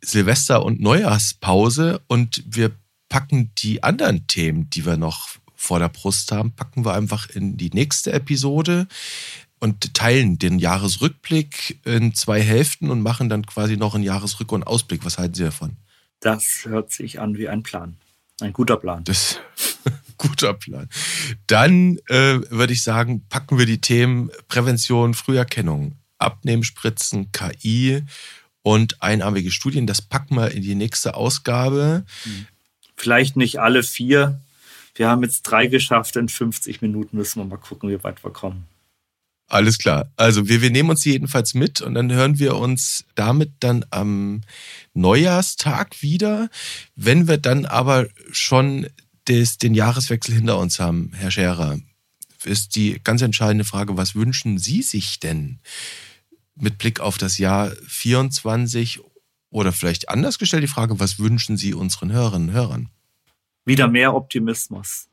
Silvester- 0.00 0.64
und 0.64 0.80
Neujahrspause 0.80 2.00
und 2.06 2.44
wir 2.46 2.72
packen 3.08 3.52
die 3.58 3.82
anderen 3.82 4.26
Themen, 4.26 4.68
die 4.70 4.84
wir 4.84 4.96
noch 4.96 5.28
vor 5.60 5.80
der 5.80 5.88
Brust 5.88 6.30
haben, 6.30 6.52
packen 6.52 6.84
wir 6.84 6.94
einfach 6.94 7.28
in 7.28 7.56
die 7.56 7.70
nächste 7.70 8.12
Episode 8.12 8.86
und 9.58 9.92
teilen 9.92 10.38
den 10.38 10.60
Jahresrückblick 10.60 11.80
in 11.84 12.14
zwei 12.14 12.40
Hälften 12.40 12.90
und 12.90 13.02
machen 13.02 13.28
dann 13.28 13.44
quasi 13.44 13.76
noch 13.76 13.96
einen 13.96 14.04
Jahresrück- 14.04 14.52
und 14.52 14.62
Ausblick. 14.62 15.04
Was 15.04 15.18
halten 15.18 15.34
Sie 15.34 15.42
davon? 15.42 15.76
Das 16.20 16.60
hört 16.64 16.92
sich 16.92 17.18
an 17.18 17.36
wie 17.36 17.48
ein 17.48 17.64
Plan. 17.64 17.96
Ein 18.40 18.52
guter 18.52 18.76
Plan. 18.76 19.02
Das 19.02 19.40
guter 20.16 20.54
Plan. 20.54 20.88
Dann 21.48 21.98
äh, 22.08 22.38
würde 22.50 22.72
ich 22.72 22.84
sagen, 22.84 23.26
packen 23.28 23.58
wir 23.58 23.66
die 23.66 23.80
Themen 23.80 24.30
Prävention, 24.46 25.12
Früherkennung, 25.12 25.96
Abnehmenspritzen, 26.18 27.32
KI 27.32 28.04
und 28.62 29.02
einarmige 29.02 29.50
Studien. 29.50 29.88
Das 29.88 30.02
packen 30.02 30.36
wir 30.36 30.52
in 30.52 30.62
die 30.62 30.76
nächste 30.76 31.14
Ausgabe. 31.14 32.04
Vielleicht 32.94 33.36
nicht 33.36 33.58
alle 33.58 33.82
vier. 33.82 34.40
Wir 34.98 35.08
haben 35.08 35.22
jetzt 35.22 35.42
drei 35.42 35.68
geschafft. 35.68 36.16
In 36.16 36.28
50 36.28 36.82
Minuten 36.82 37.16
müssen 37.16 37.40
wir 37.40 37.44
mal 37.44 37.56
gucken, 37.56 37.88
wie 37.88 38.02
weit 38.02 38.24
wir 38.24 38.32
kommen. 38.32 38.66
Alles 39.46 39.78
klar. 39.78 40.10
Also 40.16 40.48
wir, 40.48 40.60
wir 40.60 40.70
nehmen 40.70 40.90
uns 40.90 41.04
jedenfalls 41.04 41.54
mit 41.54 41.80
und 41.80 41.94
dann 41.94 42.12
hören 42.12 42.38
wir 42.38 42.56
uns 42.56 43.04
damit 43.14 43.52
dann 43.60 43.84
am 43.90 44.42
Neujahrstag 44.94 46.02
wieder. 46.02 46.50
Wenn 46.96 47.28
wir 47.28 47.38
dann 47.38 47.64
aber 47.64 48.08
schon 48.32 48.88
des, 49.28 49.56
den 49.56 49.74
Jahreswechsel 49.74 50.34
hinter 50.34 50.58
uns 50.58 50.80
haben, 50.80 51.12
Herr 51.14 51.30
Scherer, 51.30 51.78
ist 52.44 52.74
die 52.74 53.00
ganz 53.02 53.22
entscheidende 53.22 53.64
Frage, 53.64 53.96
was 53.96 54.16
wünschen 54.16 54.58
Sie 54.58 54.82
sich 54.82 55.20
denn 55.20 55.60
mit 56.56 56.78
Blick 56.78 56.98
auf 56.98 57.18
das 57.18 57.38
Jahr 57.38 57.70
24 57.86 59.00
oder 59.50 59.72
vielleicht 59.72 60.08
anders 60.08 60.38
gestellt 60.38 60.64
die 60.64 60.68
Frage, 60.68 60.98
was 60.98 61.20
wünschen 61.20 61.56
Sie 61.56 61.72
unseren 61.72 62.10
Hörerinnen 62.10 62.48
und 62.48 62.54
Hörern? 62.54 62.88
Wieder 63.68 63.86
mehr 63.86 64.14
Optimismus. 64.14 65.10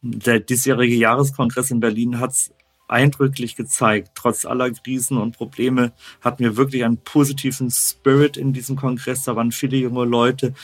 Der 0.00 0.38
diesjährige 0.38 0.94
Jahreskongress 0.94 1.72
in 1.72 1.80
Berlin 1.80 2.20
hat 2.20 2.30
es 2.30 2.54
eindrücklich 2.86 3.56
gezeigt. 3.56 4.12
Trotz 4.14 4.44
aller 4.44 4.70
Krisen 4.70 5.18
und 5.18 5.36
Probleme 5.36 5.92
hatten 6.20 6.44
wir 6.44 6.56
wirklich 6.56 6.84
einen 6.84 6.98
positiven 6.98 7.72
Spirit 7.72 8.36
in 8.36 8.52
diesem 8.52 8.76
Kongress. 8.76 9.24
Da 9.24 9.34
waren 9.34 9.50
viele 9.50 9.76
junge 9.76 10.04
Leute, 10.04 10.54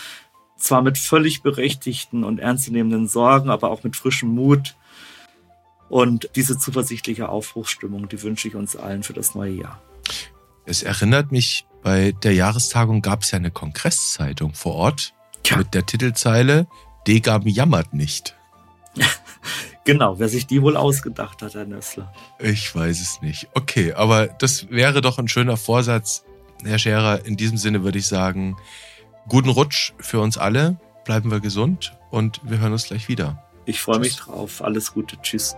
zwar 0.57 0.83
mit 0.83 0.99
völlig 0.99 1.43
berechtigten 1.43 2.23
und 2.23 2.39
ernstzunehmenden 2.39 3.09
Sorgen, 3.09 3.51
aber 3.51 3.73
auch 3.73 3.83
mit 3.83 3.97
frischem 3.97 4.29
Mut. 4.29 4.77
Und 5.89 6.31
diese 6.37 6.59
zuversichtliche 6.59 7.29
Aufbruchsstimmung, 7.29 8.09
die 8.09 8.23
wünsche 8.23 8.47
ich 8.47 8.55
uns 8.55 8.77
allen 8.77 9.03
für 9.03 9.15
das 9.15 9.35
neue 9.35 9.55
Jahr. 9.55 9.83
Es 10.65 10.85
erinnert 10.85 11.33
mich, 11.33 11.67
bei 11.83 12.13
der 12.13 12.35
Jahrestagung 12.35 13.03
gab 13.03 13.23
es 13.23 13.33
ja 13.33 13.39
eine 13.39 13.51
Kongresszeitung 13.51 14.55
vor 14.55 14.77
Ort 14.77 15.13
ja. 15.45 15.57
mit 15.57 15.75
der 15.75 15.85
Titelzeile 15.87 16.69
Degam 17.07 17.47
jammert 17.47 17.95
nicht. 17.95 18.37
Genau, 19.85 20.19
wer 20.19 20.29
sich 20.29 20.47
die 20.47 20.61
wohl 20.63 20.77
ausgedacht 20.77 21.43
hat, 21.43 21.55
Herr 21.55 21.65
Nössler. 21.65 22.13
Ich 22.39 22.75
weiß 22.75 23.01
es 23.01 23.23
nicht. 23.23 23.49
Okay, 23.55 23.95
aber 23.95 24.27
das 24.27 24.71
wäre 24.71 25.01
doch 25.01 25.19
ein 25.19 25.27
schöner 25.27 25.57
Vorsatz, 25.57 26.25
Herr 26.63 26.79
Scherer. 26.79 27.25
In 27.25 27.37
diesem 27.37 27.57
Sinne 27.57 27.83
würde 27.83 27.99
ich 27.99 28.07
sagen, 28.07 28.57
guten 29.27 29.49
Rutsch 29.49 29.93
für 29.99 30.21
uns 30.21 30.37
alle. 30.37 30.79
Bleiben 31.05 31.31
wir 31.31 31.41
gesund 31.41 31.97
und 32.11 32.41
wir 32.45 32.59
hören 32.59 32.73
uns 32.73 32.85
gleich 32.85 33.09
wieder. 33.09 33.43
Ich 33.65 33.81
freue 33.81 33.99
mich 33.99 34.17
drauf. 34.17 34.63
Alles 34.63 34.93
Gute. 34.93 35.17
Tschüss. 35.23 35.57